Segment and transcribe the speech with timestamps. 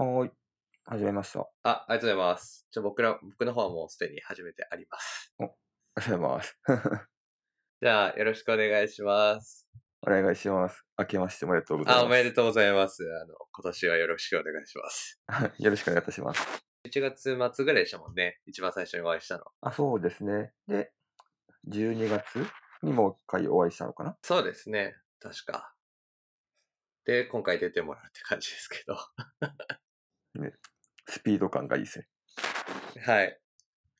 [0.00, 0.30] はーい。
[0.86, 1.40] 始めました。
[1.62, 2.66] あ、ありがとうございます。
[2.72, 5.34] じゃあ僕ら、僕の方はもうすでに始めてあります。
[5.38, 6.58] ありがとうございます。
[7.82, 9.68] じゃあ、よろしくお願いします。
[10.00, 10.86] お願いします。
[10.98, 12.02] 明けましておめでとうございます。
[12.02, 13.02] あ、おめでとうございます。
[13.02, 15.20] あの、今年はよろしくお願いします。
[15.28, 15.52] う。
[15.62, 16.64] よろしくお願いいたします。
[16.86, 18.40] 1月末ぐらいでしたもんね。
[18.46, 19.44] 一番最初にお会いしたの。
[19.60, 20.54] あ、そうですね。
[20.66, 20.94] で、
[21.68, 22.42] 12月
[22.82, 24.16] にもう一回お会いしたのかな？
[24.22, 24.96] そうですね。
[25.18, 25.74] 確か。
[27.04, 28.96] で、今回出てもらうって感じですけど。
[31.06, 32.08] スピード感がいいですね。
[33.04, 33.38] はい。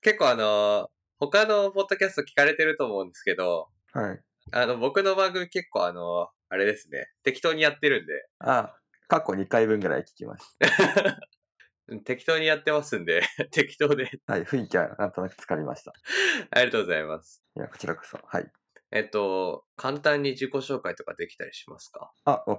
[0.03, 4.21] 結構あの、他のポッドキャスト聞かれてると思うんですけど、はい。
[4.53, 7.07] あの、僕の番組結構あの、あれですね。
[7.23, 8.75] 適当にやってるんで、あ、
[9.09, 10.45] 過去2回分ぐらい聞きまし
[12.05, 14.11] 適当にやってますんで、 適当で。
[14.27, 14.35] た。
[14.35, 14.45] はい。
[14.45, 15.93] 雰囲気はなんとなくつかみました。
[16.51, 17.43] ありがとうございます。
[17.57, 18.19] いや、こちらこそ。
[18.25, 18.51] はい。
[18.93, 22.13] えっと、簡単に自己紹介とかできたりしますか？
[22.25, 22.59] あ、わ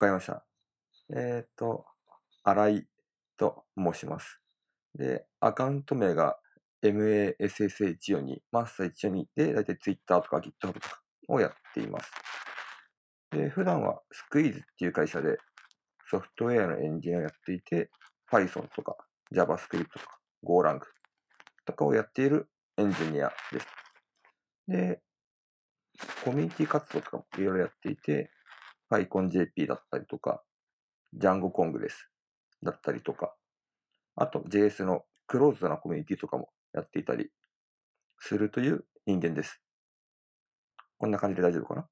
[0.00, 0.44] わかりました。
[1.12, 1.84] えっ、と、
[2.44, 2.86] 新井
[3.36, 4.40] と申します。
[4.94, 6.38] で、アカウント名が
[6.84, 12.12] MASSH42、マスター142で、だいたい Twitter とか GitHub とかをやっています。
[13.32, 15.36] で、普段はスクイーズっていう会社で
[16.08, 17.90] ソフトウェアのエンジニアをやっていて、
[18.30, 18.96] Python とか
[19.34, 20.78] JavaScript とか GoLang
[21.66, 23.66] とかをやっているエンジニアです。
[24.68, 25.00] で、
[26.24, 28.30] コミュニティ活動とかもいろいろやっていて、
[28.90, 30.42] PyConJP だったりとか、
[31.16, 32.10] Django コングレス
[32.62, 33.34] だったりとか、
[34.16, 37.30] あと JS のクローズドなコミュニティとかもやっていたり
[38.18, 39.60] するという人間です。
[40.98, 41.88] こんな感じで大丈夫かな？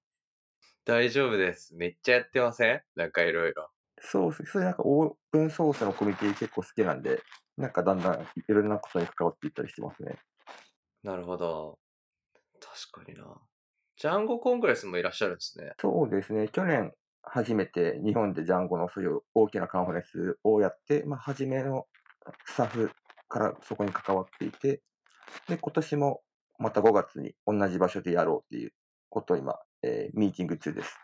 [0.85, 1.75] 大丈夫です。
[1.75, 2.83] めっちゃやってません？
[2.95, 3.69] なんかいろいろ。
[4.01, 4.53] そうです。
[4.53, 7.23] それなんかオープンソースのコミュニティ結構好きなんで、
[7.57, 10.19] なんかだんだんいろいろなことに関わっていったりしてますね。
[11.03, 11.79] なるほど。
[12.61, 13.41] 確かにな。
[13.99, 15.73] ジャンゴコングレスもいらっしゃるんですね。
[15.81, 16.49] そうですね。
[16.49, 21.87] 去年初めて日本でジャンゴのそういう大きなカンファレンスをやって、まあ、初めの
[22.45, 22.91] スタッフ
[23.29, 24.83] からそこに関わっていて、
[25.49, 26.21] で、今年も
[26.59, 28.73] また5月に同じ場所でやろうっていう
[29.09, 30.99] ことを今、えーミーティング中です。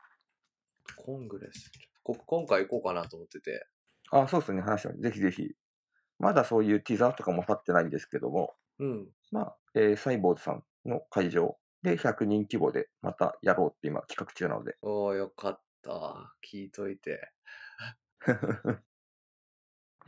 [0.97, 1.71] コングレス？
[2.03, 3.67] こ今回行こうかなと思ってて。
[4.11, 4.61] あ、そうですね。
[4.61, 5.55] 話はぜひぜひ。
[6.19, 9.09] まだそういうティザーとかも立ってないんですけども、うん。
[9.31, 16.33] まあ、えーサイボーズさんの会場で100人規模でまたやろうって今企画中なので、おー、よかった。
[16.49, 17.33] 聞いといて。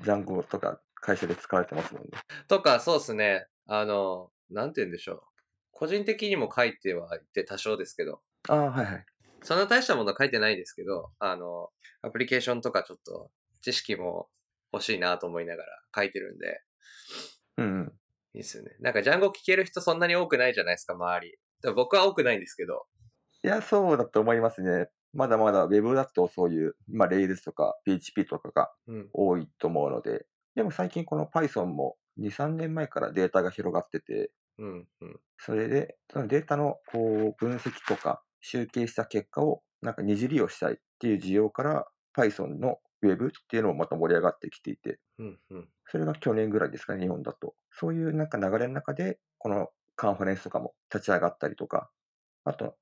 [0.01, 2.11] ジャンゴとか会社で使われてますもんね。
[2.49, 3.47] とか、そうですね。
[3.67, 5.23] あの、なんて言うんでしょう。
[5.73, 9.07] 個人的にも書いてはいて多少ですけど、ああ、はいはい。
[9.43, 11.71] そんな大したものは書いてないですけど、あの、
[12.03, 13.31] アプリケーションとかちょっと
[13.63, 14.29] 知識も
[14.73, 16.63] 欲しいなと思いながら書いてるんで、
[17.59, 17.93] うんうん。
[18.35, 18.77] いいですよね。
[18.81, 21.37] なんかジャンゴ聞ける人そんなに多くないじゃないですか、周り。
[21.73, 22.87] 僕は多くないんですけど。
[23.43, 24.89] いや、そうだと思いますね。
[25.13, 29.09] まだまだ Web だとそういう、まあ、Rails とか PHP とかがうん。
[29.13, 34.89] 多いと思うので、でも最近この Python も2、3年前からデータが広がってて、うん。
[35.01, 35.21] うん。
[35.39, 41.87] それで、そのデータのこう分析とか集計した結果をなんか二次利用したいっていう需要から
[42.17, 45.39] Python の Web っていうのもまた盛り上がってきていて、うん。
[45.51, 45.69] うん。
[45.87, 47.55] それが去年ぐらいですかね、日本だと。
[47.71, 51.91] そういうなんか流れの中で、このカンファレンスとかも立ち上がったりとか、
[52.45, 52.77] あと、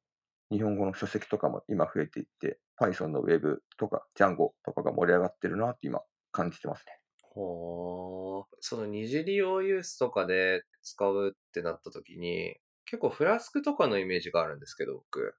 [0.50, 6.98] 日本語の書籍とかも今増えていって、Python の Web とか Django とかが盛り上がってるなって今感じてますね。
[7.22, 8.44] ほー。
[8.60, 15.34] その二次利用ユースとかで使うってなった時に、結構フラスクとかのイメージがあるんですけど、僕。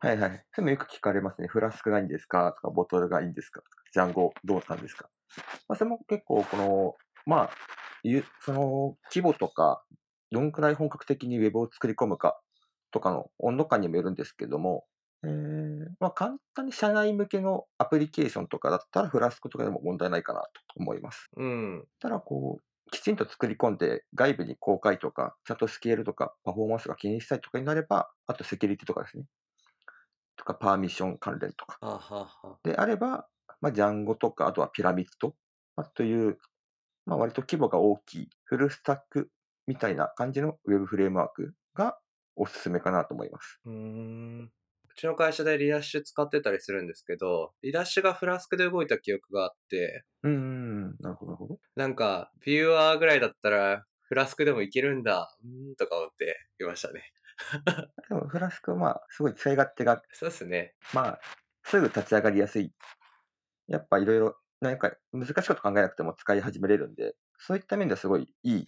[0.00, 0.44] はいはい。
[0.52, 1.48] それもよく聞かれますね。
[1.48, 2.52] フラスクがいいんですか？
[2.52, 3.62] とか、ボトルがいいんですか？
[3.62, 5.08] とか、Django どうなんですか？
[5.68, 6.94] まあ、それも結構この、
[7.24, 7.50] まあ、
[8.02, 9.84] ゆその規模とか、
[10.30, 12.40] どんくらい本格的に Web を作り込むか
[12.90, 14.84] とかの温度感にもよるんですけども、
[15.22, 21.28] えーまあ、簡単に社内向けのアプリケーションとかだったらフラスクとかでも問題ないかなと思います。
[21.36, 21.84] うん。
[22.00, 29.24] ただこう、きちんと作り込んで外部に公開とか、ちゃんとスケールとかパフォーマンスが気にしたいとかになれば、あとセキュリティとかですね。
[30.36, 31.76] とかパーミッション関連とか。
[31.80, 33.28] はあ、はあはあ、であれば、
[33.60, 35.34] まあ、 Django とか、あとは Pyramid、
[35.76, 36.38] まあ、という、
[37.04, 39.30] まあ、割と規模が大きいフルスタック
[39.70, 41.96] みたいな感じのウェブフレームワークが
[42.34, 43.60] おすすめかなと思います。
[43.64, 44.50] うーん。
[44.90, 51.58] うちの会社で Redash 使ってたりするんですけど、 Redash が Flask で動いた記憶があって、うーん、なるほど、なるほど。
[51.76, 57.04] なんか、ビューアーぐらいだったら、 Flask でもいけるんだ、うーんとか思っていましたね。
[58.08, 60.74] でもフラスクはまあ、すごい使い勝手が、そうですね。
[60.92, 61.20] まあ、
[61.62, 62.72] すぐ立ち上がりやすい。
[63.68, 68.66] やっぱいろいろ、なんか難しいこと考えなくても使い始めれるんで、そういった面ではすごいいい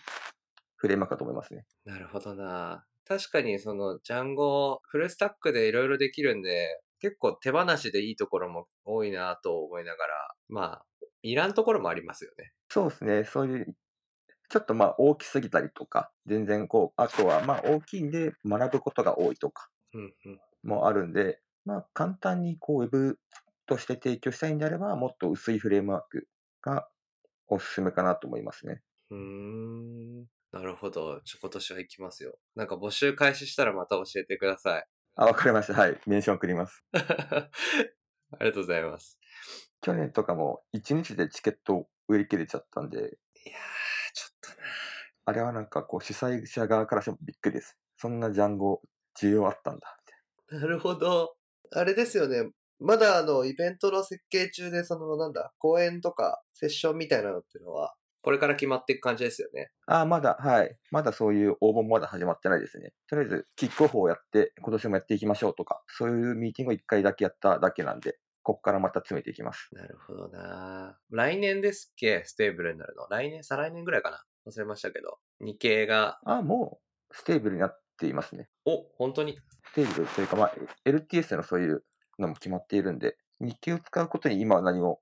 [0.83, 1.65] フレームワークだと思いますね。
[1.85, 2.85] なるほどな。
[3.07, 10.85] 確かにそのジャンゴフルスタックでいろいろできるんで、結構手放しでいいところも多いなと思いながら、まあ、
[11.23, 12.53] いらんところもありますよね。
[12.69, 13.25] そうですね。
[13.25, 13.77] そういう、
[14.49, 20.41] ちょっとまあ大きすぎたりとか、全然こう、あとはまあ大きいんで学ぶことが多いとかうんうん。
[20.65, 23.21] もあるんで、まあ簡単にこう Web
[23.67, 26.29] として提供したいんであれば、もっと薄いフレームワーク
[26.61, 26.89] が
[27.47, 28.83] おすすめかなと思いますね。
[29.11, 30.42] うーん。
[30.53, 31.21] なるほど。
[31.23, 32.39] ちょ、今年は行きますよ。
[32.55, 34.87] なんか募集開始したらまた教えてください。
[35.17, 35.75] あ、わかりました。
[35.75, 35.99] はい。
[36.07, 36.85] メンション送ります。
[36.93, 37.51] あ
[38.41, 39.19] りがとうございます。
[39.81, 43.11] 去年とかも1日でチケット売り切れちゃったんで、いやー、
[44.13, 44.67] ちょっとな。
[45.25, 47.79] あれはなんかこう主催者側からしてもびっくりです。
[47.97, 48.83] そんなジャンゴ
[49.19, 50.57] 需要あったんだって。
[50.57, 51.35] なるほど。
[51.71, 52.51] あれですよね。
[52.79, 59.73] まだあの、イベントの設計中で、その、なんだ、講演とか、セッションみたいなのっていうのは、これから決まっていく感じですよね。
[59.87, 60.77] あ、まだ、はい。
[60.91, 62.93] まだそういう応募もまだ始まってないですね。
[63.09, 69.69] とりあえず、キックオフをやって、今年もやっていきましょうとか、そういうミーティングを1回だけやっただけなんで、ここからまた詰めていきます。
[69.73, 72.23] なるほどな来年ですっけ？
[72.25, 73.07] stable になるの。
[73.09, 74.25] 来年、再来年ぐらいかな？
[74.47, 75.19] 忘れましたけど。
[75.41, 76.81] 2系が、あ、も
[77.11, 78.49] う、 stable になっていますね。
[78.65, 79.39] お、本当に？
[79.73, 80.55] stable というか、まあ、
[80.85, 81.85] LTS のそういう
[82.19, 85.01] のも決まっているんで、2系を使うことに今は何も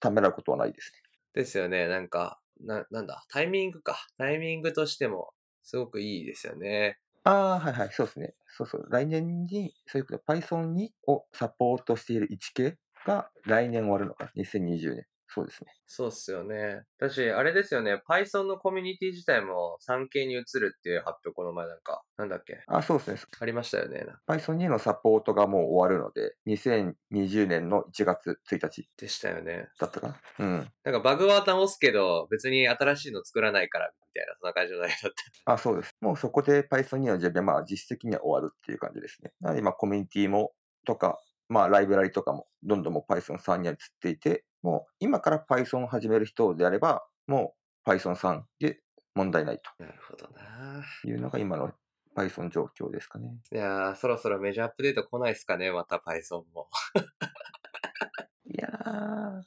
[0.00, 1.00] ためらうことはないですね。
[1.34, 1.88] ですよね。
[1.88, 4.06] なんか、な、なんだ、タイミングか。
[4.18, 5.32] タイミングとしても、
[5.62, 6.98] すごくいいですよね。
[7.24, 8.34] ああ、はいはい、そうですね。
[8.46, 8.86] そうそう。
[8.90, 12.76] 来年に、そういうこと Python にをサポートしている1系
[13.06, 14.30] が来年終わるのか。
[14.36, 15.06] 2020年。
[15.34, 15.72] そうですね。
[15.86, 16.82] そうっすよね。
[16.98, 18.00] 私、あれですよね。
[18.08, 22.62] Python のコミュニティ自体も 3K に移るっていう発表、この前なんか、なんだっけ？
[22.68, 23.20] あ、そうですね。
[23.40, 24.06] ありましたよね。
[24.28, 29.68] Python 2のサポートがもう終わるので、2020年の1月1日でしたよね。
[29.80, 30.20] だったかな？
[30.38, 30.72] うん。
[30.84, 35.12] なんかバグは直すけど、別に新しいの作らないから、みたいな、そんな感じの内容だっ
[35.44, 35.52] た。
[35.54, 35.94] あ、そうです。
[36.00, 39.32] もうそこで Python 2の準備はまあ実質的には終わるっていう感じですね。
[39.40, 40.52] なので今コミュニティも
[40.86, 48.80] とか、まあライブラリとかもどんどんもう Python 3には移っていて、もう今から Python を始める人であれば、もう Python 3で
[49.14, 51.70] 問題ないなるほどなというのが今の
[52.16, 53.36] Python 状況ですかね。
[53.52, 56.70] いやー、そろそろメジャーアップデート来ないっすかね、また Python も。
[58.46, 59.42] いやー、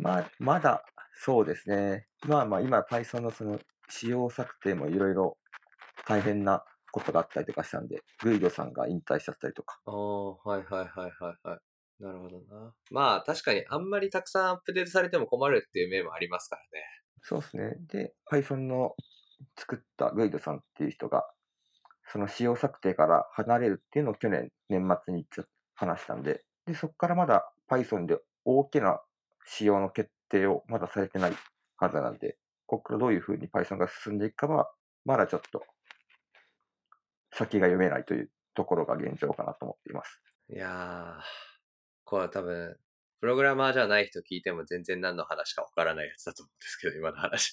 [0.00, 2.08] まあ、まだそうですね。
[2.26, 5.38] まあまあ今 Python のその仕様策定もいろいろ
[6.06, 9.78] 大変なことがあったりとかしたんで、グイドさんが引退しちゃったりとか。
[9.86, 11.60] おー、はいはいはいはいはい。
[12.00, 12.74] なるほどな。
[12.90, 16.84] まあ確かにあんまりたくさんアップデートされても困るっていう面もありますからね。
[17.22, 17.76] そうですね。
[17.88, 18.94] で、Python の
[19.56, 21.24] 作ったグイドさんっていう人が、
[22.08, 29.00] その仕様策定から離れるっていうのを去年年末にちょっと話したんで、で、そこからまだ Python で大きな
[29.46, 31.32] 仕様の決定をまだされてない
[31.76, 34.70] はずなんで、ここからどういうふうに Python が進んでいくかは、
[35.04, 35.62] まだちょっと
[37.32, 40.22] 先が読めないというところが現状かなと思っています。
[40.50, 41.49] いやー、
[42.10, 42.76] これは多分、
[43.20, 47.52] プログラマーじゃない人聞いても全然何の話かわからないやつだと思うんですけど、今の話。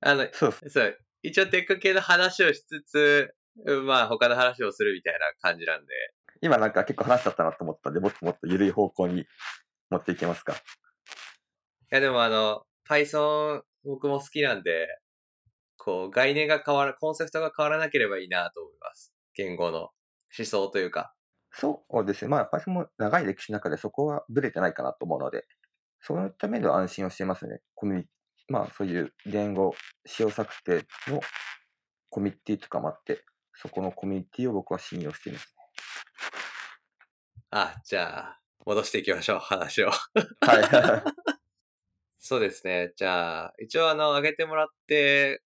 [0.00, 0.54] あの、そう。
[0.68, 3.32] そう、一応テック系の話をしつつ、
[3.64, 5.92] うんまあ他の話をするみたいな感じなんで。
[6.40, 9.24] 今なんか結構話しちゃったなと思ったんで、もっともっと緩い方向に
[9.90, 10.54] 持っていけますか？
[10.54, 10.56] い
[11.90, 14.88] やでもあの、Python 僕も好きなんで、
[15.76, 19.14] こう概念が変わら、コンセプトが変わらなければいいなと思います。
[19.34, 19.90] 言語の
[20.36, 21.14] 思想というか。
[21.60, 22.28] そうですね。
[22.28, 25.44] まあ、Python も長い歴史の中でそこはブレてないかなと思うので、
[26.00, 27.60] そういった面では安心をしていますね。
[27.74, 28.04] コミュニ
[28.48, 29.74] まあ、そういう言語、
[30.06, 31.20] 使用策定の
[32.08, 33.24] コミュニティとかもあって、
[33.54, 35.54] そこのコミュニティを僕は信用しています。
[37.50, 39.90] あ、じゃあ、戻していきましょう、話を。
[39.90, 41.12] はい。
[42.18, 42.92] そうですね。
[42.96, 45.42] じゃあ、一応あの、上げてもらって、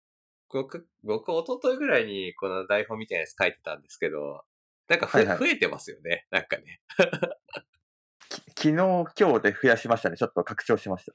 [0.49, 4.43] 僕、僕、一昨日ぐらいにこの台本みたいなやつ書いてたんですけど、
[4.91, 6.27] なんかふ、はいはい増えてますよね。
[6.31, 6.81] なんかね。
[8.27, 10.17] き昨日、今日で増やしましたね。
[10.17, 11.13] ちょっと拡張しました。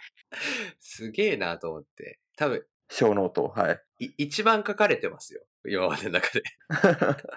[0.80, 2.18] すげえなと思って。
[2.38, 3.48] 多分、小ノートを。
[3.48, 4.06] はい。
[4.06, 5.44] い一番書かれてますよ。
[5.68, 6.42] 今までの中で。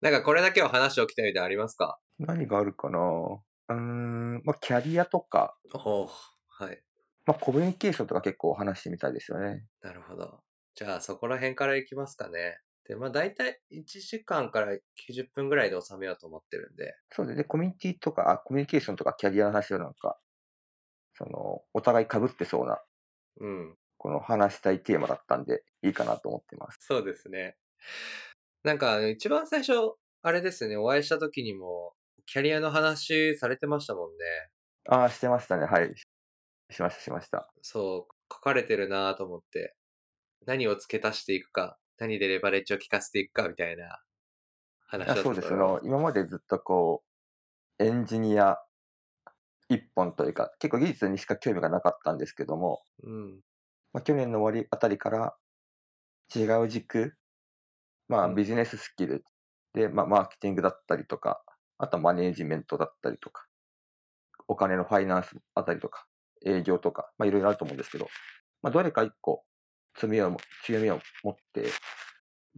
[0.00, 1.98] なんかこれだけは話しておきたいみたいありますか？
[2.20, 2.98] 何があるかな？
[3.00, 6.10] うーん、まあ、キャリアとか、おお
[6.48, 6.80] はい。
[7.24, 9.66] まあ、コミュニケーションとか結構話してみたいですよね。
[9.80, 10.44] なるほど。
[10.76, 12.60] じゃあそこら辺からいきますかね。
[12.88, 16.94] で、まあ大体1時間から90分ぐらいで収めようと思ってるんで。
[17.10, 17.44] そうですね。
[17.44, 20.18] コミュニティとか、あ、コミュニケーションとかキャリアの話をなんか、
[21.14, 22.82] その、お互い被ってそうな、
[23.40, 23.76] うん。
[23.98, 26.78] この話したいテーマだったんで、いいかなと思ってます。
[26.80, 27.56] そうですね。
[28.62, 29.72] なんか、一番最初、
[30.22, 31.94] あれですね、お会いした時にも、
[32.26, 34.16] キャリアの話されてましたもんね。
[34.88, 35.66] ああ、してましたね。
[35.66, 35.94] はい。
[36.70, 37.52] しました、しました。
[37.62, 39.74] そう、書かれてるなと思って、
[40.46, 44.00] 何を付け足していくか何でレバレッジを効かせていくかみたいな
[44.86, 45.46] 話だったあそうです。
[45.46, 47.02] あと思いまの、今までずっとこ
[47.78, 48.58] う、エンジニア
[49.68, 53.40] 一本というか、結構技術にしか興味がなかったんですけども、うん。
[53.92, 55.34] まあ、去年の終わりあたりから
[56.34, 57.14] 違う軸、
[58.08, 59.24] まあうんビジネススキル
[59.74, 61.42] で、まあマーケティングだったりとか、
[61.78, 63.46] あとはマネージメントだったりとか、
[64.48, 66.06] お金のファイナンスあたりとか、
[66.44, 68.08] 営業とか、まあいろいろあると思うんですけど、
[68.62, 69.42] まあどれか一個
[69.96, 71.66] 強みをも、強みを持って、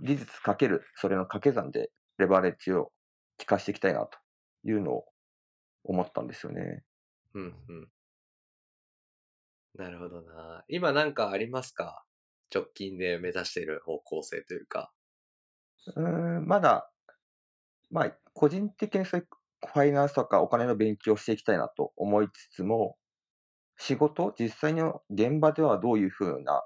[0.02, 2.92] 技術かける、それの掛け算でレバレッジを
[3.38, 4.18] 効かしていきたいなと
[4.64, 5.04] いうのを
[5.84, 6.84] 思ったんですよね。
[7.34, 7.88] うんうん。
[9.74, 10.64] なるほどな。
[10.68, 12.04] 今なんかありますか？
[12.52, 14.92] 直近で目指している方向性というか。
[15.96, 16.90] うーん、まだ、
[17.90, 19.28] まあ、個人的にそういう
[19.66, 22.96] ファイナンスとかお金の勉強をしていきたいなと思いつつも、
[23.76, 26.64] 仕事、実際の現場ではどういうふうな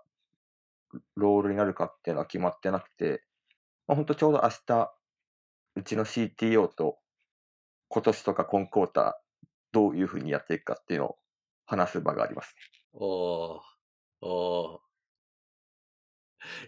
[1.17, 3.25] ロールになるかっていうのは決まってなくて、
[3.87, 4.95] まあ、本当ちょうど明日、
[5.75, 6.99] うちの CTO と
[7.89, 9.13] 今年とか今クォーター、
[9.73, 11.17] どういうふうにやっていくかっていうのを
[11.67, 12.55] 話す場があります。
[12.95, 13.61] おー、
[14.23, 14.93] おー。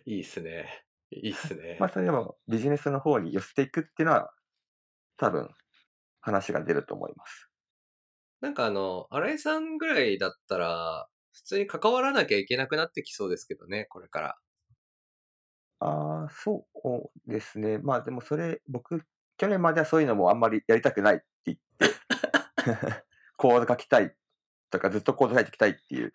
[0.07, 0.85] いいっすね。
[1.11, 1.77] いいっすね。
[1.81, 4.33] まあ、それでもビジネスの方に寄せていくっていうのは、
[5.17, 5.49] 多分
[6.21, 7.51] 話が出ると思います。
[8.41, 14.37] なんかあの、新井さんぐらいだったら、普通に関わらなきゃいけなくなってきそうですけどね、これから。
[15.81, 17.79] ああ、そうですね。
[17.79, 19.03] まあでもそれ、僕、
[19.37, 21.95] 去年まではそういうのもあんまりやりたくないって言って、
[23.37, 24.15] コード書きたい
[24.71, 26.15] とか、ずっとコード書いていきたいっていう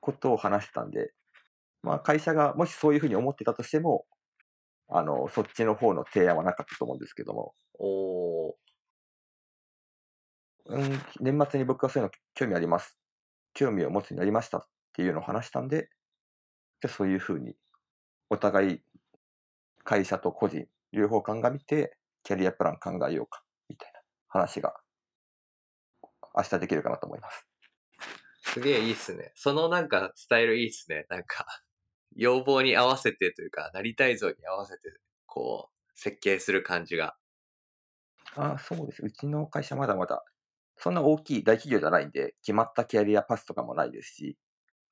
[0.00, 1.12] ことを話してたんで、
[1.82, 4.06] まあ会社がもしそういうふうに思ってたとしても、
[4.88, 8.54] あの、そっちの方の提案はなかったと思うんですけども、おー。
[10.66, 12.99] うん、年末に僕はそういうの興味あります。
[13.54, 15.90] 興味を持つようになりましたっていうのを話したんで、
[16.80, 17.54] じゃあそういうふうに、
[18.30, 18.80] お互い
[19.84, 24.74] 会社と個人、両方鑑みて、キャリアプラン考えようか、みたいな話が、
[26.34, 27.46] 明日できるかなと思います。
[28.42, 29.32] すげえいいっすね。
[29.36, 31.06] そのなんかスタイルいいっすね。
[31.08, 31.46] なんか、
[32.16, 37.16] 要望に合わせてというか、なりたい像に合わせて、こう、設計する感じが。
[38.36, 39.02] ああ、そうです。
[39.02, 40.24] うちの会社まだまだ、
[40.82, 44.38] そんな大きい大企業じゃないんで、決まったキャリアパスとかもないですし、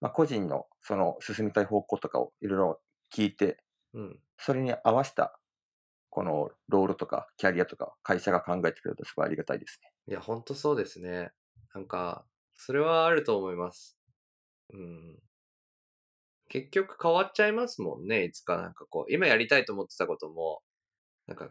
[0.01, 2.81] まあ、個人のその進みたい方向とかをいろいろ
[3.15, 3.59] 聞いて、
[3.95, 4.21] うん。
[4.37, 5.41] それに合わせた、
[6.11, 9.91] このロールとかキャリアとか会社が考えてくれるとすごいありがたいですね。
[10.09, 11.31] いや、ほんとそうですね。
[11.75, 13.99] なんか、それはあると思います。
[14.75, 15.19] うん。
[16.49, 20.63] 結局変わっちゃいますもんね、いつかなんかこう、今やりたいと思ってたことも、
[21.27, 21.51] なんか、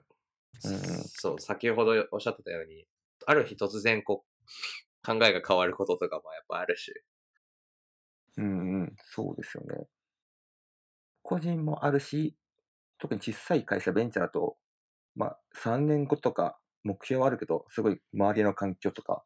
[0.64, 2.86] うんうんそう、先ほどおっしゃってたように、
[3.28, 6.94] ある日突然こう、考えが変わることとかもやっぱあるし。
[8.38, 9.86] うんうん、そうですよね。
[11.24, 12.38] 個人もあるし、
[12.98, 14.56] 特に小さい会社、ベンチャーだと、
[15.16, 19.24] まあ、3年後とか目標はあるけど、すごい周りの環境とか、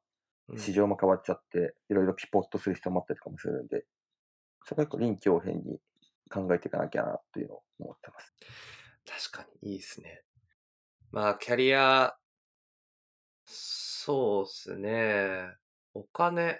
[0.50, 3.86] うん市場も変わっちゃって、いろいろピポットする必要もあったりとかもするんで、
[4.65, 5.79] そこは結構臨機応変に
[6.29, 9.31] 考えていかなきゃなというのを思ってます。
[9.31, 10.24] 確かにいいですね。
[11.12, 12.15] まあ、キャリア、
[13.46, 15.56] そうっすね。
[15.94, 16.60] お金、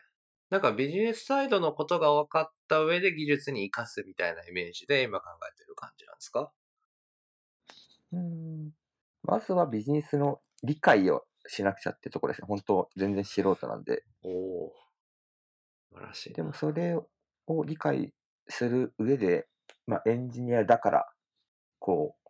[0.50, 6.52] なんかビジネスサイドのことが分かった上で技術に活かすみたいなイメージで今考えてる感じなんですか？
[8.12, 8.72] うん
[9.24, 12.48] まずはビジネスの理解をしなくちゃってところですね。
[12.48, 14.04] 本当、全然素人なんで。
[14.24, 14.30] お
[14.66, 14.74] お
[15.92, 16.36] 素晴らしいな。
[16.36, 17.08] でもそれを
[17.66, 18.14] 理解
[18.48, 19.48] する上で、
[19.88, 21.14] まあ、エンジニアだから、
[21.80, 22.30] こう、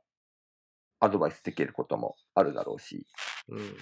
[1.00, 3.08] アドバイスできることもあるだろうし、
[3.50, 3.78] うん。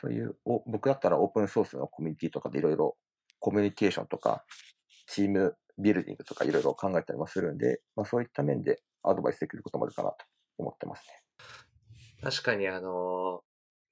[0.00, 2.96] そういう、お僕だったらオープンソースのコミュニティとかでいろいろ
[3.38, 4.44] コミュニケーションとか、
[5.06, 10.16] チームビルディングとかいろいろ考えたりもするんで、まあ、そういった面でアドバイスできることもあるかなと
[10.58, 11.22] 思ってますね。
[12.22, 13.42] 確かにあの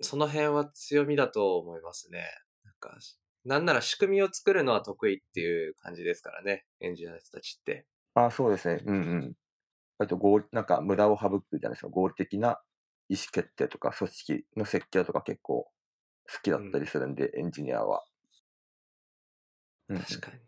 [0.00, 2.24] その辺は強みだと思いますね。
[2.64, 2.98] なんか、
[3.44, 6.64] なんなら仕組みを作るのは得意っていう感じですからね。
[6.80, 7.86] エンジニアの人たちって。
[8.14, 8.82] ああ、そうですね。
[8.84, 9.34] うんうん。
[9.98, 11.88] 割と合理、なんか無駄を省くじゃないですか。
[11.88, 12.60] 合理的な
[13.08, 15.68] 意思決定とか組織の設計とか結構
[16.30, 18.04] 好きだったりするんで、エンジニアは。
[19.88, 20.38] 確かに。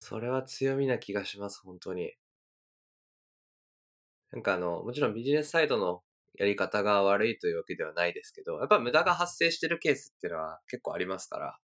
[0.00, 2.12] それは強みな気がします、本当に。
[4.32, 6.02] なんかあの、もちろんビジネスサイドの
[6.34, 11.58] やり方が悪いというわけではないですけど、やっぱ無駄が発生してるケースっていうのは結構ありますから、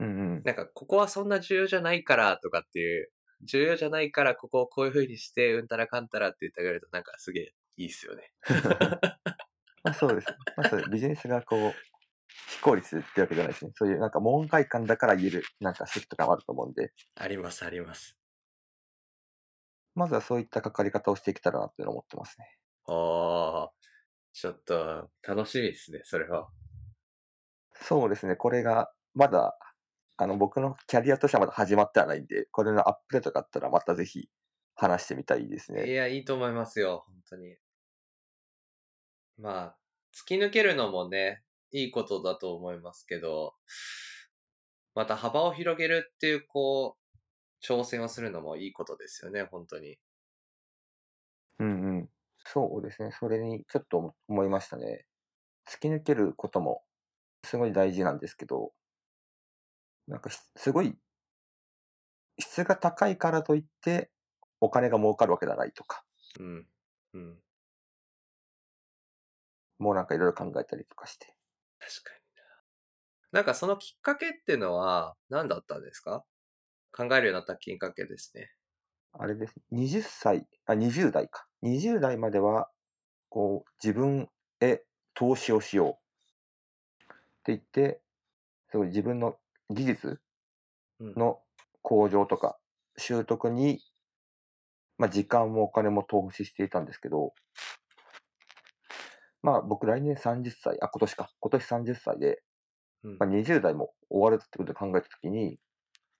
[0.00, 0.42] うんうん。
[0.44, 3.10] なんかここはそんな重要じゃないからとかっていう、
[3.42, 8.32] 重要じゃないからここをこういう風にしてうんたらかんたらって言ってあげるとなんかすげえいいっすよね。
[9.84, 10.26] まあそうです。
[10.56, 11.74] まあそうビジネスがこう、
[12.48, 13.72] 非効率ってわけじゃないですね。
[13.74, 18.16] そういうなんか門外観だから言えるなんか指摘とかもあると思うんで、ありますあります。
[19.94, 22.46] まずはそういった関わり方をしていけたらなっていうのを思ってますね。
[22.86, 23.72] ああ、
[24.32, 26.48] ちょっと楽しみですね、それは。
[27.74, 29.58] そうですね、これがまだ、
[30.16, 34.28] あの、僕のキャリアとしてはまだ始まってはないんで、これのアップデートがあったらまたぜひ
[34.74, 35.88] 話してみたいですね。
[35.88, 37.56] いや、いいと思いますよ、本当に。
[39.38, 39.78] まあ、
[40.14, 41.42] 突き抜けるのもね、
[41.72, 43.54] いいことだと思いますけど、
[44.94, 49.98] また幅を広げるっていう、こう、挑戦をするのもいいことですよね、本当に。
[51.58, 52.10] うんうん。
[52.44, 55.06] そうですね、それにちょっと思いましたね。
[55.68, 56.84] 突き抜けることも
[57.44, 58.72] すごい大事なんですけど、
[60.08, 60.98] なんかひすごい
[62.40, 64.10] 質が高いからといって
[64.60, 66.04] お金が儲かるわけではないとか、
[66.40, 66.68] うん。
[67.14, 67.42] うん。
[69.78, 71.34] もうなんかいろいろ考えたりとかして。
[71.80, 72.20] 確かに
[73.32, 73.40] な。
[73.40, 76.24] なんかそのきっかけっていうのは何だったんですか？
[76.92, 78.50] 考えるようになったきっかけですね。
[79.12, 79.54] あれです。
[79.70, 81.46] 20歳、あ、20代か。
[81.62, 82.70] 20代までは、
[83.30, 84.30] こう、自分
[84.60, 85.94] へ投資をしようっ
[87.44, 88.02] て言って、
[88.70, 89.38] すごい自分の
[89.70, 90.20] 技術
[91.00, 91.14] うん。
[91.16, 91.40] の
[91.82, 92.58] 向上とか
[92.96, 93.80] 習得に、
[94.98, 97.34] まあ、時間もお金も投資していたんですけど、
[99.42, 101.30] まあ僕来年30歳、あ、今年か。
[101.40, 102.42] 今年30歳で、
[103.04, 105.58] うんまあ、20代も終わるってことを考えたときに、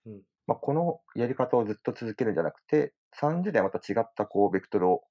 [0.07, 5.03] うんまあ、このやり方をずっと続けるんじゃなくて、30代はまた違ったこうベクトルを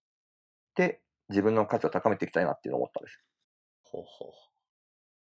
[0.75, 3.23] で自分の価値を高めていきたいなっていうのを思ったんです。
[3.83, 4.31] ほうほう。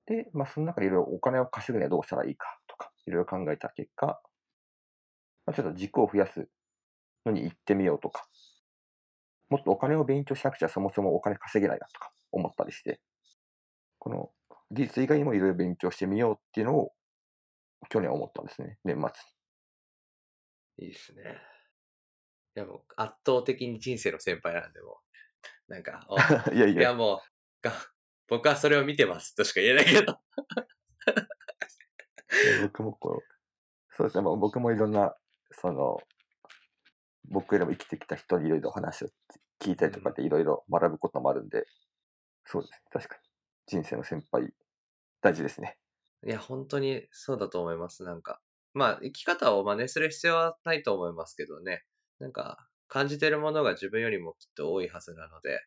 [0.05, 4.21] で、まあ、その中でいろいろお金を稼ぐにはどうしたらいいかとか、いろいろ考えた結果、
[5.45, 6.47] まあ、ちょっと軸を増やす
[7.25, 8.27] のに行ってみようとか、
[9.49, 12.99] もっとお金を勉強しなくちゃそもそもお金稼げないなとか思ったりして、
[13.99, 14.31] この
[14.71, 16.93] 技術以外にもいろいろ勉強してみようっていうのを
[17.89, 19.09] 去年思ったんですね、年末
[20.77, 21.41] いいですね。
[22.55, 24.99] いやもう圧倒的に人生の先輩なんで、も
[25.69, 26.57] う、なんか、 おに。
[26.57, 27.19] いやいいやや、もう、
[27.61, 27.73] が
[28.27, 30.19] 僕はそれを見てますとしか言えないけど。
[32.63, 33.35] 僕もこう、
[33.95, 35.15] そうですね、まあ僕もいろんな、
[35.51, 35.99] その、
[37.29, 39.07] 僕よりも生きてきた人にいろいろ話を
[39.61, 41.65] 聞いたりとかでいろいろ学ぶこともあるんで、
[42.45, 43.21] そうですね、確かに。
[43.67, 44.53] 人生の先輩、
[45.21, 45.77] 大事ですね。
[46.25, 48.03] いや、本当にそうだと思います。
[48.03, 48.41] なんか、
[48.73, 51.85] まあ、生き方を真似する必要はないと思いますけどね。
[52.19, 55.65] なんか、感じてるものが自分よりもきっと多いはずなので。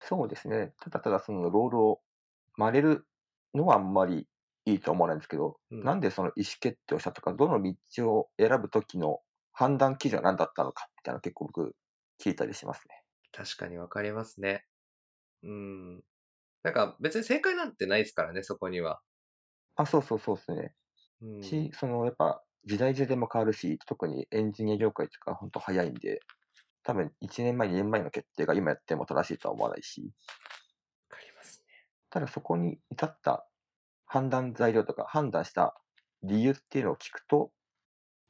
[0.00, 0.72] そうですね。
[0.80, 2.00] ただただそのロールを
[2.56, 3.06] 真似る
[3.54, 4.26] のはあんまり
[4.64, 9.20] いいと思わないんですけど、うんなんでその意思決定をしたとか、どの道を選ぶときの
[9.52, 11.76] 判断基準は何だったのかみたいなの結構僕
[12.22, 13.02] 聞いたりしますね。
[13.32, 14.64] 確かにわかりますね。
[15.42, 16.02] うん。
[16.62, 19.00] なんか、別に正解なんてないですからね、そこには。
[19.76, 20.74] あ、そうそうそうですね。
[21.22, 21.42] うん。
[21.42, 26.20] し、そのやっぱ時代時代も変わるし、特にエンジニア業界とか本当早いんで、
[26.84, 30.12] 多分1年前、2年前の決定が今やっても正しいとは思わないし、
[31.10, 31.66] わかりますね。
[32.10, 33.46] ただそこに至った
[34.06, 35.74] 判断材料とか判断した
[36.22, 37.50] 理由っていうのを聞くと、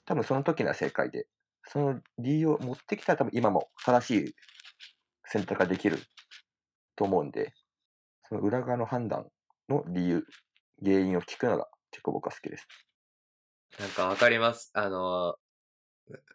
[0.04, 1.26] 多分その時のは正解で、
[1.64, 4.34] その理由を持ってきたら多分今も正しい
[5.26, 5.98] 選択ができる
[6.96, 7.52] と思うんで、
[8.28, 9.26] その裏側の判断
[9.68, 10.24] の理由、
[10.84, 12.66] 原因を聞くのが結構僕は好きです。
[13.78, 14.70] なんかわかります。
[14.74, 15.36] あの、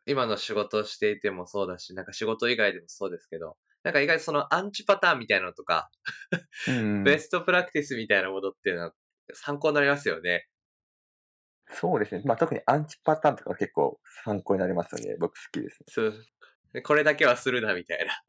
[0.06, 5.90] 今の仕事をしていてもそうだし、なんか仕事以外でもそうですけど、なんか意外とそのアンチパターンみたいなのとか、
[6.68, 8.94] うん ベストプラクティスみたいなものっていうのは
[9.34, 10.48] 参考になりますよね。
[11.70, 12.22] そうですね。
[12.26, 15.18] まあ特にアンチパターンとか結構参考になりますよね。
[15.20, 15.86] 僕好きですね。
[15.90, 16.14] そう。
[16.74, 18.24] でこれだけはするなみたいな。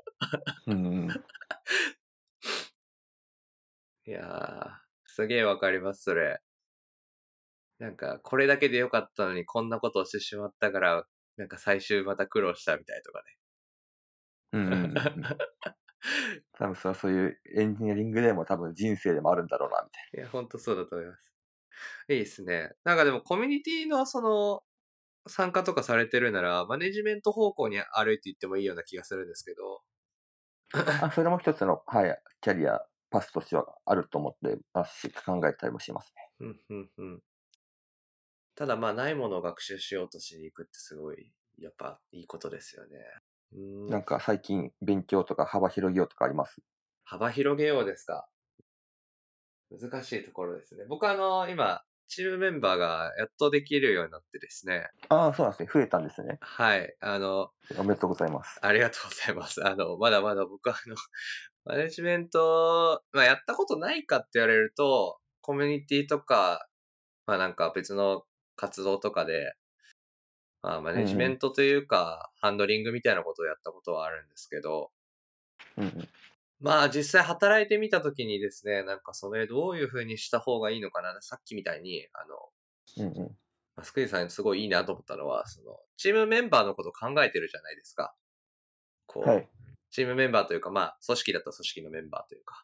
[0.66, 1.09] うん。
[4.07, 4.70] いやー、
[5.07, 6.40] すげえわかります、それ。
[7.79, 13.22] なんか、これだけでよかったのにこんなことをしてしまったから、なんか最終また苦労したみたいとか
[14.53, 14.94] うんうんうんうん。
[14.94, 15.01] ね。
[16.53, 21.38] 多分そうそういうエンジニアリングでも多分人生でもあるんだろうな、みたいいや、ほんとそうだと思います。
[22.09, 22.73] いいですね。
[22.85, 24.62] なんかでもコミュニティのその、
[25.29, 29.83] 参加とかされてるなら、マネジメント方向に歩いていってもいいような気がするんですけど。
[30.73, 31.07] な。
[31.07, 36.31] あ、それも一つの、はい、キャリア、パスとしてはあると思ってますし、考えたりもしますね。
[36.41, 37.23] うん、うん、うん。
[38.55, 42.99] ただまあ、ないものを学習しようとしに行くってすごい、やっぱいいことですよね。
[43.53, 46.62] うんなんか最近勉強とか幅広げようとかあります？
[47.03, 48.29] 幅広げようですか。
[49.70, 50.85] 難しいところですね。
[50.88, 54.88] 僕はあの、今、チームメンバーがやっとできるようになってですね。
[55.11, 55.68] ああ、そうなんですね。
[55.72, 56.38] 増えたんですね。
[56.40, 56.96] はい。
[57.00, 58.59] あの、おめでとうございます。
[58.62, 59.66] ありがとうございます。
[59.66, 60.96] あの、まだまだ僕はあの、
[61.66, 66.66] マネジメント、まあ、やったことないかって言われると、コミュニティとか、
[67.26, 68.24] まあなんか別の
[68.57, 69.54] 活動とかで、
[70.62, 74.90] まあ、マネジメントというか、ハンドリングみたいなことをやったことはあるんですけど、
[75.76, 76.09] うんうん。
[76.61, 83.37] まあ実際働いてみたときにですね、なんかそれどういう風にした方がいいのかな、さっきみたいに、あの、うんうん。
[83.77, 88.14] まあスクイズさんすごいいいなと思ったのは、その、チームメンバーのことを考えてるじゃないですか。
[89.07, 89.49] こう、はい。
[89.90, 92.62] チームメンバーというか、まあ、組織だったら組織のメンバーというか、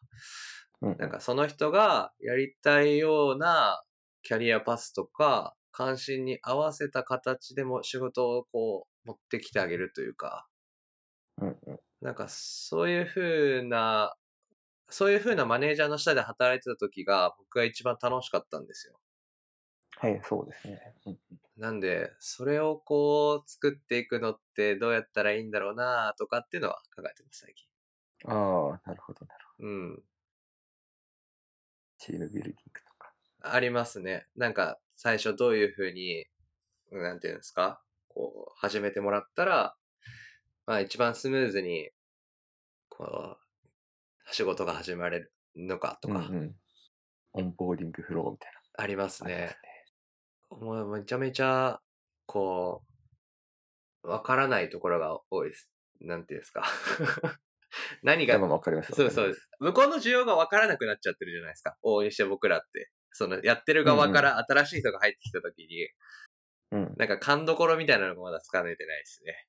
[0.81, 3.81] うんなんかその人がやりたいような
[4.23, 10.47] キャリアパスとか、関心に合わせた形でも仕事をこう持ってきてあげるというか、
[11.41, 11.79] うんうん。
[12.05, 14.15] なんかそういう風な、
[14.89, 18.99] そういう風なマネージャーの下で働いてた時が僕が一番楽しかったんですよ。
[19.97, 20.93] はい、そうですね。
[21.07, 21.17] うん
[21.57, 27.65] なんで、それをこう作っていくのってどうやったらいいんだろうなとかっていうのは考えてます、最近。
[28.29, 29.69] ああ、なるほど、なるほど。
[29.69, 30.03] うん。
[31.97, 33.13] チームビルディングとか。
[33.41, 34.27] ありますね。
[34.35, 36.25] なんか、最初どういうふうに、
[36.91, 39.77] なんていうんですかこう、始めてもらったら、
[40.65, 41.91] まあ一番スムーズに、
[42.97, 46.55] こう、仕事が始まれるのかとか、うんうん。
[47.33, 49.29] onboarding flow みたいありますな。
[49.29, 49.55] あります
[50.49, 50.63] ね。
[50.63, 51.81] もうめちゃめちゃ、
[52.25, 52.83] こ
[54.03, 55.69] う、わからないところが多いです。
[56.01, 56.63] なんていうんですか。
[58.03, 58.93] 何がわかります。
[58.93, 59.49] そうそうです。
[59.59, 61.77] 向こうの需要が分からなくなっちゃってるじゃないですか。
[61.81, 62.91] 往々にして僕らって。
[63.11, 65.89] その、やってる側から新しい人が入ってきた時に、
[66.71, 66.95] うん。
[66.97, 69.47] なんか勘どころみたいなのがまだつかめてないですね。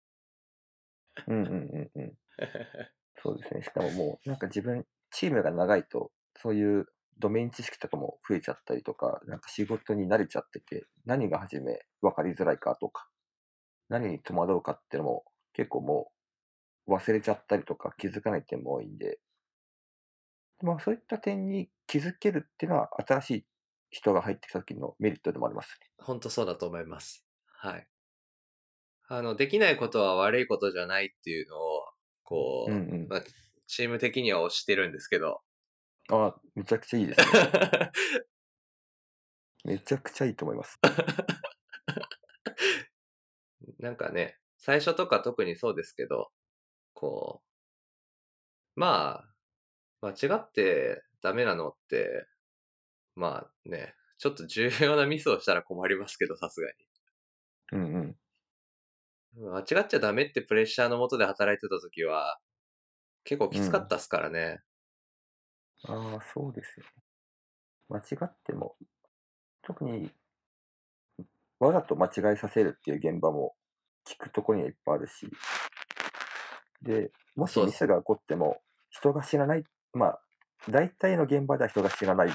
[1.28, 2.18] うんうんうんうん。
[3.26, 3.62] そうですね。
[3.62, 6.86] しかももう、なんか自分、チームが長いと、そういう
[7.18, 13.08] ドメイン知識とかも増えちゃったりとか、なんか仕事に慣れちゃってて、何が初め分かりづらいかとか、
[13.88, 16.12] 何に戸惑うかっていうのも結構も
[16.86, 19.18] う忘れちゃったりとか気づかない点も多いんで、
[20.62, 23.46] まあそういった点に気づけるっていうのは新しい
[23.90, 25.88] 人が入ってきた時のメリットでもありますね。
[25.98, 27.24] 本当そうだと思います。
[27.46, 27.86] はい。
[29.08, 31.84] あの、できないことは悪いことじゃないっていうのを、
[32.26, 33.08] こう、うんうん。
[33.08, 33.22] まあ、
[33.66, 35.40] チーム的には推してるんですけど、
[36.10, 37.26] ああ、めちゃくちゃいいですね。
[39.64, 40.78] めちゃくちゃいいと思います。
[43.78, 46.30] なんかね、最初とか特にそうですけど、
[46.92, 47.42] こ
[48.76, 49.26] う、ま
[50.00, 52.28] あ、間違ってダメなのって、
[53.16, 56.70] まあね、ちょっと重要なミスをしたら困りますけど、さすが
[57.72, 58.16] うんうん。
[59.36, 59.48] に。
[59.48, 62.38] 間違っちゃダメってプレッシャーのもとで働いてた時は、
[63.24, 64.60] 結構きつかったっすからね。
[65.84, 66.92] ああ、そうですよね。
[67.88, 68.76] 間違っても、
[69.62, 70.10] 特に、
[71.58, 73.54] わざと間違えさせるっていう現場も
[74.06, 75.30] 聞くところにはいっぱいあるし、
[76.82, 80.20] で、もしミスが起こっても、人が知らない、まあ、
[80.70, 82.28] 大体の現場では人が知らない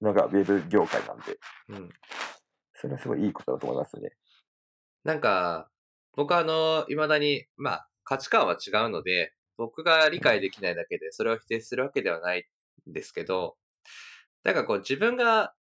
[0.00, 1.90] のがウェブ業界なんで、うん。
[2.74, 4.12] それはすごいいいことだと思いますね。
[5.04, 5.70] なんか、
[6.16, 12.46] 僕はあの、未だに、まあ、価値観は違うので、僕が理解できないだけで、それを否定するわけではない
[12.88, 13.56] んですけど、
[14.42, 15.54] なんかこう自分が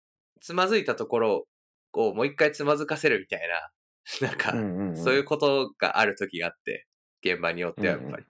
[0.40, 1.46] つまずいたところ
[1.92, 3.70] をもう一回つまずかせるみたいな、
[4.28, 4.52] なんか。
[4.96, 6.86] そういうことがある時があって、
[7.22, 8.10] 現場によってはやっぱり。
[8.12, 8.26] うんうん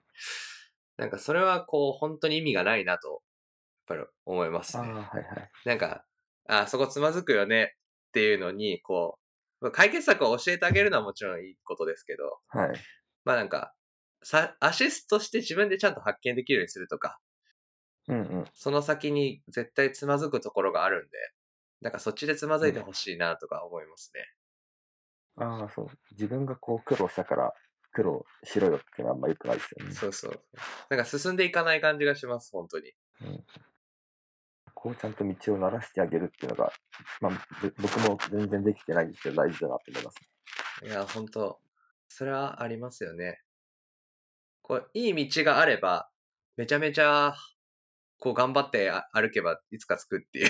[1.01, 3.23] なんかそれはこう本当に意味がないなと、
[3.89, 4.83] やっぱり思いますね。
[4.83, 5.51] はいはい。
[5.65, 6.05] なんか、
[6.47, 7.75] あ、そこつまずくよね
[8.09, 9.17] っていうのに、こ
[9.69, 12.73] う、解決策を教えてあげるのはもちろんいいことですけど、はい。
[13.25, 13.73] まあなんか、
[14.23, 17.19] さ、アシストして自分でちゃんと発見できるようにするとか、
[18.07, 18.45] うんうん。
[18.53, 21.17] その先に絶対つまずくところがあるんで、
[21.81, 24.25] なんかそっちでつまずいてほしいなとか思いますね。
[25.37, 25.87] ああ、そう。
[26.11, 27.53] 自分がこう苦労したから
[27.91, 29.93] 苦労しろよっていうのはあんま良くないですよね。
[29.93, 30.43] そうそう。
[30.89, 32.93] なんか進んでいかない感じがします、本当に。
[33.21, 33.45] うん
[34.81, 36.73] こうちゃんと道を鳴らしてあげるっていうのが、
[37.19, 40.17] まあ、ぶ僕も全然できてないんですけど、大事だなと思います。
[40.83, 41.59] いや、本当
[42.07, 43.41] それはありますよね。
[44.63, 46.09] こう、いい道があれば、
[46.57, 47.35] めちゃめちゃ、
[48.17, 50.49] こう頑張ってあ歩けばいつか着くっていう。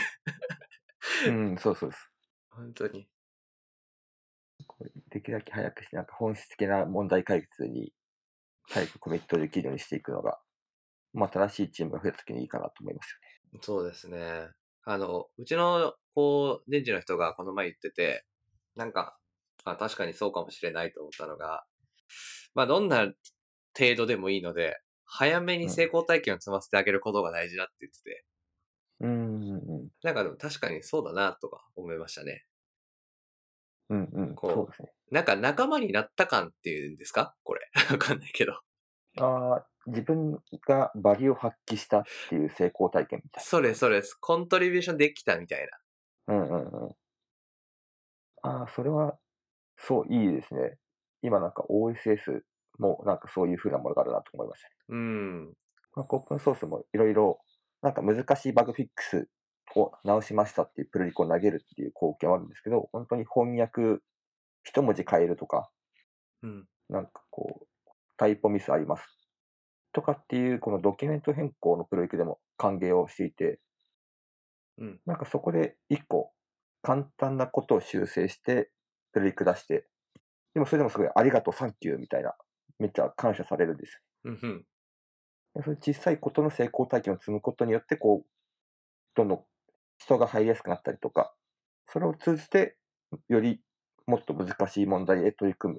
[1.28, 2.10] うん、そうそうです。
[2.52, 3.10] 本当に。
[5.10, 7.92] できるだけ早くして、なんか本質的な問題解決に
[8.70, 10.40] 早くコミットできるようにしていくのが、
[11.14, 13.20] まあ、正しいチームが増えた時にいいかなと思います
[13.62, 14.50] そうですね。
[14.84, 18.26] あの、うちの、こう、電池の人がこの前言ってて、
[18.76, 19.18] なんか、
[19.66, 21.66] あ、確かにそうかもしれないと思ったのが、
[22.56, 23.12] まあ、どんな
[23.78, 28.26] 程度でもいいので、早めに成功体験を積ませてあげることが大事だって言ってて。
[29.02, 32.46] うん、うん、なんかでも確かにそうだなとか思いましたね。
[33.90, 34.90] うん、うん、うん、こうそうですね。
[35.12, 37.36] なんか仲間になった感っていうんですか？
[37.44, 37.62] これ。
[37.92, 38.54] わかんないけど。
[39.18, 44.16] ああ、自分がバリを発揮したっていう成功体験みたいそれそれです。
[44.16, 45.68] コントリビューションできたみたい
[46.28, 46.36] な。
[46.36, 46.36] な。
[46.36, 46.96] うん、うん、うん。
[48.44, 49.18] ああ、それは、
[49.78, 50.78] そう、いいですね。
[51.22, 52.42] 今なんか OSS
[52.80, 54.74] もなんかそういう風なものがあるなと思いましたね。
[54.90, 55.46] うん。
[55.96, 57.40] なんかオープンソースもいろいろ、
[57.82, 59.28] なんか難しいバグフィックス
[59.76, 64.02] を直しましたっていうプルリクを投げるっていう貢献はあるんですけど、本当に翻訳、
[64.64, 65.70] 一文字変えるとか、
[66.44, 66.66] うん。
[66.90, 67.68] なんかこう、
[68.18, 69.21] タイポミスあります。
[69.94, 73.60] とかっていう、このドキュメント変更のプロジェクトでも歓迎をしていて、
[74.78, 75.02] うん。
[75.06, 76.32] なんかそこで一個
[76.82, 78.72] 簡単なことを修正して、
[79.14, 79.88] プロジェクト出して、
[80.54, 82.34] でもそれでもすごいありがとう、サンキューみたいな、
[82.80, 84.00] めっちゃ感謝されるんですよ。
[84.24, 84.66] うんうん。
[85.56, 88.30] でそういう小さいことの成功体験を積むことによって、こう、
[89.16, 89.46] どんどん
[90.00, 91.36] 人が入りやすくなったりとか、
[91.88, 92.78] それを通じて、
[93.30, 93.62] より
[94.08, 95.76] もっと難しい問題へ取り組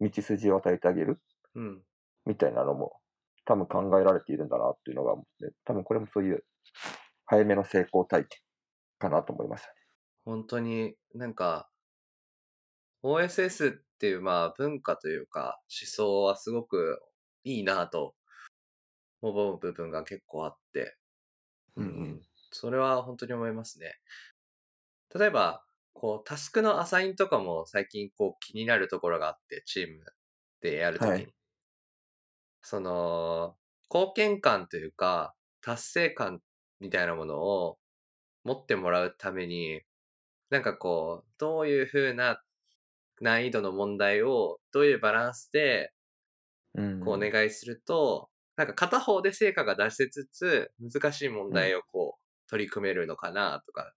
[0.00, 1.20] む道筋を与えてあげる
[1.54, 1.84] うん。
[2.24, 2.99] みたいなのも
[3.44, 5.22] 多分考えられているんだなっていうのが、ね
[5.64, 6.44] 多分これもそういう
[7.26, 8.38] 早めの成功体験
[8.98, 9.74] かなと思いましたね。
[10.24, 11.70] 本当になんか、
[13.02, 17.00] OSS っていうまあ文化というか思想はすごく
[17.44, 18.14] いいなと
[19.22, 20.96] 思う部分が結構あって、
[21.76, 22.22] うんうん
[22.52, 23.94] それは本当に思いますね。
[25.14, 30.04] 例えば、こう、タスクのアサインとかも最近こう気になるところがあって、チーム
[30.60, 31.12] でやるときに。
[31.12, 31.39] はい
[32.62, 33.56] その、
[33.92, 36.40] 貢献感というか、達成感
[36.80, 37.78] みたいなものを
[38.44, 39.82] 持ってもらうために、
[40.50, 42.42] なんかこう、どういう風な
[43.20, 45.92] 難易度の問題を、どういうバランスで
[46.74, 53.92] うんこうお願いすると、なんか片方で成果が出せつつ、難しい問題をこう、取り組めるのかなとか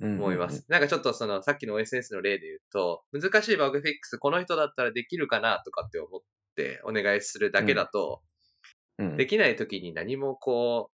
[0.00, 0.64] 思います。。
[0.68, 6.20] なんかちょっとその、さっきの OSS の例で言うと、難しいバグフィックス、この人だったらできるかなとかって思っ
[6.54, 8.20] てお願いするだけだと、
[8.98, 10.90] うんうんできない時に何もこ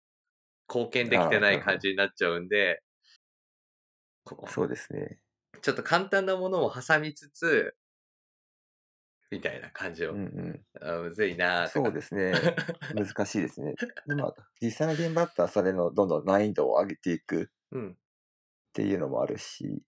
[0.69, 2.81] う、貢献できてない感じになっちゃうんで、
[4.47, 5.19] そうですね。
[5.61, 7.75] ちょっと簡単なものを挟みつつ、
[9.29, 12.31] みたいな感じを、うんうん、あむずいなそうですね。
[12.95, 13.73] 難しいですね。
[14.05, 17.91] でまあ、実際の現場だったらそれのどんどん難易度を上げていくうん。
[17.91, 17.95] っ
[18.73, 19.83] ていうのもあるし、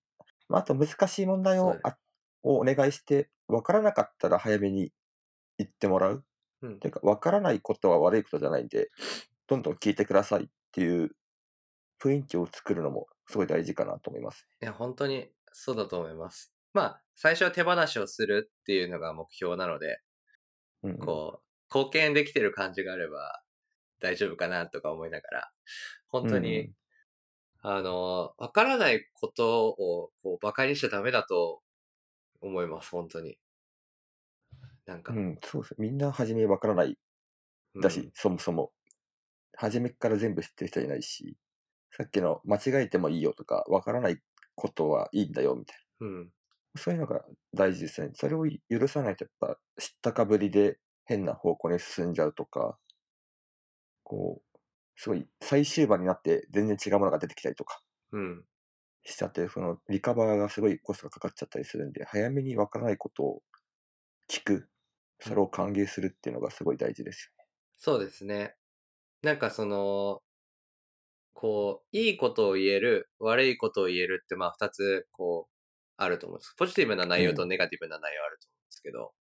[0.49, 1.97] まあ、あと難しい問題をあ
[2.43, 4.91] をお願いして、分からなかったら早めに
[5.59, 6.25] 言ってもらう。
[6.61, 8.89] うんていうか、分からないことは悪いことじゃないんで、
[9.47, 11.11] どんどん聞いてくださいっていう
[12.01, 14.47] 雰囲気を作るのもすごい大事かなと思います。
[14.61, 16.53] いや、本当にそうだと思います。
[16.73, 20.01] まあ、最初は手放しをするっていうのが目標なので、
[20.83, 23.41] うんうんこう、貢献できてる感じがあれば
[23.99, 25.51] 大丈夫かなとか思いながら、
[26.07, 26.73] 本当に、うん
[27.61, 31.61] あの、わからないことをこう馬鹿にしちゃダメだと
[32.41, 33.37] 思います、本当に。
[34.89, 35.75] なんか、うん、そうです。
[35.77, 36.97] みんな初め分からない
[37.81, 38.71] だし、そもそも。
[39.55, 41.37] 初めから全部知ってる人いないし、
[41.91, 44.19] さっきの間違えてもいいよとか、分からない
[44.55, 46.07] ことはいいんだよみたいうん。
[46.07, 46.23] うん。
[46.25, 46.29] な。
[46.81, 47.23] そういうのが
[47.53, 48.11] 大事ですね。
[48.15, 52.79] それを許さないと、やっぱ知ったかぶりで変な方向に進んじゃうとか、
[54.03, 54.59] こう、
[54.95, 58.43] すごい最終盤になって全然違うものが出てきたりとかうん。
[59.03, 63.41] しちゃって、そのリカバーがすごいコストがかかっちゃったりするんで、早めに分からないことを
[64.29, 64.69] 聞く、
[65.19, 67.31] それを歓迎するっていうのがすごい大事です
[67.77, 68.55] そうですね。
[69.23, 70.21] なんかその、
[71.33, 75.53] こう、いいことを言える、悪いことを言えるって、まあ二つ、こう、
[75.95, 76.53] あると思うんです。
[76.57, 79.13] ポジティブな内容とネガティブな内容あると思うんですけど、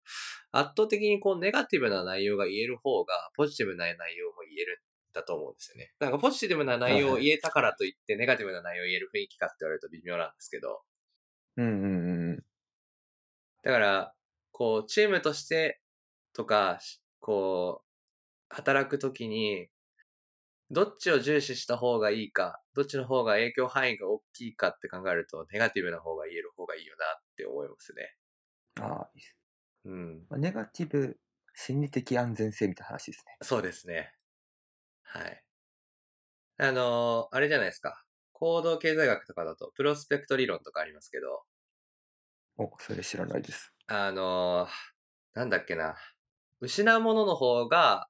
[0.53, 5.93] 圧倒的にこう、ネガティブな内容が言える方が、ポジティブな内容も言えるんだと思うんですよね。
[6.01, 10.83] なんかポジティブな内容を言えたからといって、ネガティブな内容を言える雰囲気かって言われると微妙なんですけど、よ。
[11.57, 12.45] うんうんうんうん。
[13.63, 14.15] だから、
[14.53, 15.81] こう、チームとして
[16.39, 19.71] とか、しこう、働くときに、
[20.71, 28.17] どっちを重視した方がいいか、どっちの方が影響範囲が大きいかって考えると、ネガティブな方が言える方がいいよなって思いますね。
[28.81, 29.37] ああ、いいです
[29.85, 30.29] うん。
[30.31, 31.21] まあネガティブ、
[31.55, 33.41] 心理的安全性みたいな話ですね。
[33.43, 34.15] そうですね。
[35.03, 35.45] はい。
[36.59, 38.05] あのーあれじゃないですか。
[38.33, 41.45] 行動経済学とかだと、プロスペクト理論とかありますけど、
[42.59, 43.75] お、それ知らないです。
[43.87, 44.71] あのー
[45.35, 45.97] なんだっけな。
[46.61, 48.09] 失うものの方が、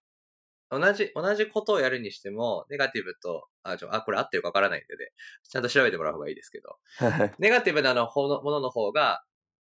[0.70, 5.12] 同じ、同じことをやるにしても、ネガティブと、あ、ちょ、あ、これ合ってるかわからないんでね、
[5.48, 7.38] ちゃんと調べてもらう方がいいですけど、はい。
[7.38, 9.22] ネガティブなの方のものの方が、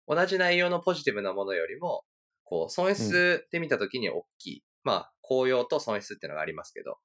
[0.09, 2.05] 同じ内容のポジティブなものよりも、
[2.45, 4.65] こう、損失で見たときに大きい。
[4.85, 6.99] まあ、効用と損失っていうのがありますけど、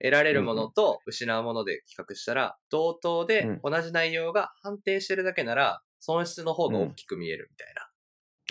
[0.00, 3.60] 得られるものと失うもので比較したら、同等でうん。
[3.62, 7.90] 同じ内容が判定してるだけなら、損失の方が大きく見えるみたいな、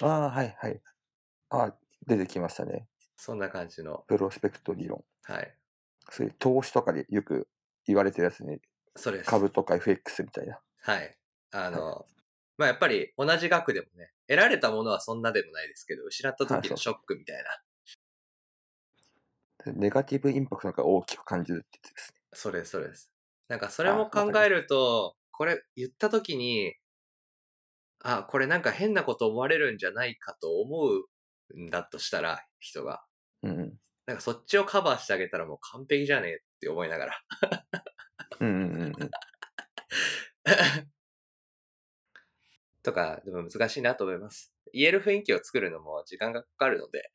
[0.01, 0.81] ああ、はいはい。
[1.49, 2.87] ああ、出てきましたね。
[3.15, 5.03] そんな感じの、プロスペクト理論。
[5.23, 5.55] はい。
[6.09, 7.47] そういう投資とかでよく
[7.85, 8.59] 言われてるやつね。
[8.95, 9.29] それです。
[9.29, 10.59] 株とか FX みたいな。
[10.81, 11.17] はい。
[11.51, 12.05] あの、
[12.57, 17.43] まあやっぱり同じ額でもね、得られたものはそんなでもないですけど、失った時のショックみたい
[19.65, 19.73] な。
[19.73, 22.19] ネガティブインパクトが大きく感じるってやつですね。
[22.33, 23.11] それそれです。
[23.47, 26.75] なんかそれも考えると、これ言った時に、
[28.01, 31.03] あ、これなんか変なこと思われるんじゃないかと思うん
[31.69, 33.03] だとしたら、人が。
[33.43, 33.79] うんうん。
[34.05, 37.13] なんかそっちをカバーしてあげたらもう完璧じゃねえって思いながら。
[38.39, 39.09] うんうんうんうん。
[42.83, 44.53] とか、でも難しいなと思います。
[44.73, 47.11] 言える雰囲気を作るのも時間がかかるので。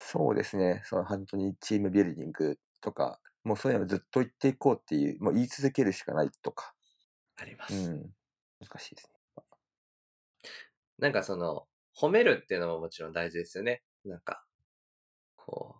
[0.00, 0.82] そうですね。
[0.84, 6.74] その本当にチームビルディングとか、もうそういうのをずっと言っていこうっていう、もう言い続けるしかないとか。
[7.36, 7.90] ありまうす。
[7.90, 8.14] ん。
[8.60, 9.18] 難しいですね。
[10.98, 11.66] なんかその、
[11.98, 13.82] 褒めるっていうのももちろん大事ですよね。
[14.04, 14.44] なんか、
[15.36, 15.76] こ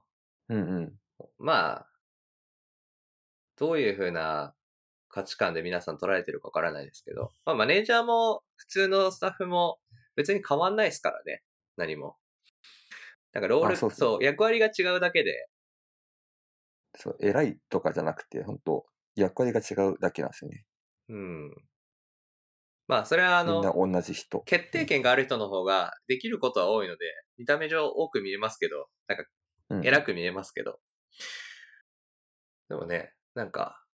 [0.49, 0.85] うんうん。
[1.21, 1.89] う、まあ、
[3.57, 4.55] どういうふうな
[5.09, 9.79] 価値観で皆さん捉えてるかわからないですけど、まあマネージャーも普通のスタッフも
[10.17, 11.43] 別に変わんないですからね。
[11.77, 12.17] 何も。
[13.33, 15.49] なんかロール、あそうそう役割が違うだけで、
[16.97, 20.65] そう、偉いとかじゃなくて、本当役割が違うだけなんですよね。
[21.09, 21.55] うん。
[22.89, 24.41] まあそれはあの、同じ人。
[24.41, 27.05] 決定権がある人の方ができることは多いので、
[27.37, 29.25] 見た目上多く見えますけど、なんか
[29.71, 30.81] うん、偉く見えますけど。
[32.69, 33.85] でもね、なんか、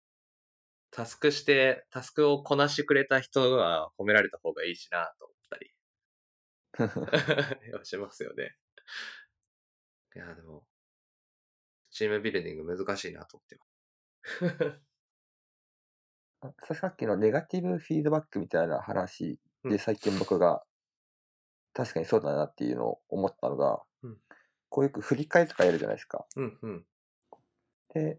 [0.90, 5.74] タスクして、タスクをこなしてくれた人は褒められた方がいいしなと思ったり
[7.85, 8.57] しますよね。
[10.14, 10.66] いや、でも、
[11.90, 13.64] チームビルディング難しいなと思ってま
[14.78, 14.93] す。
[16.44, 20.62] あささっきのネガティブフィードバックみたいな話うんで最近僕が
[21.72, 24.16] 確かにそうだなっていうのを思ったのが、うん
[24.74, 26.26] こうよく振り返りとかやるじゃないですか。
[26.35, 26.85] うんうん。
[27.94, 28.18] で、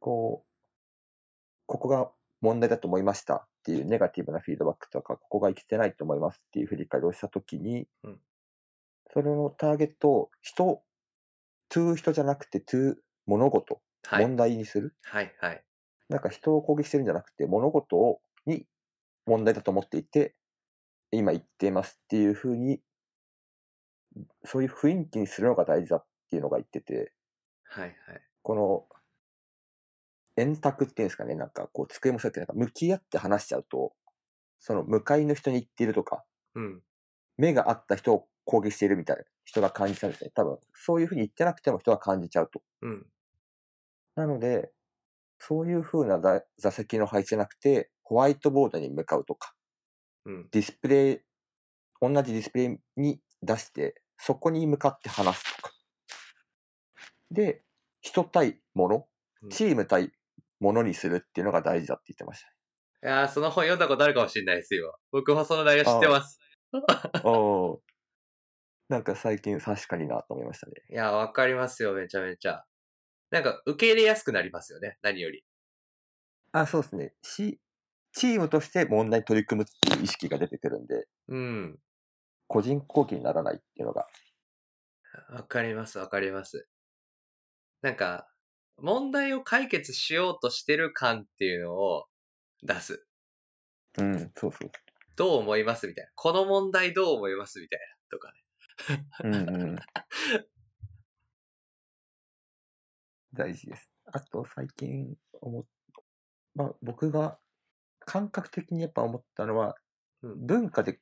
[0.00, 8.18] こう、ここが問題だと思いましたっていうネガティブなフィードバックとか、ここが生きてないと思いますっていう振り返りをしたときに、うん
[9.12, 10.80] それのターゲットを人、
[11.68, 12.94] to 人じゃなくて to
[13.26, 14.26] 物事、はい。
[14.26, 14.94] 問題にする。
[15.02, 15.62] はいはい。
[16.12, 18.66] なんか人を攻撃してるんじゃなくて、物事をに
[19.26, 20.36] 問題だと思っていて、
[21.10, 22.80] 今言っていますっていうふうに、
[24.44, 27.12] そういう雰囲気にするのが大事だっていうのが言ってて、
[27.64, 27.96] はいはい。
[28.42, 28.86] この、
[30.36, 33.94] 円卓っていうんですかね、なんかこう机もそうやってなんか向き合って話しちゃうと、
[34.58, 36.82] その向かいの人に言っているとか、うん。
[37.38, 40.30] 目が合った人を攻撃しているみたいな人が感じちゃうんですね。
[40.34, 42.62] 多分、そういうふうに言ってなくても人が感じちゃうと。
[42.82, 43.06] うん。
[44.14, 44.72] なので、
[45.44, 49.54] そういう風な座座席の配置じゃなくて、ホワイトボードに向かうとか、
[50.24, 50.48] うん。
[50.52, 51.18] ディスプレイ、
[52.00, 55.72] 同じディスプレイに出して、そこに向かって話すとか。
[57.32, 57.64] で、
[58.02, 59.08] 人対物
[59.44, 60.12] うん、チーム対
[60.60, 62.44] 物にするっていうのが大事だって言ってましい
[63.04, 64.96] やーその本読んだことあるかもしれないですよ。
[65.10, 66.38] 僕もその内容知ってます。
[66.70, 67.22] た。
[67.28, 67.80] おー
[68.88, 70.74] なんか最近確かになと思いましたね。
[70.88, 72.64] いや、わかりますよ、めちゃめちゃ。
[73.32, 75.42] なんか、受け入れやすくなりますよね、何より。
[76.52, 77.14] あ、そうですね。
[77.22, 77.58] し、
[78.12, 81.78] チームとして問題に取り組むっていう意識が出てくるんで、うん。
[82.46, 84.06] 個人攻撃にならないっていうのが。
[85.30, 86.68] わかります、わかります。
[87.80, 88.28] なんか、
[88.76, 92.04] 問題を解決しようとしてる感っていうのを
[92.62, 93.06] 出す。
[93.98, 94.70] うん、そうそう。
[95.16, 96.10] どう思いますみたいな。
[96.14, 97.86] この問題どう思いますみたいな。
[98.10, 99.06] とかね。
[99.24, 99.76] うんうん。
[103.34, 103.90] 大事です。
[104.12, 105.64] あと、最近思っ、
[106.54, 107.38] まあ、僕が
[108.00, 109.76] 感覚的にやっぱ思ったのは、
[110.22, 111.00] うん文化で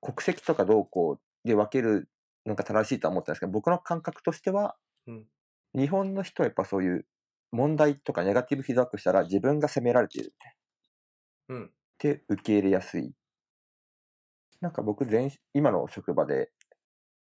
[0.00, 2.08] 国籍とかどうこうで分ける
[2.46, 5.26] のが正しいとは思ったんですけど、僕の感覚としては、うん
[5.74, 7.06] 日本の人はやっぱそういう
[7.50, 10.34] 問題とかネガティブフィードバックしたら自分が責められている
[11.48, 11.66] うん。
[11.66, 13.14] って受け入れやすい。
[14.60, 16.50] なんか僕前、今の職場で、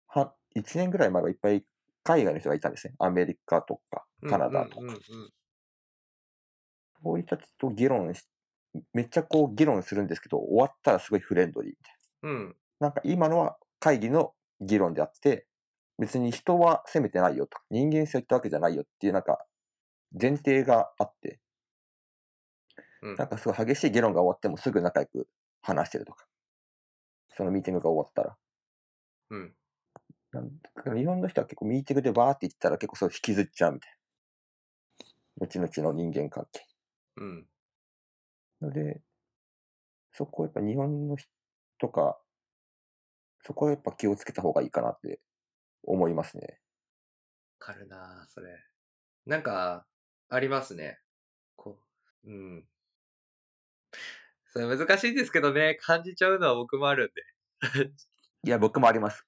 [0.09, 1.65] は、1年ぐらい前はいっぱい
[2.03, 2.95] 海外の人がいたんですね。
[2.99, 4.97] アメリカとか、カナダとか。
[7.03, 8.27] そういう人たちと議論し、
[8.93, 12.57] めっちゃこう議論するんですけど、終わったらすごいフレンドリーみたいうん。
[12.81, 12.89] な。
[12.89, 15.47] なんか今のは会議の議論であって、
[15.99, 19.45] 別に人は責めてないよとか、人間性を言ったわけじゃないよっていうなんか、
[20.21, 21.41] 前提があって、
[23.03, 25.27] うんなんかすごい激しい議論が終わってもすぐ仲良く
[25.63, 26.27] 話してるとか。
[27.31, 28.37] そのミーティングが終わったら。
[29.31, 29.55] うん。
[30.33, 33.93] なん日本の人は結構ミーティングでバーって言ったら結構それ引きずっちゃうみたい
[35.39, 35.47] な。
[35.47, 36.67] 後々の人間関係。
[37.17, 37.47] うん。
[38.61, 39.01] ので、
[40.13, 41.29] そこはやっぱ日本の人
[41.79, 42.21] とか、
[43.43, 45.21] そこはやっぱ気をつけた方がいいかなって
[45.83, 46.61] 思いますね。
[47.59, 48.57] わかるなそれ。
[49.27, 49.87] なんか、
[50.29, 51.01] ありますね。
[51.57, 51.81] こ
[52.25, 52.65] う、うん。
[54.53, 57.91] それ難しいんですけどね、感じちゃうのは僕もあるんで。
[58.45, 59.25] いや、僕もあります。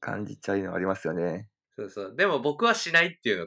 [0.00, 1.48] 感じちゃうのありますよね。
[1.76, 2.16] そうそう。
[2.16, 3.46] でも僕はしないっていうの、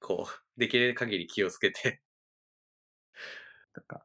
[0.00, 2.00] こう、できる限り気をつけて。
[3.74, 4.02] なんか、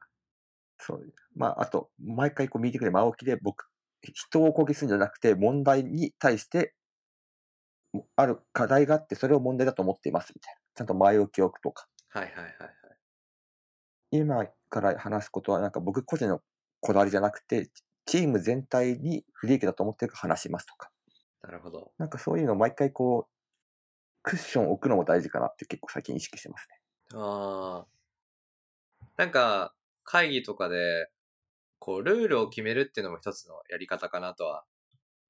[0.79, 1.13] そう。
[1.35, 3.67] まあ、あと、毎回こうミーティングで前置きで僕、
[4.01, 6.73] 人を攻撃するんじゃなくて、問題に対して、
[7.93, 10.59] もある課題があって、それを問題だと思っていますみたいな。
[10.75, 11.87] ちゃんと前置きを置くとか。
[12.09, 12.71] はいはいはいはい。
[14.11, 16.41] 今から話すことは、なんか僕個人の
[16.81, 17.69] こだわりじゃなくて、
[18.05, 20.91] チーム全体に不利益だと思ってるから話しますとか。
[21.45, 21.91] なるほど。
[21.99, 23.31] なんかそういうのを毎回こう、
[24.23, 26.79] クッションを置くのも大事かなって結構最近意識してますね。
[27.13, 27.87] ああ。
[29.17, 31.09] なんか、会議とかで、
[31.77, 34.65] こう、ルールを決めるっていうのも一つのやり方かなとは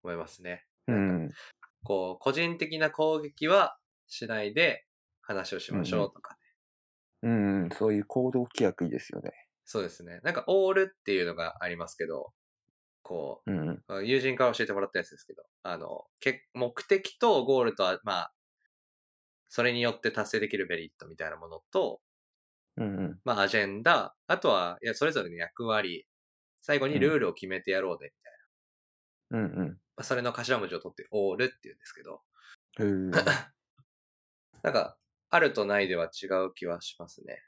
[0.03, 0.65] 思いますね。
[0.87, 1.31] うん。
[1.83, 4.85] こう、個人的な攻撃はしないで
[5.21, 6.39] 話をしましょうとかね。
[7.23, 9.31] うん、うんそういう行動規約いいですよね。
[9.65, 10.21] そうですね。
[10.23, 12.31] なんか、オールっていうのがありますけど、
[13.05, 13.97] こうんうん。
[13.97, 18.33] う、友人から教えてもらったやつですけど、あの、け目的とゴールとは、まあ、
[19.47, 22.01] それによって達成できるメリットみたいなものと、
[22.77, 23.19] うんうん。
[23.23, 26.07] まあ、アジェンダ、あとは、いや、それぞれの役割、
[26.61, 28.11] 最後にルールを決めてやろうね、
[29.31, 29.47] みたいな。
[29.47, 29.69] うんうん。
[29.69, 32.23] まあ、それの頭文字を取って、オールって言うんですけど、
[34.63, 34.97] なんか、
[35.29, 37.43] あるとないでは違う気はしますね。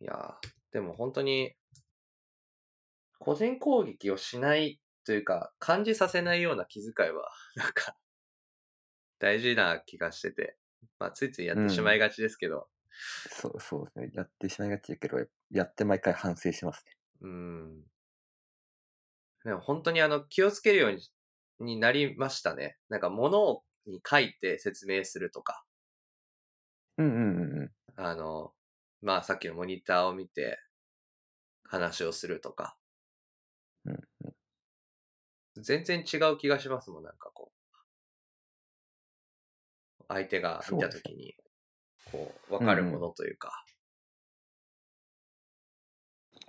[0.00, 1.56] いやーでも本当に、
[3.20, 7.96] 個人攻撃をしないというか、感じさせないような気遣いは、 なんか、
[9.20, 10.58] 大事な気がしてて、
[10.98, 12.68] まあ、ついついやってしまいがちですけど、
[13.30, 14.10] そうそうですね。
[14.14, 15.18] やってしまいがちだけど、
[15.50, 16.92] やって毎回反省しますね。
[17.20, 17.84] うん。
[19.44, 20.98] でも本当にあの、気をつけるように
[21.60, 22.78] になりましたね。
[22.88, 25.66] なんか、物に書いて説明するとか、
[26.98, 27.70] うんうんうんうん。
[27.96, 28.52] あの、
[29.00, 30.58] まあさっきのモニターを見て
[31.64, 32.76] 話をするとか。
[33.94, 34.34] うん
[35.56, 37.56] 全然違う気がしますもん、なんかこう。
[40.08, 41.34] 相手が見たときに、
[42.10, 43.64] こう、わかるものというか。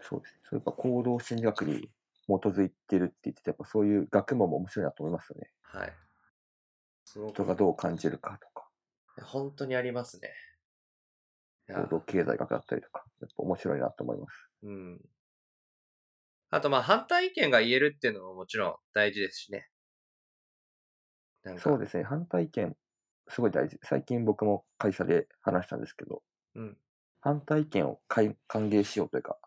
[0.01, 0.41] そうですね。
[0.43, 1.91] それが行動心理学に
[2.27, 5.51] 基づいてるって言ってて、やっぱそういう学問も面白いなと思いますよね。
[5.61, 5.93] はい。
[7.05, 8.67] 人がどう感じるかとか、
[9.23, 10.33] 本当にありますね。
[11.67, 14.49] 行動経済学だったりとか、やっぱ面白いなと思います。
[14.63, 15.01] うん。
[16.51, 19.69] あと、まあ、反対意見が言えるっていうのももちろん大事ですしね。
[21.57, 22.03] そうですね。
[22.03, 22.75] 反対意見、
[23.27, 23.79] すごい大事。
[23.83, 26.21] 最近僕も会社で話したんですけど、
[26.55, 26.77] うん。
[27.21, 29.37] 反対意見をかい歓迎しようというか、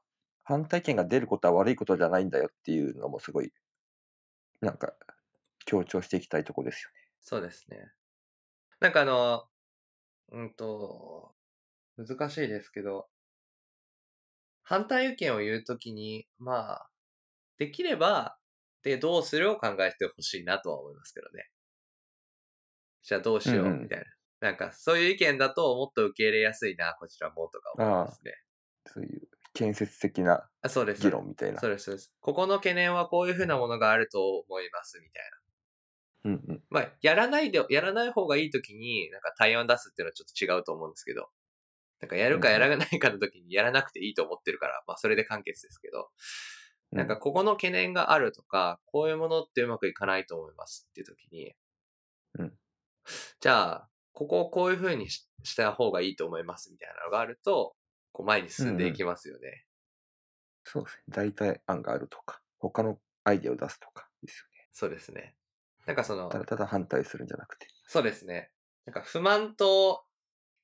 [0.44, 3.52] 反対意見が出ることは悪いことじゃないんだよっていうのもすごい、
[4.60, 4.94] なんか、
[5.66, 6.96] 強調していきたいとこですよね。
[7.20, 7.92] そうですね。
[8.80, 9.48] なんかあの、
[10.32, 11.34] うんと、
[11.96, 13.08] 難しいですけど、
[14.62, 16.90] 反対意見を言うときに、まあ、
[17.58, 18.36] できれば、
[18.82, 21.48] で、どうするを考えてほしいなとは思いますけどね。
[23.02, 24.04] じゃあどうしよう、うんうんみたいな。
[24.40, 28.34] なんか、そういう意見だともっと受け入れやすいな、こちらも、とか思いますね。
[28.86, 31.02] そういう建設的なあそうです。
[31.02, 31.68] 議論みたいなそ。
[31.68, 32.12] うです、そうです。
[32.20, 35.40] ここの懸念はこういうふうなものがあると思います、みたいな。
[36.24, 36.62] うんうん。
[36.68, 41.28] まあ、やらないで、やらない方がいいときに、なんか対案出すっていうのはちょっと違うと思うんですけど、
[42.00, 46.04] なんかやるかやらないかのときにやらなくていいと思ってるから、まあそれで完結ですけど、うん
[46.94, 51.52] なんかここの懸念があるとか、こういうものってうまくいかないと思いますっていうときに、
[52.38, 52.52] うん
[53.40, 57.74] じゃあ、ここをこういうふうにしした方がいいと思いますみたいなのがあると、
[58.12, 59.66] こう前に進んでいきますよね。
[60.64, 61.02] そうですね。
[61.08, 64.68] 代替案があるとか、他のアイデアを出すとかですよね。
[64.72, 65.34] そうですね。
[65.86, 67.66] なんかそのた、だただ反対するんじゃなくて。
[67.86, 68.50] そうですね。
[68.86, 70.04] なんか不満と、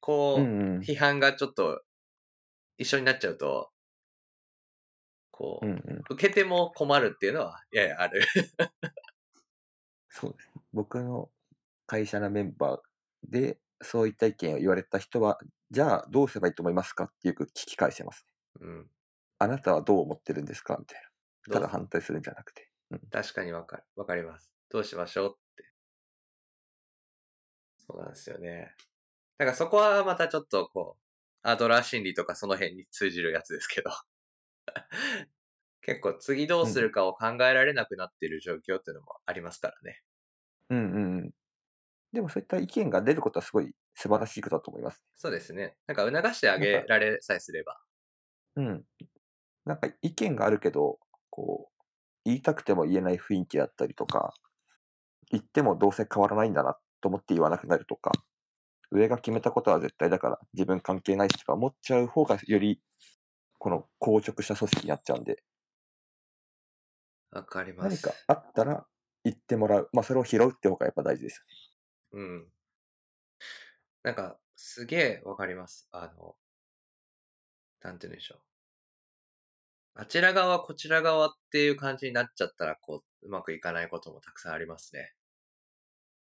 [0.01, 0.78] こう、うんうん。
[0.78, 1.83] 批判がちょっと
[2.78, 3.70] 一緒になっちゃうと、
[5.41, 6.03] こう、うんうん。
[6.11, 8.22] 受けても困るっていうのはややある。
[10.09, 10.62] そうですね。
[10.74, 11.30] 僕の
[11.86, 12.80] 会社のメンバー
[13.30, 15.38] で、そういった意見を言われた人は、
[15.70, 18.26] じゃあどうすればいいと思いますかってよく聞き返してます。
[18.61, 18.91] うん。
[19.38, 20.76] あなたはどう思ってるんですか？
[20.78, 21.03] みたい
[21.47, 21.55] な。
[21.55, 22.68] ただ反対するんじゃなくて。
[23.11, 23.84] 確かにわかる。
[23.97, 24.53] わかります。
[24.68, 25.64] どうしましょうって。
[27.78, 28.74] そうなんですよね。
[29.38, 31.03] だからそこはまたちょっとこう、
[31.43, 33.91] アドラー心理とかその辺に通じるやつですけど。
[35.83, 40.03] 結構次どうするかを考えられなくなっている状況っていうのもありますからね。
[40.69, 41.31] うんうんうん。
[42.13, 45.03] でもそういった意見が出ることはすごい素晴らしいことだと思います。
[45.17, 45.77] そうですね。
[45.87, 47.81] なんか促してあげられさえすれば。
[48.57, 48.85] うん。
[49.65, 50.99] なんか意見があるけど、
[51.31, 51.83] こう、
[52.25, 54.35] 言いたくても言えない雰囲気だったりとか、
[55.31, 58.13] 言ってもどうせ変わらないんだなと思って言わなくなるとか、
[58.91, 62.81] 上が決めたことは絶対だから自分関係ないしとか思っちゃう方がより
[63.61, 65.45] この硬直した組織になっちゃうんで、
[67.33, 67.91] わかります。
[67.91, 68.87] 何かあったら
[69.25, 69.89] 言ってもらう。
[69.93, 71.45] まあ、それを拾うって方がやっぱ大事です
[72.13, 72.53] うん。
[74.03, 75.89] なんか、すげえわかります。
[75.91, 76.37] あの、
[77.83, 78.41] なんて言うんでしょう。
[79.95, 85.15] あちら側、こちら側っていう感じになっちゃったら、こう、うまくいかないこともたくさんありますね。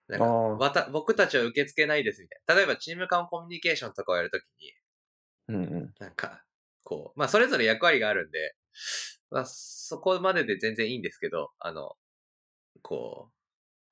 [0.09, 2.55] なんか、あーわた、僕たちは受け付けないですみたいな。
[2.55, 4.73] 例えば、チーム間コミュニケーションとかをやるときに、
[5.47, 5.55] よ。
[5.55, 5.95] うんうん。
[5.99, 6.45] なんか、
[6.83, 8.55] こう、まあ、それぞれ役割があるんで、
[9.31, 11.95] まあ、そこまでで全然いいんですけど、あの、
[12.81, 13.33] こう、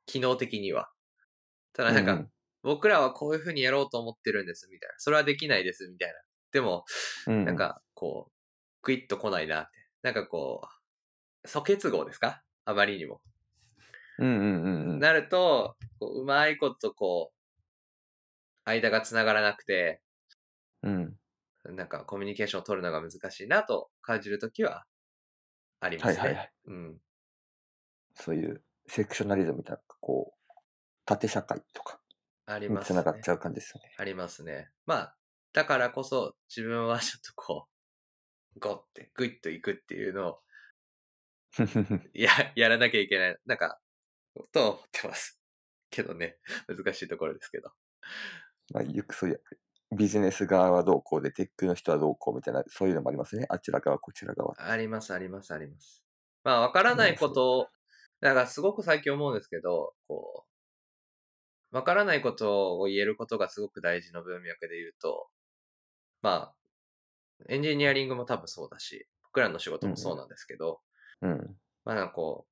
[0.06, 0.90] 機能的には。
[1.74, 2.32] ただなんか、うん
[2.64, 4.96] 僕らはこういう風にやろうと思ってるんです、みたいな。
[4.98, 6.16] それはできないです、みたいな。
[6.52, 6.84] でも、
[7.28, 8.34] うん、なんか、こう、
[8.82, 9.70] クイッと来ないなって。
[10.02, 10.68] なんかこ
[11.44, 12.44] う、素結合ですか？
[12.66, 13.22] あまりにも。
[14.18, 15.00] うんうんうんうん。
[15.00, 17.32] なると、こううまいことこ
[18.66, 20.02] う、間が繋がらなくて、
[20.84, 21.16] うん。
[21.74, 24.86] なんかコミュニケーションを取るのが難しいなと感じるときは
[25.80, 26.20] ありますね。
[26.20, 26.52] はいはいはい。
[26.68, 26.98] うん。
[28.16, 30.52] そういうセクショナリズムみたいな、こう、
[31.06, 32.00] 縦社会とか
[32.48, 33.02] にありますね。
[33.02, 34.70] つながっちゃう感じですありますね。
[34.86, 35.16] まあ、
[35.54, 37.68] だからこそ自分はちょっとこ
[38.56, 40.40] う、ゴッて、グイッといくっていうのを。
[42.14, 43.38] や、 やらなきゃいけない。
[43.46, 43.80] なんか、
[44.52, 45.40] と思ってます。
[45.90, 46.38] けどね、
[46.68, 47.72] 難しいところですけど。
[48.74, 49.42] まあ、よくそういう、
[49.96, 53.46] ビジネス側はどうこうで、テックの人はどうこうみたいな、そういうのもありますね。
[53.50, 54.54] あちら側、こちら側。
[54.58, 56.04] あります、あります、あります。
[56.44, 57.68] まあ、わからないことを、
[58.20, 60.46] なんかすごく最近思うんですけど、こ
[61.72, 65.30] う、わからないことを言えることがすごく大事な文脈で言うと、
[66.22, 66.56] まあ、
[67.50, 70.82] エンジニアリングも多分そうだし、僕らの仕事もそうなんですけど、
[71.22, 71.56] うん。
[71.86, 72.52] まあなんかこう、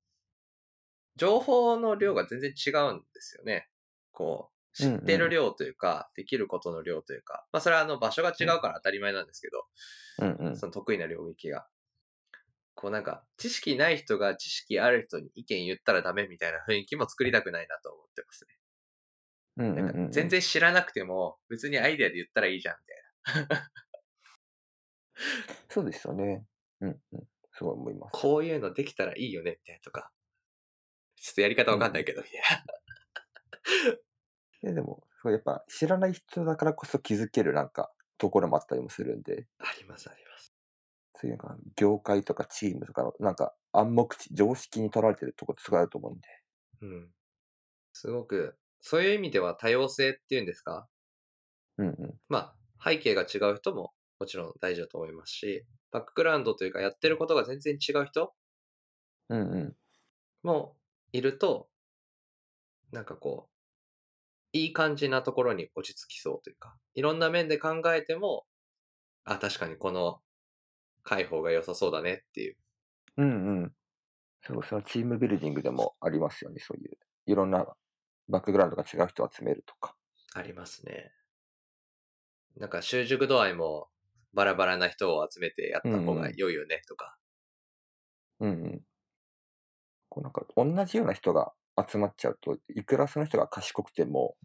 [1.18, 3.70] 情報の量が全然違うんですよね。
[4.12, 9.66] こう、知ってる量というか、できることの量というか、まあそれはあの場所が違うから当たり前なんですけど、
[10.20, 10.58] うんうん。
[10.58, 11.66] その得意な領域が。
[12.78, 18.58] こうなんか、知識ない人が知識ある人に意見言ったらダメみたいな雰囲気も作りたくないなと思ってますね。
[19.58, 20.12] うんうんなんかうんうん。
[20.12, 22.76] 全然知らなくても、別にアイデアで言ったらいいじゃん
[23.26, 23.70] みたいな。
[25.70, 26.44] そうですよね。
[26.82, 27.24] うんうん。
[27.54, 28.12] すごい思います。
[28.12, 30.12] こういうのできたらいいよねみたいなとか。
[31.16, 32.42] ちょっとやり方わかんないけど、みたい
[34.66, 39.68] いやでも、やっぱ知らない人だからこそ気づけるなんか、ところもあったりもするんで、な。
[39.70, 40.56] あります、あります。
[41.16, 46.28] そういうなんか、業界とかチームとかの、なんか、暗黙知、常識に取られてるところってすごいあると思うんで。
[46.82, 47.14] うん。
[47.94, 50.90] すごく、そういう意味では多様性っていうんですか？
[51.78, 52.20] うんうん。
[52.30, 58.34] まあ、背景が違う人ももちろん大事だと思いますし、バックグラウンドというかやってることが全然違う人
[59.30, 59.78] うんうん。
[60.44, 60.78] も
[61.12, 61.70] いると、
[62.92, 63.55] なんかこう、
[64.56, 68.46] いい感じなところに落ち着きそうというか、いろんな面で考えても、
[69.26, 70.22] あ、確かにこの
[71.04, 72.58] 解放が良さそうだねっていう。
[73.18, 73.74] うんうん。
[74.48, 76.98] そう、そのチームビルディングでもありますよね、そういう。
[77.26, 77.66] いろんな
[78.30, 79.94] バックグラウンドが違う人を集めるとか。
[80.34, 81.12] ありますね。
[82.56, 83.90] なんか習熟度合いも
[84.34, 87.18] バラバラな人を集めてやった方が良いよねとか。
[88.40, 88.82] うんうん。
[90.08, 94.36] こうなんか、同じような人が集まっちゃうと、いくらその人が賢くても、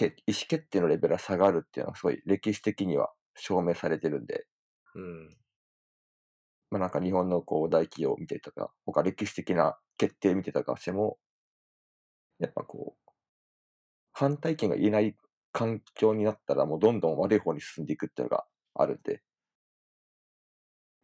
[0.00, 4.46] 意思決定のレベルが下がるっていうのはすごい歴史的には証明されてるんで、
[4.94, 5.36] うん。
[6.70, 11.18] まあなんか日本のこう大企業を見てたか、他歴史的な決定見てたかしても、
[12.38, 13.10] やっぱこう、
[14.12, 15.16] 反対意見が言えない
[15.52, 19.22] 環境になったらもうどんどん悪い方に進んでいくっていうのがあるんで、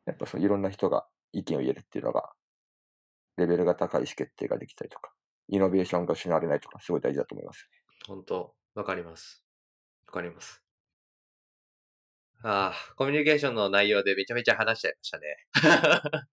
[0.06, 2.32] やっぱそういろんな人が意見を言えるっていうのが、
[3.36, 5.12] レベルが高い意思決定ができたりとか、
[5.51, 7.68] イノベーションが失われないとか、すごい大事だと思います。
[8.07, 9.44] 本当わかります。
[10.07, 10.62] わかります。
[12.42, 15.46] ああ、コミュニケーションの内容でめちゃめちゃ話しちゃいましたね。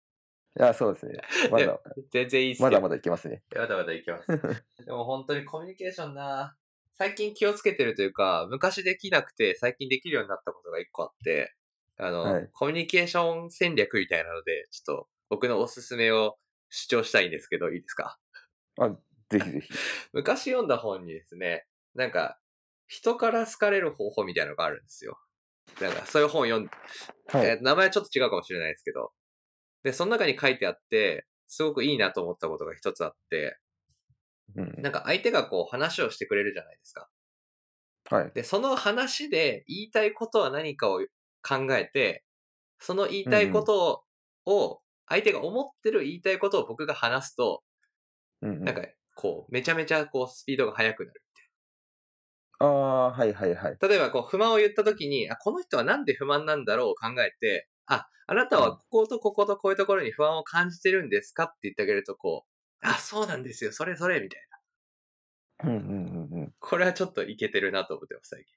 [0.58, 1.20] いや、そうですね。
[1.50, 1.80] まだ、
[2.12, 3.42] 全然いいっすまだまだいけますね。
[3.54, 4.26] まだまだいけます。
[4.86, 6.56] でも本当にコミュニケーションな、
[6.94, 11.54] 最近気をつけてるというか、昔できなくて最近できるようになったことが一個あって、
[11.98, 16.38] あの、はいコミュニケーション戦略みたいなので、ちょっと僕のおすすめを
[16.70, 18.18] 主張したいんですけど、いいですか？
[18.78, 18.90] あ、
[19.30, 19.68] ぜひぜひ。
[20.12, 22.38] 昔読んだ本にですね、なんか、
[22.86, 25.18] 人から好かれる方法みたいなのがあるんですよ。
[25.80, 26.70] なんか、そういう本読ん
[27.28, 27.46] はい。
[27.46, 29.12] えー名前はちょっと違うかもしれないですけど。
[29.82, 33.58] で、その中に書いてあって、すごくいいなと思ったことが一つあって、
[34.54, 37.08] うん、なんか相手がこう話をしてくれるじゃないですか。
[38.08, 38.30] はい。
[38.34, 41.00] で、その話で言いたいことは何かを
[41.42, 42.24] 考えて、
[42.78, 44.04] その言いたいこと
[44.44, 47.62] を、相手が思ってる言いたいことを僕が話すと、
[48.42, 48.82] うんうん、なんか
[49.14, 51.22] こう、めちゃめちゃこうスピードが速くなる。
[52.58, 53.76] ああ、はいはいはい。
[53.80, 64.42] 例えばこう不満を言った時に、あ、この人はなんで不満なんだろうを考えて、あ、あなたはこことこことこういうところに不安を感じてるんですかって言ってあげると、こう、あ、そうなんですよ、それそれ、みたい
[65.64, 65.70] な。
[65.70, 65.84] うんうん
[66.32, 66.52] うんうん。
[66.58, 68.54] これはちょっといけてるなと思ってます、最近。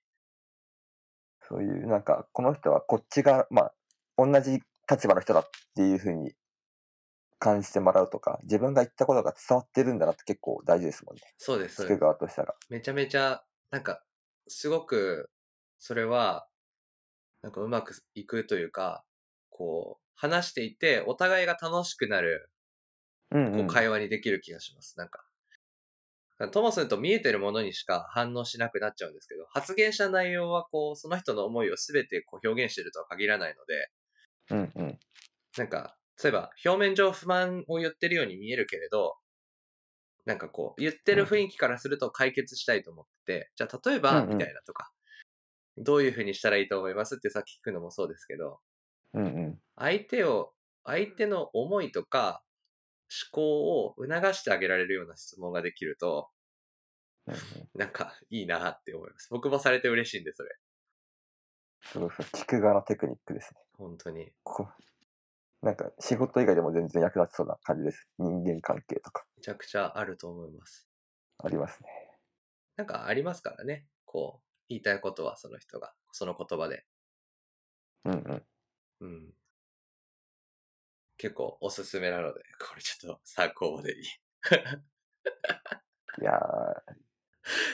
[1.49, 3.73] そういう、なんか、この人はこっちが、まあ、
[4.17, 6.33] 同じ立場の人だっていうふうに
[7.39, 11.21] 感じてもらうとか、自分が言ったことが伝わってるんだなって結構大事ですもんね。
[11.37, 11.99] そうです、聞く。
[11.99, 12.53] 側としたら。
[12.69, 14.03] めちゃめちゃ、なんか、
[14.47, 15.31] すごく、
[15.79, 16.47] それは、
[17.41, 19.05] なんかうまくいくというか、
[19.49, 22.51] こう、話していて、お互いが楽しくなる、
[23.31, 23.51] うんう。
[23.51, 24.97] こうん会話にできる気がします。
[24.97, 25.25] なんか。
[26.51, 33.89] ともすると見えてるものにしか反応しなくなっちゃうんですけど、発言した内容はこう、その人の思いをすべてこう表現してるとは限らないので、
[34.51, 34.99] うんうん。
[35.57, 39.17] なんか、例えば、表面上不満を言ってるように見えるけれど、
[40.25, 44.91] なんかこう、言ってる雰囲気からすると解決したいと思ってて、じゃあ例えば、うんうんみたいなとか、
[45.77, 48.59] どういう風にしたらいいと思いますってさっき聞くのもそうですけど、
[49.13, 49.59] うんうん。
[49.75, 50.53] 相手を、
[50.83, 52.43] 相手の思いとか
[53.09, 56.29] 思考を促してあげられるような質問ができると、
[57.27, 57.39] うんうん
[57.75, 59.27] なんかいいなって思います。
[59.29, 60.49] 僕もされて嬉しいんで、それ。
[61.81, 63.61] そうそう、聞く側のテクニックですね。
[63.77, 64.31] 本当に。
[64.43, 64.67] こ
[65.61, 68.07] なんか、仕事以外でも全然役立ちそうな感じです。
[68.17, 70.87] 人間関係とか、めちゃくちゃあると思います。
[71.37, 71.89] ありますね。
[72.77, 73.85] なんかありますからね。
[74.05, 76.85] こう、言いたいことはその人が、その言葉で。
[78.05, 78.45] うんうん。
[79.01, 79.33] うん。
[81.17, 84.03] 結構おすすめなので、これちょっと参考までに。
[86.21, 86.35] いやー、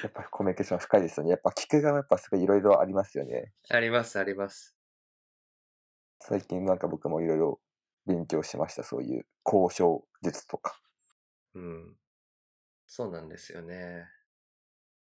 [0.04, 1.30] やっぱりコミュニケーション深いですよね。
[1.32, 3.54] やっぱ聞く側やっぱすごいいろいろありますよね。
[3.70, 4.76] あります、あります。
[6.20, 7.62] 最近なんか僕もいろいろ
[8.06, 8.84] 勉強しました。
[8.84, 10.80] そういう交渉術とか。
[11.54, 11.96] うん。
[12.88, 14.06] そうなんですよね。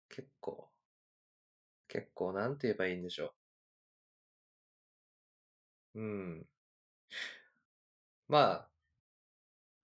[0.09, 0.71] 結構、
[1.89, 3.33] 結構なんて言えばいいんでしょ
[5.95, 6.01] う。
[6.01, 6.47] うん。
[8.29, 8.71] まあ、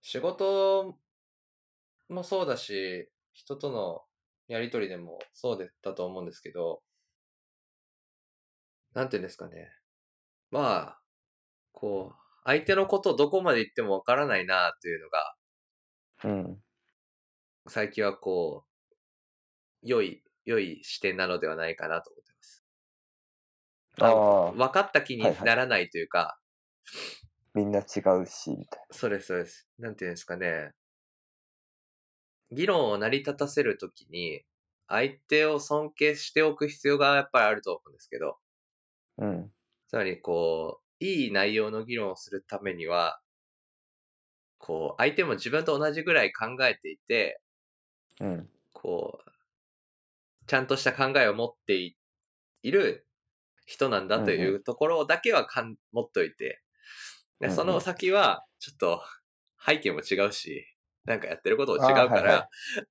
[0.02, 0.98] 仕事
[2.10, 4.02] もそうだし、人との
[4.48, 6.82] やりとりでもそうだったと思うんですけど、
[8.94, 9.72] なんて言うんですかね。
[10.50, 11.02] まあ、
[11.72, 15.34] こう、相手のことをどこまで言ってもわからないなっていうのが、
[16.24, 16.62] うん。
[17.68, 18.70] 最近はこう、
[19.82, 22.64] 良い、良い視点なのではないかなと思ってます。
[24.01, 24.07] あ
[24.49, 26.41] あ、分かった気にならないというか、
[27.55, 29.68] みんな違うし、みたいそうです、そうです。
[29.78, 30.72] なんていうんですかね。
[32.53, 34.45] 議論を成り立たせるときに、
[34.88, 38.38] 相手を尊敬しておく必要がやっぱりあると思うんですけど、
[39.18, 39.26] な。
[39.26, 39.53] うん。
[39.88, 43.20] つまりこう、いい内容の議論をするためには、
[44.59, 47.40] こう、相手も自分と同じぐらい考えていて、
[48.20, 48.51] うん。
[48.74, 49.30] こう、
[50.46, 51.96] ちゃんとした考えを持ってい
[52.62, 53.07] いる
[53.66, 56.62] 人なんだとうんいううところだけはかん持っといて、
[57.40, 59.03] でその先は、ちょっと、
[59.64, 60.66] 背景も違うし、
[61.05, 62.48] なんかやってることも違うから、はいは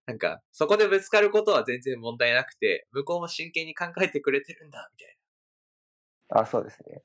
[0.08, 5.18] なんか、そこでぶつかることは全然問題なくて、向こうも真剣に考えてくれてるんだ、みたい
[6.30, 7.04] あ、そうですね。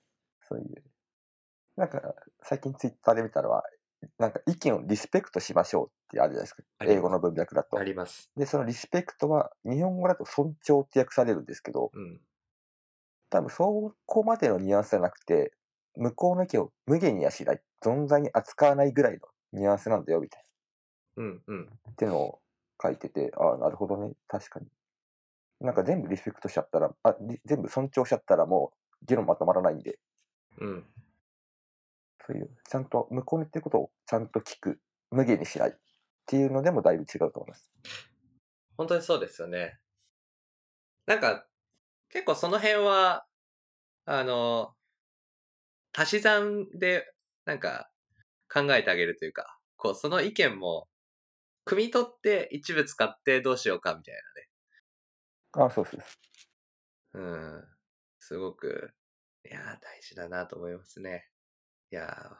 [0.49, 0.94] そういう。
[1.77, 3.65] なんか、最近ツイッターで見たのは、
[4.19, 6.63] なんか意見をリスペクトしましょうってあるじゃないですか。
[6.85, 7.83] 英語の文脈だとな。
[7.83, 7.85] あ。
[7.85, 8.31] ります。
[8.37, 12.21] で、そのリスペクトは、日本語だと尊重って訳されるんですけど、うん。
[13.31, 15.53] 多分そこまでのニュアンスじゃなくて、
[15.97, 19.21] 向こうの意見を無限にあしらい、存在に扱わないぐらいの
[19.53, 20.45] ニュアンスなんだよ、みたい
[21.17, 21.67] うん、うん。
[21.67, 21.91] な。
[21.93, 22.41] ってのを
[22.83, 24.67] 書いてて、ああ、なるほどね、確かに。
[25.61, 28.73] なんか全部リスペクトしちゃったら、あり全部尊重しちゃったらも
[29.03, 29.99] う議論まとまらないんで、
[30.61, 30.85] うん。
[32.27, 35.73] そういう、ちゃんと向こうの言ってることをちゃんと聞く、無限にしないっ
[36.27, 37.71] ていうのでもだいぶ違うと思います。
[38.77, 39.79] 本当にそうですよね。
[41.07, 41.47] なんか、
[42.09, 43.27] 結構その辺は、
[44.07, 44.75] あの、
[45.97, 47.13] 足し算で、
[47.45, 47.91] なんか、
[48.53, 50.89] 考えてあげるというか、こう、その意見も、
[51.67, 54.15] 汲み取って一部使ってどうしようかみたい
[55.57, 57.21] ああ、そうそうそう。
[57.21, 57.65] ん。
[58.19, 58.93] すごく、
[59.45, 61.29] いやー、大事だなと思いますね。
[61.91, 62.39] いや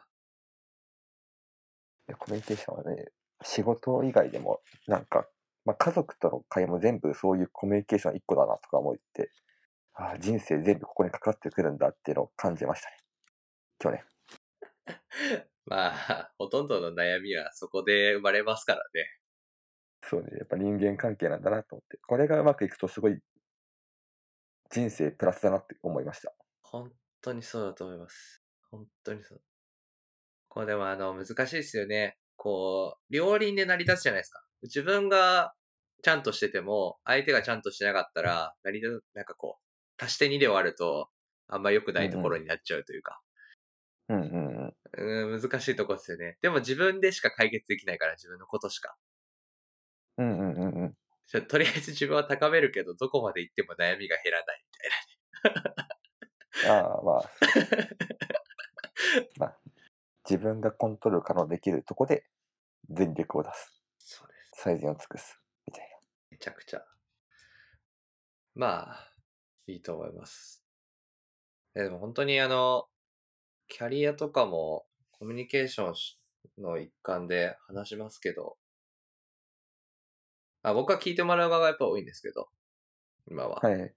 [2.07, 3.05] でコミュニケーションはね、
[3.43, 5.27] 仕事以外でも、なんか、
[5.65, 9.31] まあ、家族との会話も全部そういうコミュニケーション一個だなとか思って、
[9.93, 12.97] ああ、人生全部ここにかかってくるんだっていうのを感じましたね。
[13.79, 14.03] 去年。
[14.87, 19.19] ー、 まあ、ほとんどの悩みはそこで生まれますからね。
[20.07, 23.19] そうね、やっぱ人間関係なんだなと思って、これがうまくいくとすごい
[24.69, 26.31] 人生プラスだなって思いました。
[26.61, 26.91] 本
[27.21, 28.44] 当にそうだと思います。
[28.75, 29.41] 本当にそう。
[30.49, 32.17] これでもあの、難しいですよね。
[32.35, 34.43] こう、両輪で成り立つじゃないですか。
[34.63, 35.53] 自分が
[36.01, 41.09] ちゃんとしてても、相手がちゃんとしてなかったら、成り立つ、なんかこう、足して2で終わると、
[41.47, 43.21] あんま良くないところになっちゃうというか。
[44.09, 45.33] うんうんうん。
[45.33, 46.37] うん、難しいとこですよね。
[46.41, 48.95] でも自分でしか解決できないから、自分のことしか。
[50.17, 51.47] うんうんうんうん。
[51.47, 54.65] とりあえず自分は高めるけど、どこまで行っても悩みが減らない
[55.43, 55.59] みた
[56.69, 56.81] いな。
[56.81, 57.29] ああ、まあ。
[59.37, 59.57] まあ、
[60.29, 62.25] 自分がコントロール可能できるとこで
[62.89, 63.81] 全力を出す。
[63.97, 64.51] そうです。
[64.55, 65.39] 最善を尽くす。
[65.67, 66.85] みたいめちゃくちゃ。
[68.55, 69.11] まあ、
[69.67, 70.63] いいと思います。
[71.75, 72.87] えでも本当にあの、
[73.67, 76.19] キャリアとかもコミュニケーションし
[76.57, 78.57] の一環で話しますけど、
[80.63, 82.49] あ僕は聞いてもらう側がやっぱ多いんですけど、
[83.29, 83.59] 今は。
[83.61, 83.69] な。
[83.69, 83.93] はい。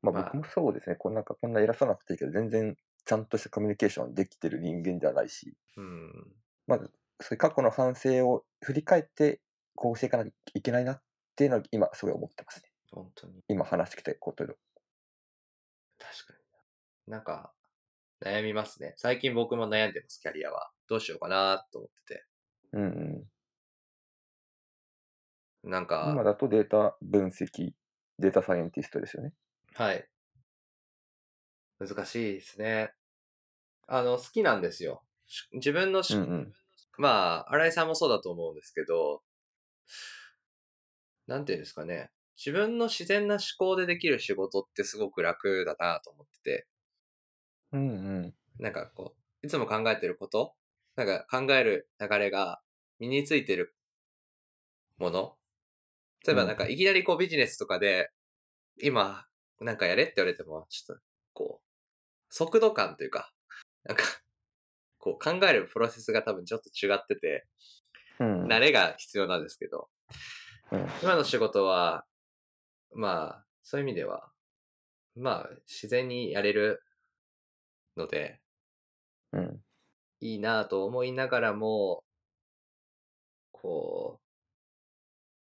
[0.00, 0.96] まあまあ僕もそうですね。
[0.96, 6.32] こんなんかこんな偉そうなくていいけど、全然ちゃんとしたコミュニケーションできてる人間ではないし、うん。
[6.66, 6.90] まず、
[7.20, 9.40] そういう過去の反省を振り返って、
[9.74, 11.02] こうしていかなきゃいけないなっ
[11.34, 12.70] ていうのは今すごい思ってますね。
[12.90, 13.42] 本当に。
[13.48, 14.54] 今話してきたことで。
[15.98, 16.34] 確か
[17.06, 17.12] に。
[17.12, 17.52] なんか、
[18.24, 18.94] 悩みますね。
[18.96, 20.70] 最近僕も悩んでます、キャリアは。
[20.88, 22.24] どうしようかなと思ってて。
[22.72, 22.82] うん
[25.64, 25.70] うん。
[25.70, 27.72] なんか、今だとデータ分析、
[28.18, 29.32] データサイエンティストですよね。
[29.74, 30.08] はい。
[31.86, 32.92] 難しいですね。
[33.86, 35.02] あの、好きなんですよ。
[35.26, 36.52] し自分のし、うんうん。
[36.98, 39.22] まあ、新井さんもそうだと思うんですけど、
[41.26, 42.10] なんていうんですかね。
[42.36, 46.68] 自分の自然な思考でできる仕事ってすごく楽だなと思ってて、
[47.72, 47.92] うんう
[48.28, 48.34] ん。
[48.58, 50.54] なんかこう、いつも考えてること、
[50.96, 52.60] なんか考える流れが
[52.98, 53.74] 身についてる
[54.98, 55.36] もの。
[56.26, 58.10] 例えばうんなんかいきなりこうビジネスとかで、
[58.82, 59.26] 今
[59.60, 61.02] なんかやれって言われても、ちょっと
[62.32, 63.30] 速度感というか、
[63.84, 64.04] なんか、
[64.98, 67.46] こう考えるプロセスが多分ちょっと違ってて、
[68.18, 68.46] うん。
[68.46, 69.90] 慣れが必要なんですけど、
[70.70, 72.06] うん今の仕事は、
[72.94, 74.30] まあ、そういう意味では、
[75.14, 76.82] まあ、自然にやれる
[77.98, 78.40] ので、
[79.32, 79.60] うん。
[80.20, 82.02] いいなぁと思いながらも、
[83.50, 84.20] こ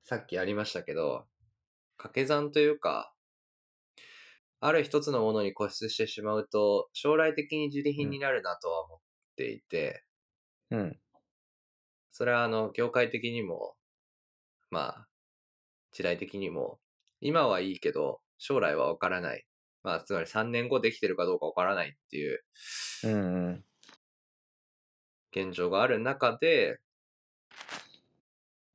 [0.04, 1.28] う、さっきありましたけど、
[1.98, 3.14] 掛け算というか、
[4.62, 9.00] ある一つのものに固執してしまうと、将来的に自利品になるなとは思っ
[9.38, 10.04] ていて、
[10.72, 11.00] うん。
[12.12, 13.76] それはあの、業界的にも、
[14.70, 15.08] まあ、
[15.92, 16.80] 時代的にも、
[17.22, 19.46] 今はいいけど、将来はわからない。
[19.84, 22.44] まあ、つまり3年後できてるかどうかわからないっていう
[23.06, 23.64] うんうん。
[25.32, 26.80] 現状がある中で、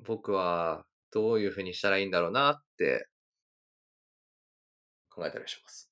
[0.07, 3.09] 僕はどういうふうにしたらいいんだろうなって
[5.15, 5.91] 考えたりします。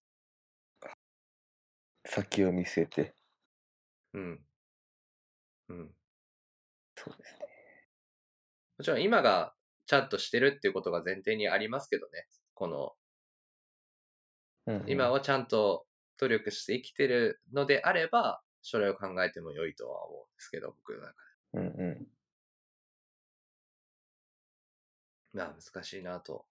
[2.05, 3.15] 先を見据えて。
[4.15, 4.41] うん。
[5.69, 5.95] うん。
[6.97, 7.47] そうですね。
[8.79, 9.55] もちろん今が
[9.87, 12.27] ちゃんとしてるっていうことが前提にありますけどね。
[12.55, 12.93] この、
[14.67, 15.87] うんうん今はちゃんと
[16.19, 21.15] 努力して生きてるのであれば、将来を考えても良いとは思うんですけど、僕の中
[21.55, 21.59] で。
[21.59, 22.07] うんうん。
[25.33, 26.47] まあ難しいなと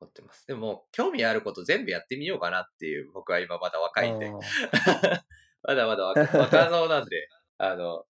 [0.00, 0.46] 思ってます。
[0.46, 4.30] でも、興味あること全部やってみようかなっていう、僕は今まだ若いんで。
[5.62, 7.28] まだまだ若 若造なんで、
[7.58, 8.06] あの、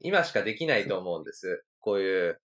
[0.00, 1.64] 今しかできないと思うんです。
[1.80, 2.40] こういう、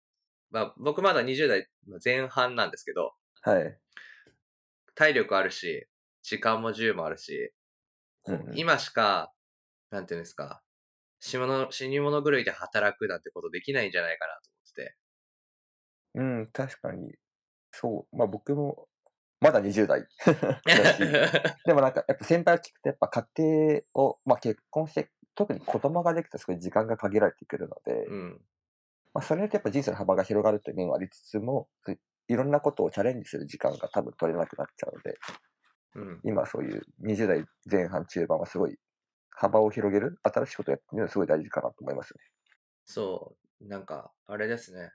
[0.52, 1.68] まあ僕まだ20代
[2.04, 3.80] 前半なんですけど、はい。
[4.96, 5.88] 体力あるし、
[6.22, 7.54] 時間も自由もあるし、
[8.24, 9.34] こううんうん今しか、
[9.90, 10.62] なんていうんですか、
[11.20, 14.98] 死物、死に物狂いで働くなんてことできないんじゃないかなと思ってて。
[16.16, 17.16] うん、確かに。
[17.72, 18.16] そう。
[18.16, 18.88] まあ僕も、
[19.40, 20.06] まだ20代
[20.66, 21.00] だし、
[21.66, 28.42] でもなんか、やっぱ先輩を聞くと、やっぱ家庭を、まあ結婚して、特に子供ができたらすごい時間が限られてくるので、うん。
[29.14, 31.68] まあそれによってやっぱ人生の幅が広がるという面はありつつも、
[32.28, 35.18] いろんなことをチャレンジする時間が多分取れなくなっちゃうので、
[35.96, 36.22] うん。
[36.24, 38.78] 今そういう20代前半中盤はすごい
[39.32, 42.20] 幅を広げる、新しいことをやってみるのはすごい大事かなと思いますね。
[42.86, 44.92] そう、なんか、あれですね。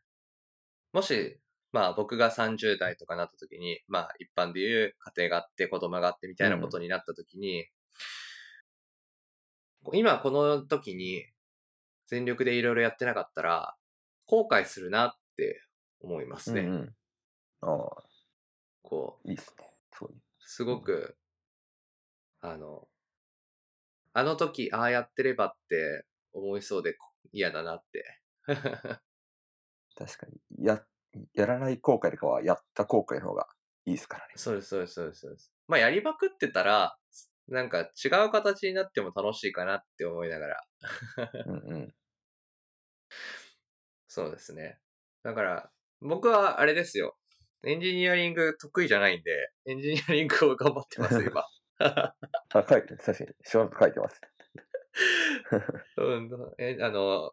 [0.92, 1.40] もし、
[1.72, 7.66] まあ僕が30代とかなった時に、まあ一般でいう家庭があって子供があってみたいなことになった時に、
[9.92, 11.26] 今この時に
[12.06, 13.76] 全力でいろいろやってなかったら、
[14.26, 15.62] 後悔するなって
[16.00, 16.62] 思いますね。
[16.62, 16.94] うんうん。
[17.60, 18.02] ああ、
[18.82, 19.66] こう、いいですね。
[19.92, 20.14] そう。
[20.40, 21.16] すごく、
[22.40, 22.88] あの、
[24.12, 26.96] あの時ああやってればって思いそうで
[27.32, 28.20] 嫌だなって。
[29.94, 30.64] 確かに。
[30.64, 30.82] や、
[31.34, 33.48] やらない後悔よりかは、やった後悔の方が
[33.84, 34.34] いいですからね。
[34.36, 35.52] そうです、そうです、そうです、そうです。
[35.68, 36.96] まあ、やりまくってたら、
[37.48, 40.64] なんか違う形になっても楽しいかなって思いながら。
[41.46, 41.94] うんうん。
[44.08, 44.80] そうですね。
[45.22, 47.16] だから、僕はあれですよ。
[47.64, 51.44] エンジニアリング得意じゃないんで、エンジニアリングを頑張ってます、今。
[51.78, 52.14] あ、
[52.52, 52.98] 書いてる。
[52.98, 53.30] 確かに。
[53.44, 54.20] コード書いてます。
[55.98, 57.32] うん、え、あの、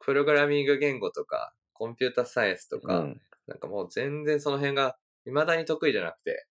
[0.00, 3.20] プログラミング言語とか、 computer science とか、ん。
[3.46, 6.46] なんかもう全然その辺が未だに得意じゃなくて、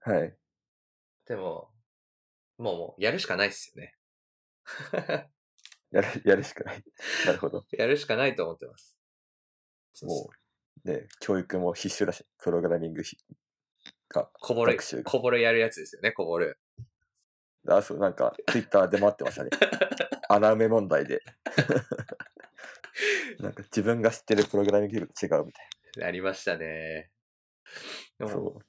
[0.00, 0.34] はい。
[1.26, 1.68] でも、
[2.56, 3.94] もうもうやるしかないっすよね。
[5.90, 6.84] やる、やるしかない。
[7.26, 7.66] なるほど。
[7.72, 8.96] やるしかないと思ってます。
[10.02, 10.30] も
[10.84, 13.16] う、ね、教育も必修だし、プログラミングひ
[14.08, 14.30] が。
[14.40, 16.56] こぼれこぼれやるやつですよね、こぼれ。
[17.66, 19.50] あ、そう、なんか、ツイッターで待ってましたね。
[20.28, 21.22] 穴埋め問題で。
[23.38, 27.10] なんか自分が知ってるプログラミングと違うみたいなりましたね。
[28.18, 28.26] でな。
[28.26, 28.62] も、そ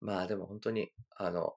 [0.00, 1.56] まあでも本当に、あの、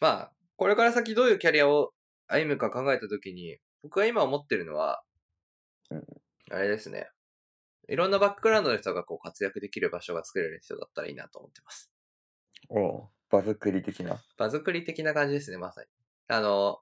[0.00, 1.94] まあ、これから先どういうキャリアを
[2.26, 5.02] 歩むか考えたときに、僕が今思ってるのは、
[5.90, 6.04] うん
[6.50, 7.08] あれですね。
[7.88, 11.90] いろんなバックグラウンドの人がこう活躍できる場所が作れる人だったらいいなと思ってます。
[12.70, 12.78] う。
[12.78, 14.22] おう場作り的な。
[14.36, 15.86] 場作り的な感じですね、まさに。
[16.28, 16.80] あの、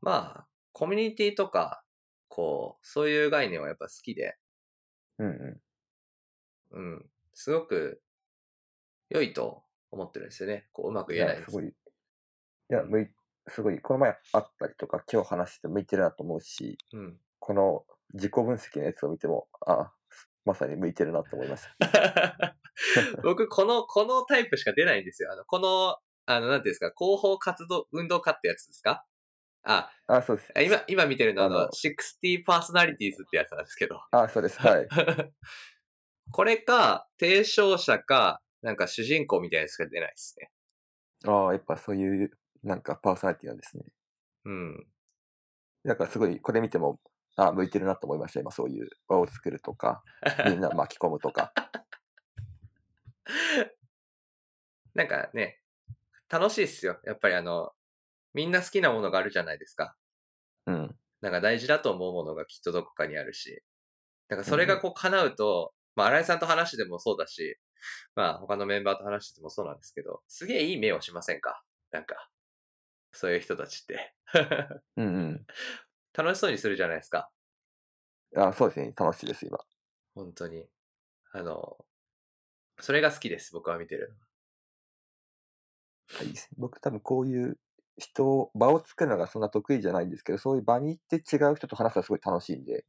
[0.00, 0.46] まあ、
[0.78, 1.82] コミュニティとか、
[2.28, 4.36] こう、そういう概念はやっぱ好きで、
[5.18, 5.60] うんう
[6.72, 8.02] うん、すごく
[9.08, 10.68] 良いと思ってるんですよね。
[10.74, 11.68] こう、うまく言えないですすごい。
[11.68, 11.72] い
[12.68, 13.08] や、向い、
[13.48, 17.16] すごい、この前あったりとか、今日話して向いてるなと思うし、うん。
[17.38, 19.94] この自己分析のやつを見ても、あ、
[20.44, 22.54] まさに向いてるなと思いました。
[23.24, 25.32] 僕、この、このタイプしか出ないんですよ。
[25.32, 25.96] あの、この、
[26.26, 29.06] あの、なんていうんですか、広報活動、運動家ってやつですか？
[29.68, 30.52] あ、あ、そうです。
[30.64, 34.00] 今、今見てるのはあの、あの60パーソナリティーズってやつなんですけど。
[34.12, 34.60] あ、そうです。
[34.60, 34.88] はい。
[36.30, 40.52] これか、提唱者か、なんか主人公みたいなやつしか出ないですね。
[41.26, 42.30] ああ、やっぱそういう、
[42.62, 43.84] なんかパーソナリティなんですね。
[44.44, 44.86] うん。
[45.84, 47.00] だからすごい、これ見ても、
[47.34, 48.40] あ向いてるなと思いました。
[48.40, 50.04] 今、そういう場を作るとか、
[50.46, 51.52] みんな巻き込むとか。
[54.94, 55.60] なんかね、
[56.28, 57.00] 楽しいっすよ。
[57.04, 57.72] やっぱりあの、
[58.36, 59.96] みんな好きなものがあるじゃないですか。
[60.66, 60.94] うん。
[61.22, 63.62] なんか大事だと思うものがきっとどこかにあるし。
[64.28, 67.58] なんかそれがこう叶うと、まあ、新井さんと話してもそうだし、
[68.14, 71.62] まあ、他のメンバーと話してもそうなんですけど、すげえいい目をしませんか？
[71.92, 72.28] なんか、
[73.12, 74.14] そういう人たちって。
[74.98, 75.46] うんうん。
[76.12, 77.30] 楽しそうにするじゃないですか。
[78.36, 78.92] あそうですね。
[78.94, 79.58] 楽しいです、今。
[80.14, 80.66] 本当に。
[81.32, 81.78] あの、
[82.80, 84.14] それが好きです、僕は見てる
[86.22, 87.58] いいですね僕多分こういう
[87.98, 92.84] 人を、場を作るのがそんな得意じゃないんですけど、そういう場に行って違う人と話すのはすごい楽しいんで、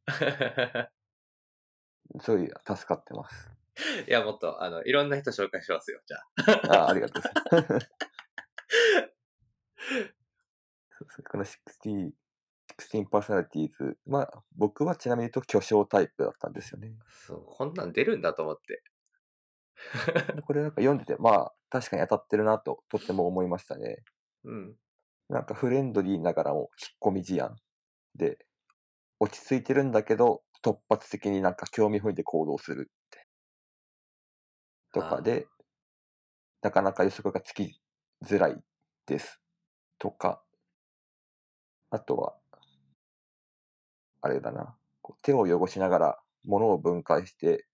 [2.15, 2.21] の。
[2.21, 3.49] そういう助かってます。
[4.07, 6.17] いや、もっと、あの、いろんな人紹介しますよ、じゃ
[6.71, 6.85] あ。
[6.85, 7.89] あありがとうございます。
[10.97, 12.11] そうそうこの60、
[12.79, 16.95] 16パーソナリティーズ、まあ、僕はちなみに言うと巨匠タイプだったんですよね。
[17.27, 18.83] そう、こんなん出るんだと思って。
[20.41, 24.03] これなんか読んでて、まあ、確かに当たってるなと、とっても思いましたね。
[24.43, 24.75] うん。
[25.29, 27.55] なんかフレンドリーながらも引っ込み思案
[28.15, 28.37] で、
[29.19, 33.27] 落ち着いてるんだけど、突発的になんか興味本位で行動するって。
[34.93, 35.47] とかで、
[36.61, 37.79] なかなか予測がつき
[38.23, 38.61] づらい
[39.05, 39.41] です。
[39.99, 40.41] とか、
[41.89, 42.35] あとは、
[44.21, 44.75] あれだな、
[45.21, 47.65] 手を汚しながら物を分解して、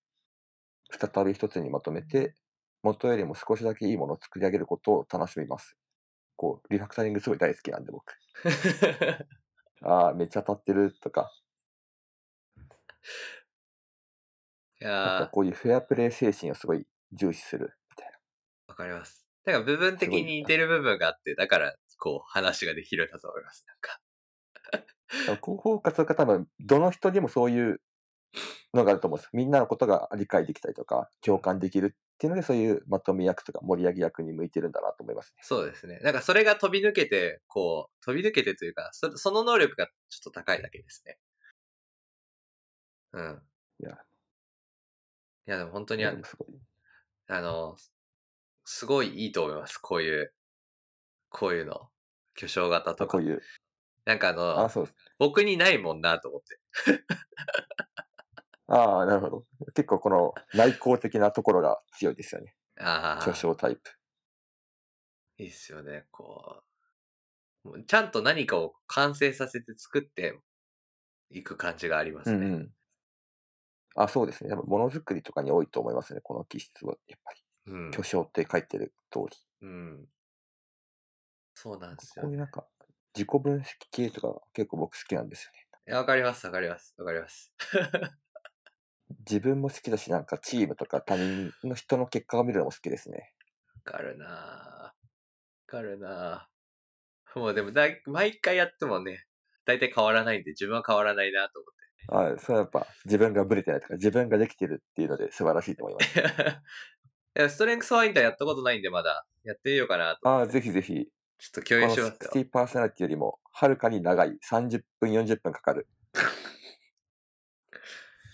[0.92, 2.36] 再び一つにまとめて、
[2.84, 5.78] 元よりも少しだけいいものを作り上げることを楽しみます。
[6.36, 8.14] こう、リファクタリングすごい大好きなんで僕。
[9.84, 11.32] ああ、めっちゃ当たってるとか、
[12.56, 12.76] いなんか
[14.80, 18.12] やー、こういうフェアプレー精神をすごい重視するみたい
[18.68, 19.28] わかります。
[19.46, 23.66] だから部分的に似てる部分があって、だから、こう、話ができるんだと思います。
[23.68, 24.00] なんか。
[25.28, 25.36] な。
[25.36, 27.82] 広報活動家多分、どの人にもそういう
[28.74, 29.30] のがあると思うんです。
[29.34, 35.42] みんなのことが理解できたりとか、共感できるっていうので、そういうまとめ役とか盛り上げ役に向いてるんだなと思いますね。
[35.44, 36.00] そうですね。
[36.00, 41.18] なんかそれが飛び抜けて、こう、飛び抜けてというか、そその能力がちょっと高いだけですね。
[43.14, 43.42] うん。
[43.80, 43.98] いや、
[45.46, 46.14] いや、でも本当にあ。
[47.28, 47.76] あの、
[48.66, 49.78] すごいいいと思います。
[49.78, 50.34] こういう、
[51.30, 51.90] こういうの。
[52.36, 53.24] 巨匠型とかこう。
[53.24, 53.42] いう、
[54.06, 54.96] なんかあの、あ、そうです。
[55.20, 56.60] 僕にないもんなと思って。
[58.74, 59.46] ああ、なるほど。
[59.76, 62.56] 結構この内向的なところが強いですよね。
[62.80, 63.92] ああ巨、匠タイプ。
[65.38, 66.06] いいっすよね。
[66.12, 66.64] こ
[67.66, 70.40] う、ちゃんと何かを完成させて作って
[71.30, 72.38] いく感じがありますね。
[72.46, 72.70] うんうん。
[73.96, 74.50] あ、そうですね。
[74.50, 76.22] やっぱものづくりとかに多いと思いますね。
[76.22, 76.96] この気質は。
[77.08, 77.42] やっぱり。
[77.68, 77.92] うん。
[77.92, 79.38] 巨匠って書いてる通り。
[79.62, 80.08] うん。
[81.56, 82.68] そうなんですよこういうなんか、
[83.16, 85.64] 自己分析系とか結構僕好きなんですよね。
[85.94, 87.54] わかります、わかります、わかります。
[89.20, 93.34] 自分も好きだし、なんかチームとか他人の人の結果を見るのも好きですね。
[93.86, 94.30] わかるなぁ。
[94.30, 94.94] わ
[95.68, 97.40] かるなぁ。
[97.40, 99.26] もうでもだい、毎回やってもね、
[99.66, 102.38] 大体変わらないんで、自分は変わらないなと思って。
[102.38, 106.20] あそれはやっぱ自分がブレてないとか、自分ができてるっていうので素晴らしいと思います。
[107.40, 109.26] いやストレングスファインダーやったことないんで、まだ。
[109.44, 110.30] やってみようかなと。
[110.30, 111.08] ああ、ぜひぜひ、
[111.40, 112.32] ちょっと共有しますよ。
[112.32, 115.88] 60パーソナリティよりもはるかに長い30分、40分かかる。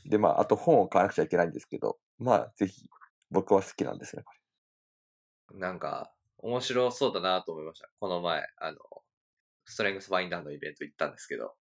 [0.10, 2.90] で、まあ、あと本を買わなくちゃいけないんですけど、まあ、ぜひ、
[3.30, 4.34] 僕は好きなんですね、こ
[5.54, 7.90] なんか、面白そうだなと思いました。
[8.00, 8.78] この前、あの、
[9.66, 11.56] ストレングスファインダーのイベント行ったんですけど、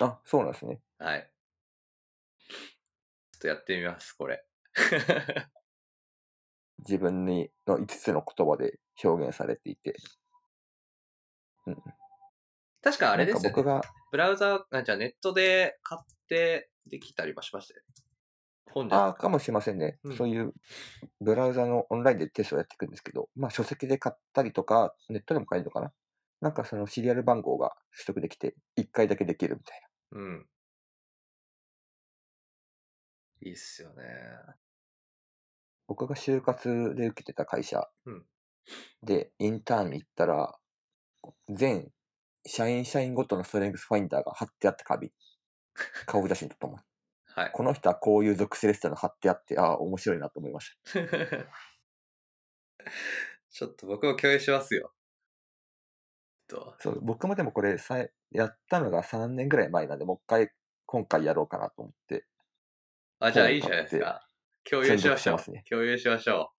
[0.00, 0.06] れ。
[0.06, 0.80] あ、そうなんですね。
[0.98, 1.30] はい。
[2.48, 4.44] ちょっとやってみます、これ。
[6.78, 9.94] 自分にの5つの言葉で表現されていて。
[12.82, 13.48] 確かあれですよね。
[13.50, 17.86] 僕が、ブラウザー、あじゃあネットで買ってできたりもしましたよね。
[18.70, 19.28] 本じゃああ、か？
[19.28, 19.98] もしれませんね。
[20.04, 20.52] うんそういう
[21.20, 25.92] ブラウザのオンラインでテストをやっていくんですけど、まあ書籍で買ったりとか、ネットでも買えるのかな？
[26.40, 29.80] なんかそのシリアル番号が取得できて、1回だけできるみたい
[30.12, 30.46] うん。
[33.42, 34.04] いいっすよね。
[35.86, 38.24] 僕が就活で受けてた会社うん
[39.02, 40.56] で、インターンに行ったら、
[41.48, 41.90] 全
[42.46, 45.12] 社員社員ごとのストレングスファインダーが貼ってあって壁。
[46.06, 46.80] 顔写真とともに。
[47.34, 47.50] はい。
[47.52, 51.00] この人はこういう属性ですっての貼ってあって、ああ、面白いなと思いました。
[53.50, 54.92] ちょっと僕も共有しますよ。
[56.52, 56.74] と。
[56.78, 57.98] そう僕もでもこれさ
[58.30, 60.50] やったのが3年ぐらい前なんで、もう一回
[60.86, 62.26] 今回やろうかなと思って。
[63.18, 64.26] あ、じゃあ本いいじゃないです買か。
[64.64, 65.50] 共有しましょう。
[65.50, 66.52] ね共有しましょ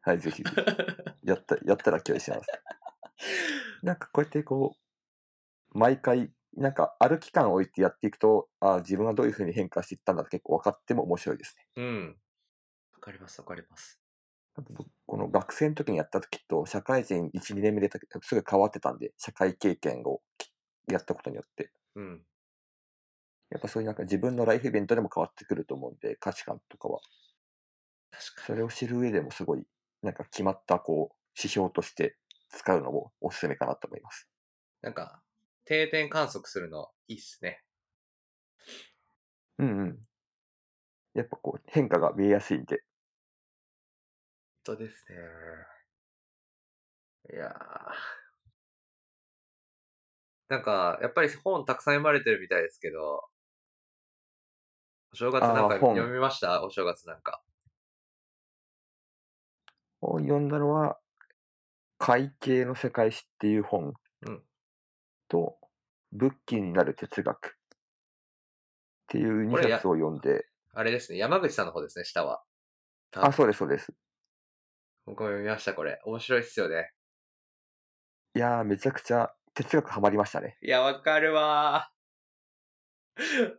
[0.00, 1.28] はい、ぜひぜひ。
[1.28, 2.46] やった、やったら共有します。
[3.82, 4.76] なんかこうやってこ
[5.74, 11.64] う、毎回、なんかある期間を置いてやっていくと、ああ、自分はどういうふうに変化していったんだって結構分かっても面白いですね。
[11.76, 11.82] う。
[11.82, 12.20] うん。
[12.94, 14.00] わかります、わかります。
[15.06, 17.90] この学生の時にやった時と、社会人1、2年目で
[18.22, 20.20] すぐ変わってたんで、社会経験を
[20.90, 21.72] やったことによって。
[21.94, 22.24] うん。
[23.50, 27.00] やっぱそういうなんか自分のライフイベントでも変わってくると思うんで、価値観とかは。
[28.10, 29.66] 確かそれを知る上でもすごい、
[30.02, 32.18] なんか決まったこう、指標として
[32.50, 34.28] 使うのもおすすめかなと思います。
[34.82, 35.22] なんか、
[35.68, 37.62] 定点観測するのいいっすね。
[39.58, 39.98] うんうん。
[41.12, 42.82] やっぱこう、変化が見えやすいんで。
[44.64, 45.04] 本当です
[47.28, 47.34] ね。
[47.34, 47.52] いやー
[50.48, 53.28] なんか、やっぱり本たくさん読まれてるみたいですけど、
[55.12, 56.64] お正月なんか読みました？
[56.64, 57.42] お正月なんか。
[60.00, 60.98] 本読んだのは、
[61.98, 63.92] 会計の世界史っていう本
[64.22, 64.42] うん
[65.28, 65.57] と、
[66.12, 67.50] 仏教になる哲学っ
[69.08, 72.42] ていう2これや冊を読んで、あれですね、山口さんの方ですね、下は。
[73.16, 73.92] あ、そうです、そうです。
[75.06, 76.00] 僕も読みました、これ。
[76.04, 76.92] 面白いっすよね。
[78.34, 80.56] いやー、めちゃくちゃ哲学ハマりましたね。
[80.62, 83.58] いや、わかるわー。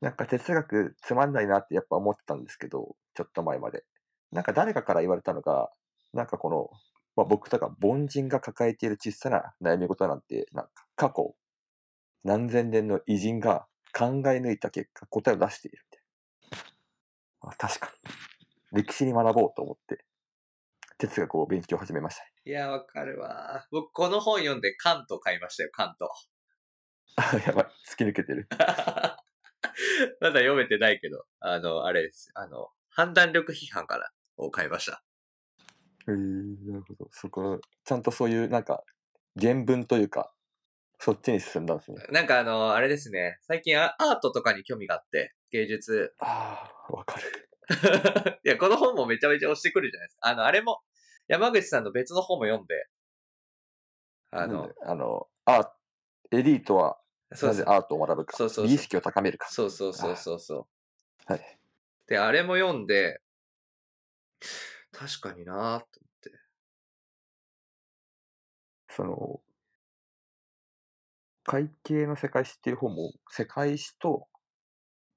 [0.00, 3.84] なんか哲学つまんないなってやっぱ思ってたんですけど、ちょっと前まで。
[4.30, 5.72] なんか誰かから言われたのが、
[6.12, 6.70] なんかこの、
[7.18, 11.34] まあ、僕とか凡人が抱えている小さな悩み事なんて、なんか過去
[12.22, 16.62] 何千年の偉人が考え抜いた結果答えを出しているみたい
[17.42, 17.50] な。
[17.50, 17.92] あ確か
[18.72, 18.82] に。
[18.82, 20.04] 歴史に学ぼうと思って、
[20.98, 22.30] 哲学を勉強を始めましたね。
[22.44, 23.66] いや、わかるわー。
[23.72, 26.08] 僕、この本読んでカント買いましたよ、カント。
[27.16, 28.46] あ やばい、突き抜けてる。
[30.20, 32.30] まだ読めてないけど、あの、あれです。
[32.34, 35.02] あの、判断力批判からを買いました。
[36.08, 37.08] へえなるほど。
[37.12, 38.82] そこ、ちゃんとそういうなんか
[39.40, 40.32] 原文というか、
[40.98, 41.98] そっちに進んだんですね。
[42.10, 43.38] なんかあの、あれですね。
[43.42, 46.14] 最近アアートとかに興味があって、芸術。
[46.20, 47.48] ああ、わかる。
[48.44, 50.28] いや、この本もめちゃめちゃ押してくるじゃないですか。
[50.28, 50.80] あの、あれも、
[51.28, 52.88] 山口さんの別の本も読んで、
[54.30, 55.72] あのあの、あ、
[56.30, 56.98] エリートは
[57.30, 59.48] なぜアートを学ぶか、そうそうそう美意識を高めるか。
[59.50, 60.68] そうそうそうそうそ
[61.28, 61.32] う。
[61.32, 61.58] はい。
[62.06, 63.20] で、あれも読んで、
[64.92, 65.86] 確かになーと
[68.88, 69.40] その、
[71.44, 74.28] 会計の世界史っていう本も、世界史と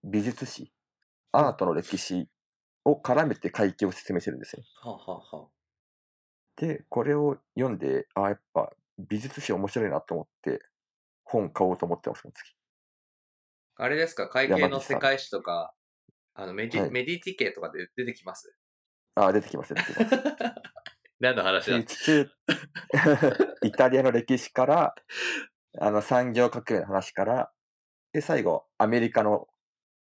[0.03, 0.74] 美術史、
[1.34, 2.30] アートの歴史
[2.86, 4.63] を絡めて会計を説明してるんですよ。
[4.82, 5.51] はあ、はあは
[6.55, 10.61] で、これを読んで、あやっぱ美術史面白いなと思って、
[11.26, 12.34] 本買おうと思ってます、次。
[13.76, 14.30] あ、あれですか？
[14.30, 15.74] 会計の世界史とか、
[16.36, 16.91] あのメディ、はい。
[16.91, 18.55] メディティ系とかで出てきます？
[19.16, 20.24] あ出てきます、出てきます。
[21.20, 21.78] 何の話だ？
[23.64, 24.95] イタリアの歴史から、
[25.80, 27.51] あの産業革命の話から、
[28.14, 29.47] で、最後、アメリカの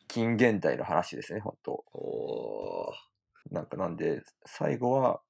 [0.08, 5.22] 近現代の話ですね、本当おーなんかなんで、最後は、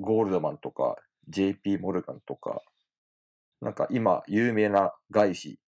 [0.00, 0.96] ゴールドマンとか、
[1.28, 2.62] JP モルガンとか、
[3.60, 5.60] なんか今有名な外資、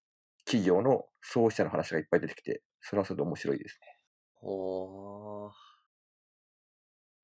[0.44, 3.96] 企業の創始者の話がいっぱい出てきて、それはそれで面白いですね。
[4.42, 5.67] おー。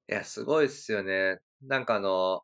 [0.08, 1.38] いや、すごいっすよね。
[1.62, 2.42] なんかあの、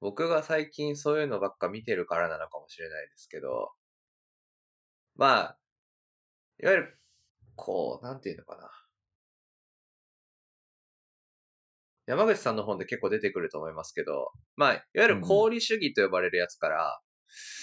[0.00, 3.70] 僕が最近そういうのばっか見てるからなのかもしれないですけど、
[5.16, 5.58] まあ、
[6.62, 7.00] いわゆる、
[7.56, 8.70] こう、なんていうのかな。
[12.06, 17.00] 山口さんの本で結構出てくると思いますけど、まあ、いわゆる功利主義と呼ばれるやつから、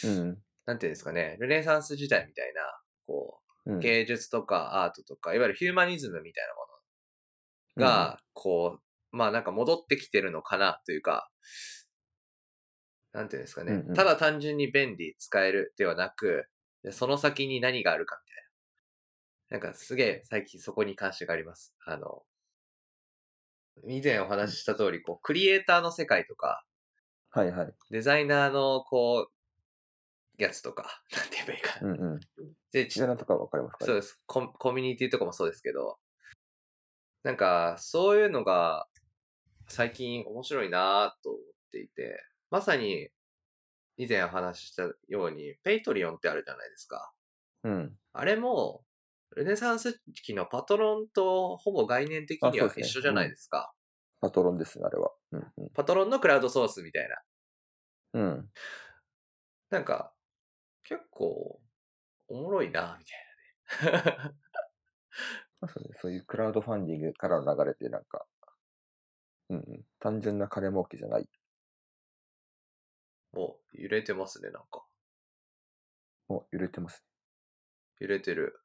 [0.05, 0.37] うん。
[0.65, 2.61] なんていうんですかね、ルネサンス時代みたいな、
[3.07, 6.66] こう芸術とかアートとか、いわゆるヒューマニズムみたいなもの
[7.77, 8.79] が、こ
[9.13, 11.29] う、まあなんか戻ってきてるのかなというか、
[13.13, 16.47] なんていうんですかね、うんうんただ単純に便利、使えるではなく、
[16.83, 19.67] でその先に何があるかみたいな。
[19.67, 21.73] なんかすげえ最近そこに関心があります。
[21.85, 22.23] あの、
[23.87, 26.65] 以前お話しした通り、こう、クリエイターの世界とか、
[27.29, 27.73] はいはい。
[27.91, 31.91] デザイナーのこう、やつとか、なんて言えばいいかな。
[31.91, 32.19] うんうん。
[32.71, 33.85] で、ちなとかわかりますか？
[33.85, 34.47] そうですコ。
[34.49, 35.97] コミュニティとかもそうですけど、
[37.27, 38.87] なんか、そういうのが
[39.67, 41.41] 最近面白いなと思っ
[41.73, 43.09] ていて、まさに
[43.97, 47.11] 以前お話ししたように、 Patreon ってあるじゃないですか。
[47.65, 47.93] うん。
[48.13, 48.85] あれも、
[49.35, 53.73] ルネサンス期のパトロンとほぼ概念的には一緒じゃないですか。
[54.21, 55.11] パトロンですね、あれは。
[55.33, 55.69] うんうん。
[55.71, 57.09] パトロンのクラウドソースみたい
[58.13, 58.21] な。
[58.21, 58.49] うん。
[59.69, 60.13] なんか、
[60.85, 61.59] 結構、
[62.29, 64.33] おもろいなみたいなね。
[65.61, 68.25] まあそうねそういうクラウドファンディングからの流れで、なんか、
[69.49, 69.85] うんうん。
[69.99, 71.29] 単純な金儲けじゃない。
[73.33, 74.83] もう揺れてますね、なんか。
[76.27, 77.03] もう揺れてます。
[77.99, 78.59] 揺れてる。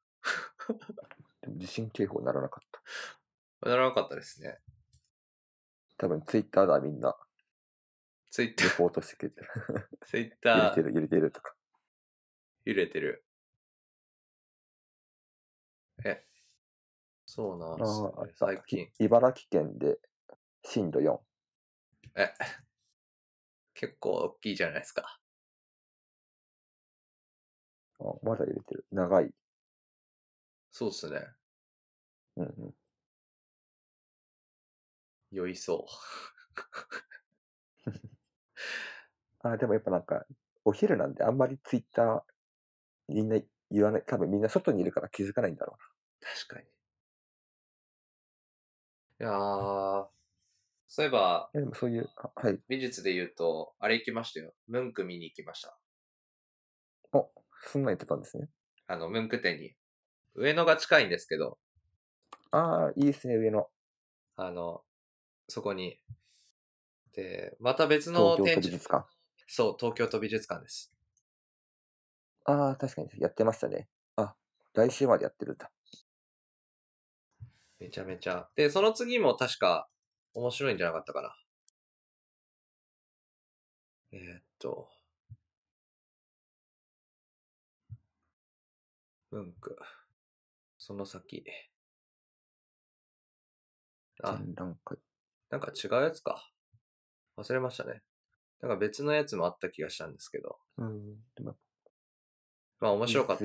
[1.42, 2.82] でも地震警報ならなかった。
[3.68, 4.58] ならなかったですね。
[5.96, 7.16] 多分ツイッターだ、みんな。
[8.30, 9.48] ツイッター、レポートしてくれてる。
[10.06, 11.54] ツイッ揺れターてる、揺れてるとか。
[12.64, 13.24] 揺れてる。
[17.34, 18.10] そうなんですね。
[18.36, 18.88] た最近。
[18.98, 19.98] 茨城県で
[20.62, 21.18] 震度4。
[22.16, 22.34] え、
[23.72, 25.18] 結構大きいじゃないですか。
[28.00, 28.84] あまだ揺れてる。
[28.92, 29.30] 長い。
[30.70, 31.20] そうっすね。
[32.36, 32.74] うんうん。
[35.30, 35.86] 酔いそ
[39.40, 40.26] あ、でもやっぱなんか、
[40.66, 42.22] お昼なんであんまりツイッター
[43.08, 44.02] みんな言わない。
[44.06, 46.24] 多分みんな外にいるから気づかないんだろう。
[46.24, 46.66] 確かに。
[49.22, 50.06] いやー、
[50.88, 52.58] そういえば、でもそういう、あはい。
[52.68, 54.52] 美術で言うと、あれ行きましたよ。
[54.66, 55.78] ムンク見に行きました。
[57.12, 57.30] お、
[57.62, 58.48] そんなん言ってたんですね。
[58.86, 59.76] あの、ムンク店に。
[60.34, 61.58] 上野が近いんですけど、
[62.50, 63.68] ああ、いいですね、上の。
[64.36, 64.82] あの、
[65.48, 66.00] そこに。
[67.14, 68.68] で、また別の展示。
[68.68, 69.06] 美術館。
[69.46, 70.92] そう、東京都美術館です。
[72.44, 73.88] ああ、確かにやってましたね。
[74.16, 74.34] あ、
[74.74, 75.70] 来週までやってるんだ。
[77.82, 78.48] めちゃめちゃ。
[78.54, 79.88] で、その次も確か
[80.34, 81.36] 面白いんじゃなかったかな。
[84.12, 84.88] えーっと。
[89.32, 89.76] 文句。
[90.78, 91.44] その先。
[94.22, 94.38] あ。
[95.50, 96.48] なんか違うやつか。
[97.36, 98.00] 忘れましたね。
[98.60, 100.56] なんか別のやつもあった気がしたんですけど。
[100.78, 101.16] うん。
[102.78, 103.44] まあ面白かった。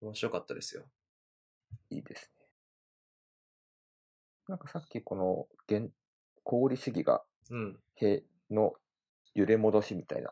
[0.00, 0.82] 面白かったですよ。
[1.90, 2.39] いいですね。
[4.50, 5.90] なんかさっきこの現、
[6.44, 8.72] 功利主義がうん、への
[9.34, 10.30] 揺れ戻しみたいな。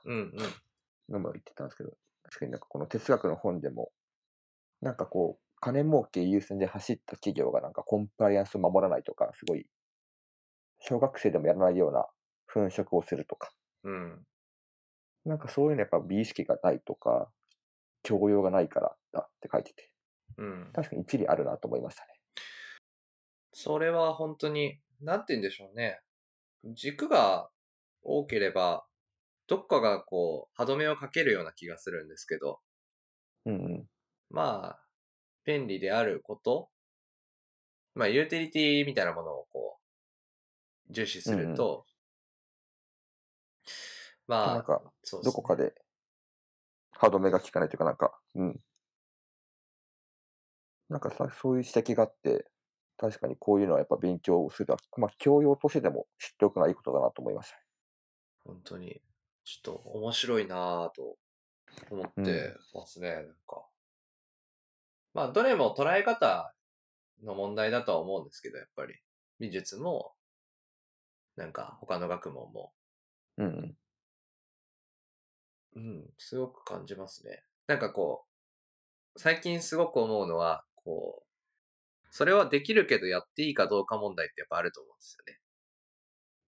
[1.08, 1.90] のも言ってたんですけど、
[2.24, 3.90] 確かになんかこの哲学の本でも、
[4.82, 9.66] なんかこう、金儲け優先で走った企業がなんかコンプライアンスを守らないとか、すごい、
[10.80, 12.06] 小学生でもやらないような
[12.52, 13.50] 粉飾をするとか、
[13.84, 14.26] うん。
[15.24, 17.30] なんかそういうのやっぱ美意識がないとか、
[18.02, 19.90] 教養がないからだって書いてて、
[20.36, 20.70] うん。
[20.74, 22.08] 確かに一理あるなと思いましたね。
[23.60, 25.98] それは本当に、なんて言うんでしょうね。
[26.64, 27.50] 軸が
[28.04, 28.86] 多ければ、
[29.48, 32.60] どっかがこう、歯止めをかけるような気がするんですけど、
[33.46, 33.86] うんうん。
[34.30, 34.80] まあ、
[35.44, 36.68] 便利であること、
[37.96, 39.80] まあ、ユーティリティみたいなものをこ
[40.88, 41.84] う、重視すると、
[44.28, 45.74] まあ、なんか、そうどこかで
[46.92, 48.60] 歯止めが効かないというか、なんか、うん。
[50.88, 52.48] なんかさ、そういう指摘があって、
[52.98, 57.62] 確かにこういうのはやっぱ勉強するのは、まあ、教養としてでも知っておくのはいいことだなと思いましたね。
[58.44, 59.00] 本当に、
[59.44, 61.16] ちょっと面白いなぁと
[61.90, 63.66] 思ってますね、なんか。
[65.14, 66.52] まあ、どれも捉え方
[67.22, 68.94] の問題だとは思うんですけど、やっぱり。
[69.38, 70.14] 美術も、
[71.36, 72.72] なんか他の学問も。
[73.36, 73.76] うん
[75.76, 77.44] うん、すごく感じますね。
[77.68, 78.24] なんかこ
[79.14, 81.27] う、最近すごく思うのは、こう、
[82.10, 85.40] それはできるけどやっていいかどうか問題ってやっぱあると思うんですよね。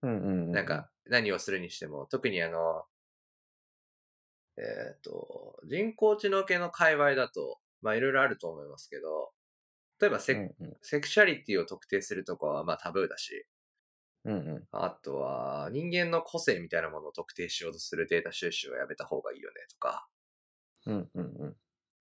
[0.03, 0.11] うん。
[0.11, 0.53] うんうん。
[0.53, 2.85] なんか、何をするにしても、特にあの、
[4.57, 9.33] えっ、と、人工知能系の界隈だと、まあいろいろあると思いますけど、
[10.01, 10.77] 例えばセ,、うんうん。
[10.83, 13.47] セクシャリティを特定するとかはまあタブーだし、
[14.25, 14.69] うんうん。
[14.73, 20.07] あとは人間の個性みたいなものを特定しようとするデータ収集はやめた方がいいよねとか、
[20.87, 21.57] うんうんうん。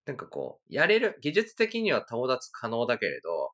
[0.09, 3.51] なんかこう、やれる、技術的には到達可能だけれど、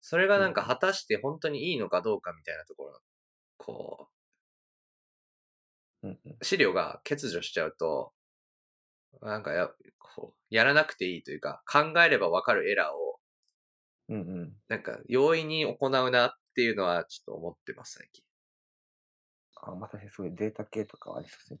[0.00, 2.98] それがなんか果たして本当にいいのかどうかみたいなところの、
[3.58, 4.08] こ
[6.02, 6.38] うんうん。
[6.40, 8.12] う、資料が欠如しちゃうと、
[9.20, 9.68] なんかや、
[9.98, 13.18] こう、やらなくていいというか、考えればわかるエラーを、
[14.08, 14.52] うんうん。
[14.68, 18.24] なんか容易に行うなっていうのはちょっと思ってます、最近。
[19.62, 21.60] あ、またねそういうデータ系とかありそうですね。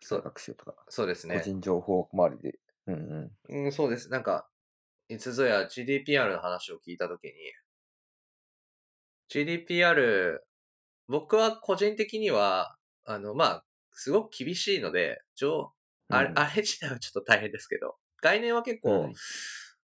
[0.00, 0.74] そう、学習とか。
[0.88, 1.44] そうですね個。
[1.44, 2.58] 人情報周りで。
[2.86, 2.94] うん
[3.48, 3.64] うん。
[3.64, 4.08] うん、そうです。
[4.10, 4.48] なんか、
[5.08, 7.32] いつぞや GDPR の話を聞いたときに、
[9.30, 10.38] GDPR、
[11.08, 15.72] 僕は個人的には、あの、まあ、すごく厳しいので、情
[16.08, 16.38] あれ、うん。
[16.38, 19.14] あれ自体はちょっと大変ですけど、概念は結構はい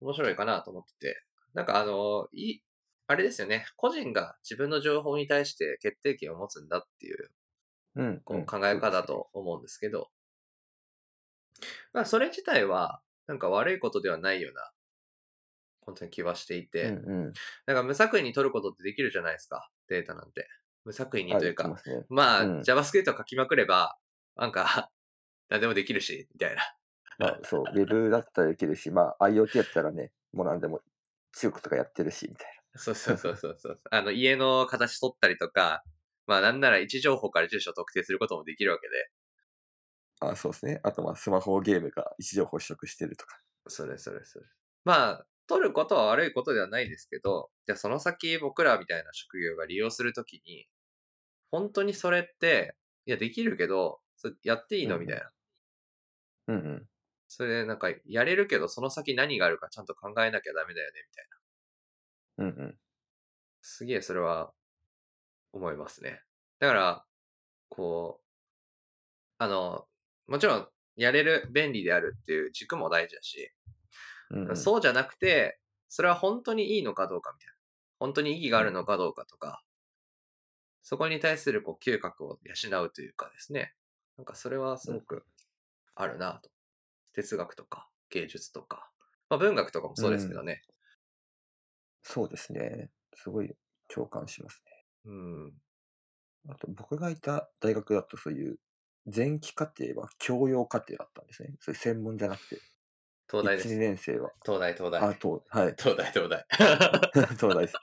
[0.01, 1.23] 面白いかなと思ってて、
[1.53, 2.63] なんかあの、いい、
[3.07, 7.31] あれですよね、個人が自分の情報に対して決定権を持つんだっていう
[7.95, 8.21] うん。
[8.23, 10.09] こう考え方だと思うんですけど、
[11.93, 14.71] まあそれ自体はなんか悪いことではないような、
[15.81, 17.33] 本当に気はしていて、そうんうん。
[17.65, 20.47] なんか無作為に取ることってできるじゃないですか、データなんて。
[20.85, 22.05] 無作為にあというか、できますね。
[22.09, 23.97] まあ、うん JavaScript を書きまくれば、
[24.35, 24.91] なんか、
[25.49, 26.61] 何でもできるし、みたいな。
[27.19, 30.81] まあ、そう、ウェブだったらできるし、まあ、IoT やったらね、もう何でも
[31.37, 33.79] 中国とかやってるし、みたいそうそうそうそうそう。
[33.91, 35.83] あの、家の形取ったりとか、
[36.25, 39.09] まあなんなら位置情報から住所を特定することもできるわけで、な。
[40.19, 40.79] あ、そうですね。
[40.83, 43.39] あと、まあ、スマホゲームが位置情報取得してるとか。
[43.67, 44.45] それそれそれ。
[44.85, 50.67] まあ、取ることは悪いことではないですけど、じゃあその先僕らみたいな職業が利用するときに、
[51.51, 52.75] 本当にそれって、
[53.05, 55.31] いや、できるけど、それやっていいのうんみたいな。
[56.47, 56.89] うんうん。
[57.27, 61.37] それなんか、やれるけど、その先何があるかちゃんと考えなきゃダメだよね、みたいな。
[62.37, 62.79] うんうん。
[63.61, 64.53] すげえそれは
[65.53, 66.21] 思いますね。
[66.59, 67.05] だから、
[67.69, 68.25] こう、
[69.37, 69.87] あの、
[70.27, 73.51] もちろんやれる、便利であるっていう軸も大事だし、
[74.31, 75.59] うんうん、そうじゃなくて、
[75.89, 77.53] それは本当にいいのかどうかみたいな。
[77.99, 79.63] 本当に意義があるのかどうかとか、
[80.81, 83.73] そこに対するこう嗅覚を養うというかですね。
[84.17, 85.25] なんかそれはすごく
[85.95, 86.49] あるなと。
[87.13, 88.89] 哲学とか芸術とか、
[89.29, 90.61] まあ文学とかもそうですけどね。
[92.01, 92.89] そうですね。
[93.15, 93.55] すごい
[93.87, 94.61] 共感します
[95.05, 95.45] うん。
[95.47, 95.51] ね。
[96.49, 98.57] あと、僕がいた大学だとそういう
[99.05, 101.55] 前期課程は教養課程だったんですね。
[101.59, 102.55] そういう専門じゃなくて。
[102.55, 102.61] 1、2
[103.29, 103.75] 東大です。
[103.75, 104.31] 年生は。
[104.45, 105.01] 東大、東大。
[105.01, 105.75] あ、と、はい。
[105.79, 106.45] 東大、 東大。
[107.37, 107.73] そうです。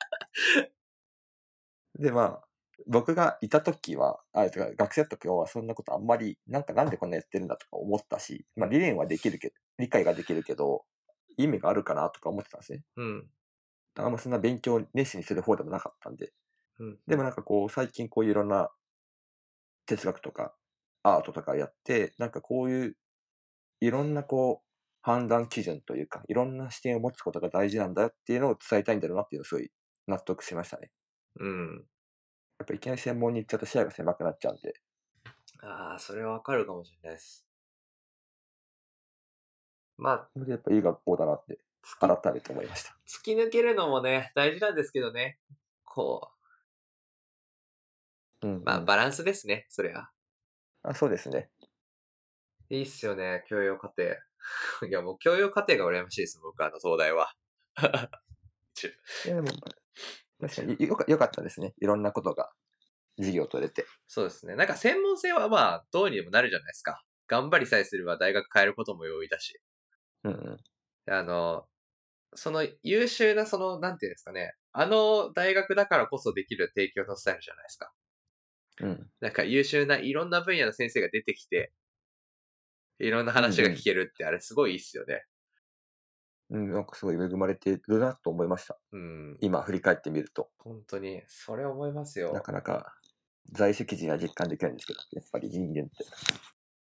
[1.99, 2.45] で、まあ、
[2.87, 10.85] 僕がいた時は、あ、てか学生だった時はそんなことあんまり、なんかなんでこんなやってるんだとか思ったし、まあ理念はできるけど、理解ができるけど、
[11.37, 12.85] 意味があるかなとか思ってたんですね。
[12.97, 13.21] うん。
[13.21, 16.33] だからあんまそんな勉強を熱心にする方でもなかったんで。
[16.79, 16.99] うん。
[17.07, 18.71] でもなんかこう、最近こういろんな
[19.87, 20.55] 哲学とか
[21.03, 22.97] アートとかやって、なんかこういう
[23.81, 24.67] いろんなこう、
[25.03, 29.71] 判断基準というか、いろんな視点を持つことが大事なんだよっていうのを伝えたいんだろうなっていうのをすごい
[30.09, 30.91] 納得しましたね。
[31.37, 31.87] うん。
[32.61, 34.75] やっぱいきなり専門に行っちゃうと視野が狭くなっちゃうんで。
[35.63, 37.47] ああ、それはわかるかもしれないです。
[39.97, 41.59] まあ、それでやっぱいい学校だなって
[42.01, 42.99] 改めて思いました。
[43.07, 45.39] 突き抜けるのもね、大事なんですけどね。
[45.85, 46.31] こ
[48.43, 50.11] うん、う、まあ、バランスですね、そりゃ。
[50.83, 51.51] あそうですね。
[52.71, 54.03] いいっすよね、教養課程。
[54.89, 57.35] いや、もう教養課程が羨ましいです、僕、あの、東大は。
[59.27, 59.49] いやでも、
[60.41, 61.75] 確かによかよかったですね。
[61.81, 62.51] いろんなことが
[63.19, 63.85] 授業取れて。
[64.07, 64.55] そうですね。
[64.55, 67.03] なんか専門性はまあ、どうにでもなるじゃないですか。
[67.27, 69.61] 頑張りさえすれば大学変えることも容易だし。
[70.25, 70.37] うんう
[71.11, 71.13] ん。
[71.13, 71.69] あの、
[72.35, 74.55] その優秀な、その、なんていうんですかね。
[74.73, 77.93] あの大学だからこそできる提供のスタイルじゃないですか。
[78.81, 79.11] うん。
[79.21, 81.73] なんか優秀ないろんな分野の先生が出てきて、
[82.99, 85.25] いろんな話が聞けるって、あれすごいいいっすよね。
[86.51, 88.77] うん、なんかすごい恵まれてるなと思いました。
[88.93, 89.39] うん。
[89.41, 90.51] 今振り返ってみると。
[90.59, 92.33] 本当に、それ思いますよ。
[92.33, 92.93] なかなか
[93.53, 95.91] 在籍時には実感できないんですけど、やっぱり人間って。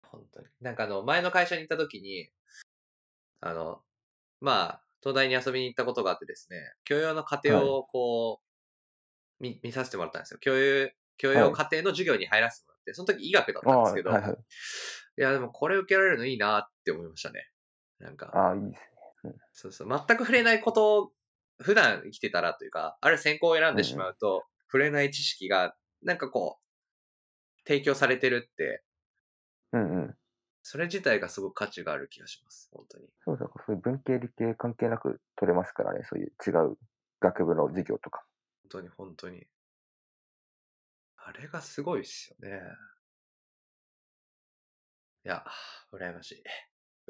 [0.08, 0.46] 本当に。
[0.60, 2.30] なんかあの、前の会社に行った時に、
[3.40, 3.80] あの、
[4.40, 10.38] まあ、東大に遊びに行ったことがあってですね、教養の過程をこう、見、見させてもらったんですよ。
[10.40, 14.32] 教養、教養過程の授業に入らせてもらっって、その時医学だったんですけど、あはいはい。
[14.32, 17.48] いや、でもこれ受けられるのいいなって思いましたね。
[17.98, 18.82] なんか、ああ、いいです
[19.52, 21.12] そうそう、全く触れないことを、
[21.62, 26.64] 普段生きてたらというか、ある専攻を選んでしまうと、触れない知識が、なんかこう、
[27.66, 28.82] 提供されてるって、
[29.72, 29.72] ね。
[29.72, 30.16] うんうん。
[30.62, 32.68] それ自体がすごく価値がある気がします。
[32.72, 33.06] 本当に。
[33.24, 36.76] そうそう、そういう文系理系関係なく取れますからね、そういう違う
[37.20, 38.24] 学部の授業とか。
[38.62, 39.46] 本当に本当に。
[41.26, 42.60] あれがすごいっすよね。
[45.24, 45.42] いや、
[45.90, 46.42] 羨ましい。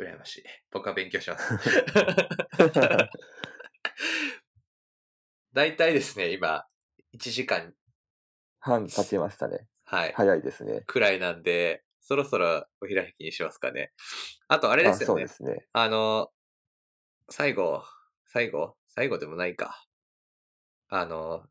[0.00, 0.44] 羨ましい。
[0.70, 1.58] 僕は勉強します。
[5.52, 6.64] 大体ですね、今、
[7.12, 7.74] 1時間、
[8.60, 9.66] 半経ちましたね。
[9.84, 10.82] はい、早いですね。
[10.86, 13.92] くらいなんで、そろそろお開きにしますかね。
[14.46, 15.26] あと、あれですよねそうで。
[15.26, 15.66] すね。
[15.72, 16.30] あの、
[17.30, 17.84] 最後、
[18.26, 18.76] 最後？
[18.86, 19.84] 最後でもないか。
[20.88, 21.48] あの、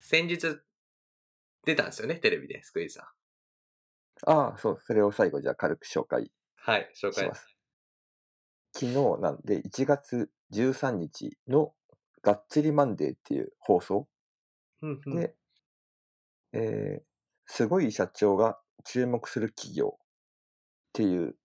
[0.00, 0.60] 先日、
[1.64, 3.06] 出たんですよね、テレビで、スクイーズさん。
[4.26, 7.34] ああ、そう、それを最後じゃあ軽く紹介はい、紹介しま。
[7.34, 7.56] す。
[8.72, 11.74] 昨日なんで、1月13日の
[12.22, 14.08] がっつりマンデーっていう放送
[14.82, 15.34] うんうんで、
[16.52, 17.02] えー
[17.44, 20.06] すごい社長が注目する企業っ
[20.94, 21.36] ていう、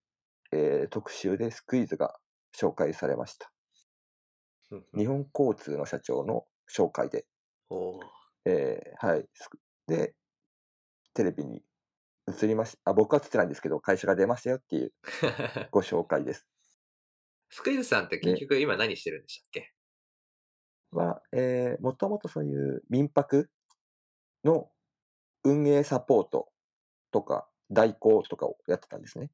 [0.52, 2.20] えー特集でスクイーズが
[2.56, 3.52] 紹介されました。
[4.72, 7.26] うんうん日本交通の社長の紹介で、
[8.46, 9.26] えーはい。
[9.88, 10.16] すで、
[11.14, 11.64] テレビに
[12.28, 14.94] 映りましあ、僕は映ってないんですけど、会社が出ましたよっていう
[15.72, 16.48] ご紹介です。
[17.50, 19.74] スクイーズさんって結局今何してるんでしたっけ？
[20.92, 23.50] は、えー、もともとそういう民泊
[24.44, 24.70] の
[25.44, 26.50] 運営サポート
[27.12, 29.32] とか代行とかをやってたんですね。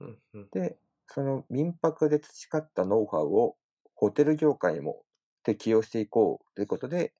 [0.00, 3.56] うんうんで、その民泊で培ったノウハウを
[3.94, 5.04] ホテル業界にも
[5.42, 7.14] 適用していこうということで、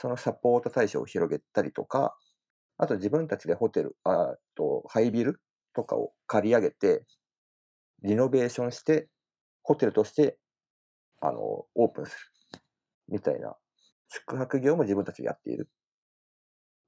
[0.00, 2.16] そのサポート対象を広げたりとか、
[2.78, 5.42] あと自分たちでホテル、あとハイビル
[5.74, 7.04] とかを借り上げて、
[8.02, 9.10] リノベーションして、
[9.62, 10.38] ホテルとして、
[11.20, 12.60] あの、オープンする。
[13.08, 13.54] みたいな、
[14.08, 15.68] 宿泊業も自分たちでやっている。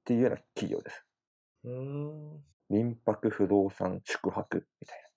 [0.01, 1.05] っていうような企業です。
[1.65, 2.45] うーん。
[2.71, 5.09] 民泊、不動産、宿泊みたいな。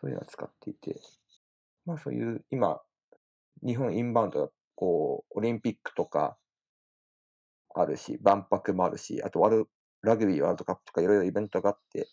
[0.00, 1.00] そういうのを使っていて、
[1.84, 2.80] まあそういう、今、
[3.62, 6.38] 日本インバウンドが、こう、オリンピックとか
[7.74, 9.68] あるし、万博もあるし、あとワル、
[10.02, 12.06] ラグビーワールドカップとかいろいろイベントがあって、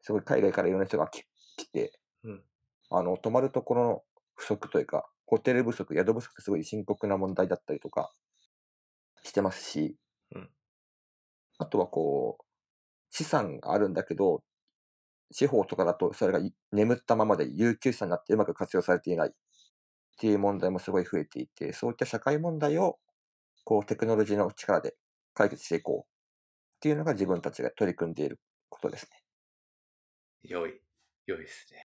[0.00, 1.24] すごい海外からいろんな人が来
[1.58, 1.92] 来て、
[2.24, 2.42] うん。
[2.88, 4.02] あの、泊まるところの
[4.36, 8.10] 不足というか、ホテル不足、宿不足ってすごい深刻な問題だったりとか
[9.22, 9.94] してますし、
[10.34, 10.48] うん。
[11.58, 12.44] あとはこう、
[13.10, 14.42] 資産があるんだけど、
[15.30, 19.32] 地方とかだとそれがい眠ったままで有給資産になってうまく活用されていない
[20.12, 22.98] っていう問題もすごい増えていて、そういった社会問題を
[23.64, 24.94] こうテクノロジーの力で
[25.34, 26.08] 解決していこう
[26.76, 29.22] っていうのが自分たちが取り組んでいることですね。
[30.42, 30.80] 良い。
[31.26, 31.86] 良いですね。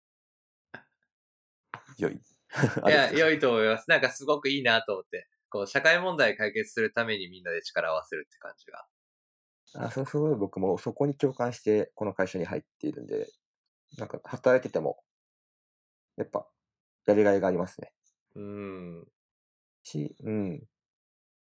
[1.99, 2.13] 良い。
[2.87, 3.37] いや、良い。
[3.37, 3.91] いと思います。
[3.91, 5.29] なんかすごくいいなと思って。
[5.49, 8.87] こう、社会問題解決するためにみんなで力を合わせるって感じが。
[9.75, 13.27] あそうすごい僕もそこに共感してこの会社に入っているんで、
[13.99, 15.03] なんか働いてても、
[16.17, 16.49] やっぱ
[17.07, 17.93] やりがいがありますね。
[18.37, 18.43] うー
[19.03, 19.09] ん。
[19.83, 20.63] し、うん。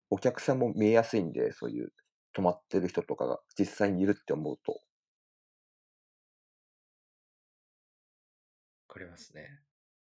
[0.09, 1.91] お客さんも見えやすいんで、そういう
[2.33, 4.73] 泊まってる人とかが実際にいるって思うと、
[8.89, 9.61] わかりますね。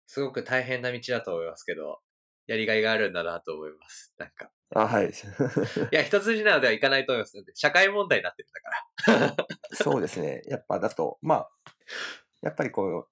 [0.05, 1.99] すごく大変な道だと思いますけど、
[2.45, 4.13] やりがいがあるんだなと思います。
[4.19, 4.51] なんか。
[4.75, 5.09] あ、はい。
[5.09, 5.11] い
[5.91, 7.43] や、一筋縄ではいかないと思います。
[7.55, 9.47] 社会問題になってるんだから。
[9.73, 10.43] そうですね。
[10.45, 11.49] やっぱだと、まあ、
[12.41, 13.07] やっぱりこ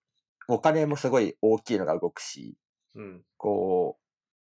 [0.48, 2.56] う、お金もすごい大きいのが動くし、
[2.96, 3.26] うん。
[3.38, 4.00] こ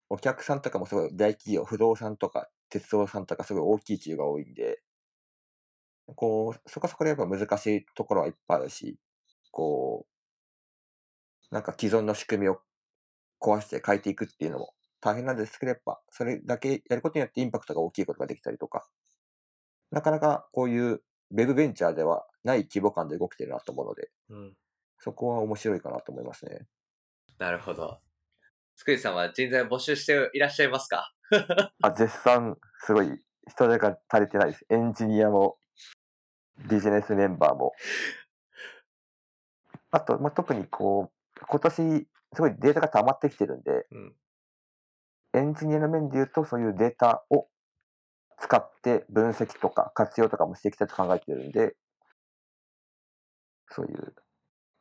[0.10, 4.84] う、お客さんとかもすごい大企業、不動産とか鉄道さんとかすごい大きい企業が多いんで、
[6.16, 9.00] こう、そこそこでやっぱ難しいところはいっぱいあるし、
[9.52, 10.06] こ
[11.52, 12.62] う、なんか既存の仕組みを
[13.42, 18.90] 壊して変えていくっていうのも大変なんですけど、やっぱそれだけやることによってインパクトが大きいことができたりとか、
[19.92, 24.58] なかなかこういうウェブベンチャーではない規模感で動けてるなと思うので、うん。
[25.00, 26.68] そこは面白いかなと思いますね。
[27.38, 28.02] なるほど。
[28.82, 31.14] つくりさんは人材を募集していらっしゃいますか？
[31.84, 34.66] あ、絶賛、すごい、人手が足りてないです。
[34.72, 35.60] エンジニアも、
[36.68, 37.74] ビジネスメンバーも。
[39.92, 44.16] あと、まあ、特にこう、今年、すごいデータが溜まってきてるんで、うん。
[45.34, 47.48] エンジニアの面で言うと、そういうデータを
[48.40, 51.76] 使って分析とか活用とかもしていきたいと考えてるんで、
[53.70, 54.16] そういう、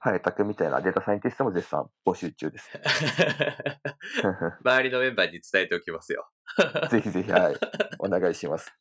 [0.03, 2.71] ハイタクみたいなデータサイエンティストも絶賛募集中です。
[4.65, 6.27] 周りのメンバーに伝えておきますよ。
[6.91, 7.57] ぜひぜひ、はい、
[7.99, 8.73] お願いします。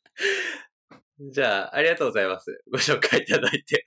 [1.18, 2.62] じゃあ、ありがとうございます。
[2.72, 3.86] ご紹介いただいて。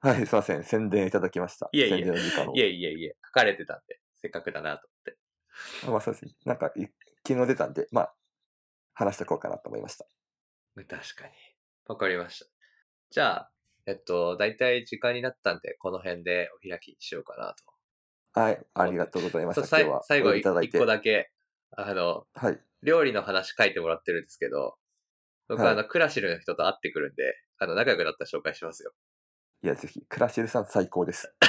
[0.00, 0.64] はい、すいません。
[0.64, 1.68] 宣伝いただきました。
[1.70, 5.18] いえいえいえいえいえ、書かれてたんで、せっかくだなと思って。
[5.86, 6.32] あまあそうですね。
[6.44, 6.88] なんかい、
[7.24, 8.14] 昨日出たんで、まあ、
[8.94, 10.06] 話しておこうかなと思いました。
[10.74, 11.32] 確かに。
[11.86, 12.46] わかりました。
[13.10, 13.51] じゃあ、
[13.86, 18.40] えっと、だいたい時間になったんで、この辺でお開きにしようかなと。
[18.40, 19.62] はい、ありがとうございました。
[19.62, 20.78] そうさい今日は最後お呼びいただいて。
[20.78, 21.30] 一個だけ、
[21.72, 22.60] あの、はい。
[22.82, 24.76] 料理の話書いてもらってるんですけど、
[25.48, 28.92] 僕、はいあの、クラシルの人と会ってくるんで、あの、仲良くなったら紹介しますよ。
[29.62, 31.34] いや、ぜひ、クラシルさん最高です。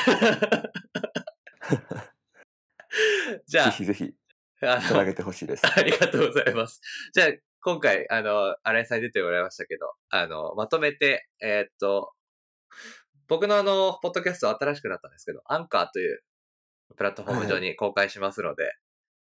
[3.48, 4.14] じゃぜひぜひ、
[4.62, 5.64] あ、あつなの、げてほしいです。
[5.66, 6.82] ありがとうございます。
[7.14, 7.28] じゃあ、
[7.62, 12.14] 今回、あの、新井さんに出てもらいましたけど、あの、まとめて、えーっと、
[13.28, 16.24] 僕のあの、ポッドキャスト新しくなったんですけど、アンカーという
[16.96, 18.76] プラットフォーム上に公開しますので、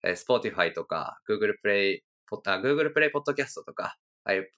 [0.04, 3.98] えー Spotify とか、Google Play、ポッあ Google Play ポッドキャストとか、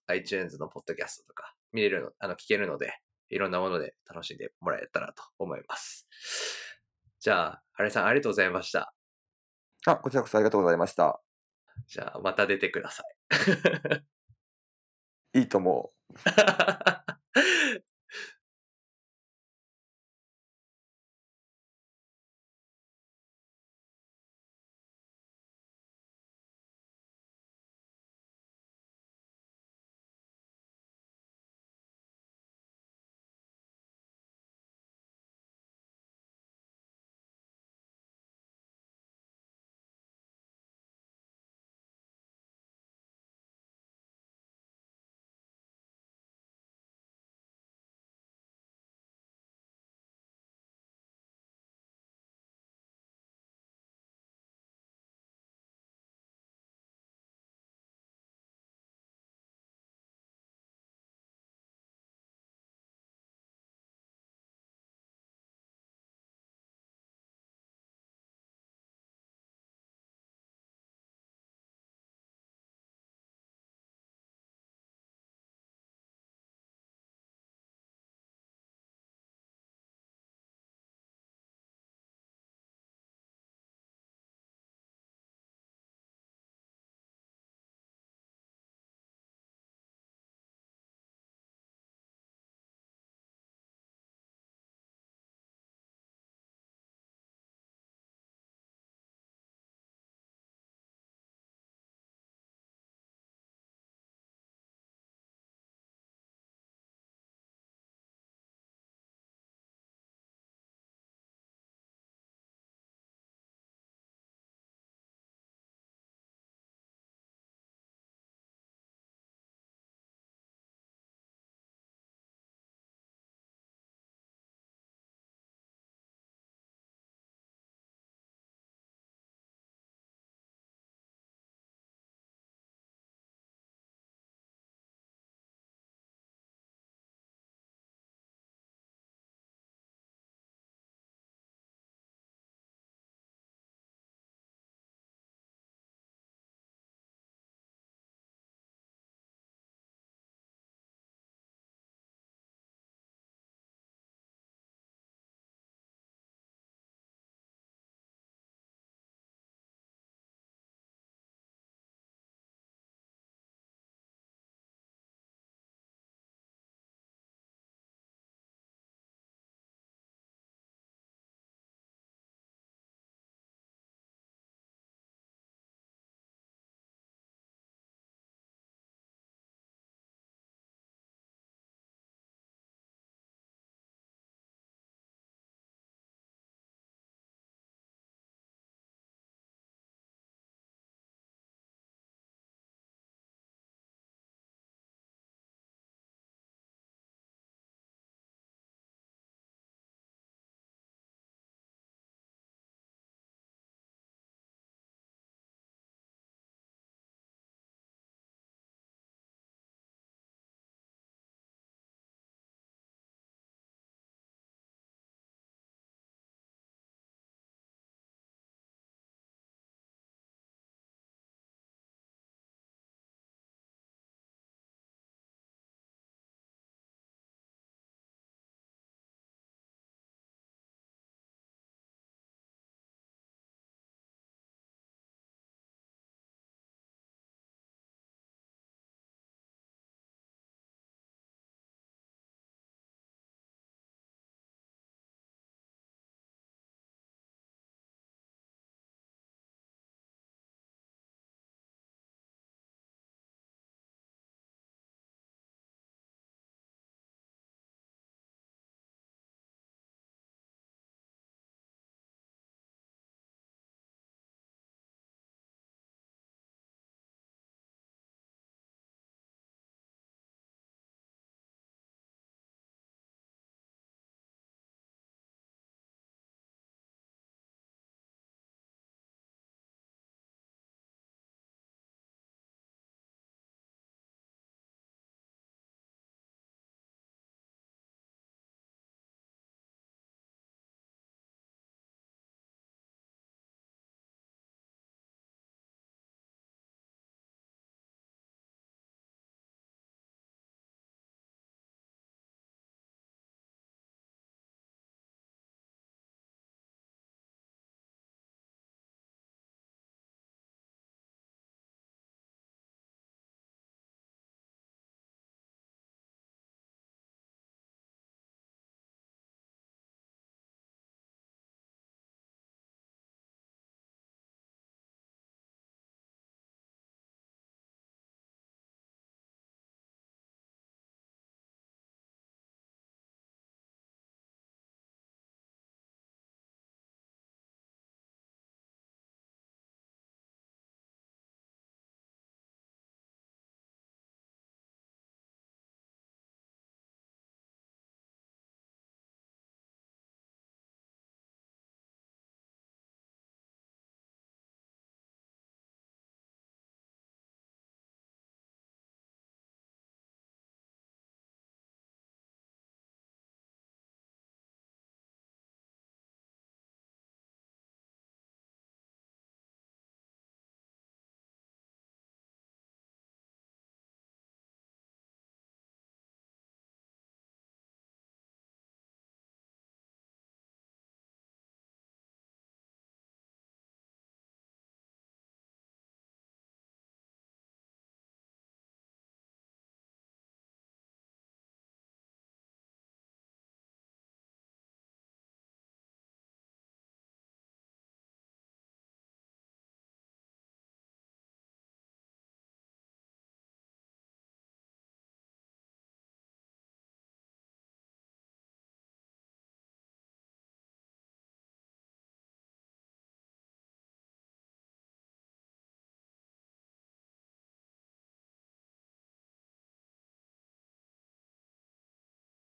[0.08, 2.94] iTunes のポッドキャストとか、見れるの、あの、聞けるので、
[3.30, 6.08] いろんなもので楽しんでもらえたらと思います。
[7.20, 8.94] じゃあ、新井さんありがとうございました。
[9.86, 11.22] あ、こちらこそありがとうございました。
[11.88, 13.04] じゃあ、また出てくださ
[15.34, 15.40] い。
[15.40, 16.14] いいと思う。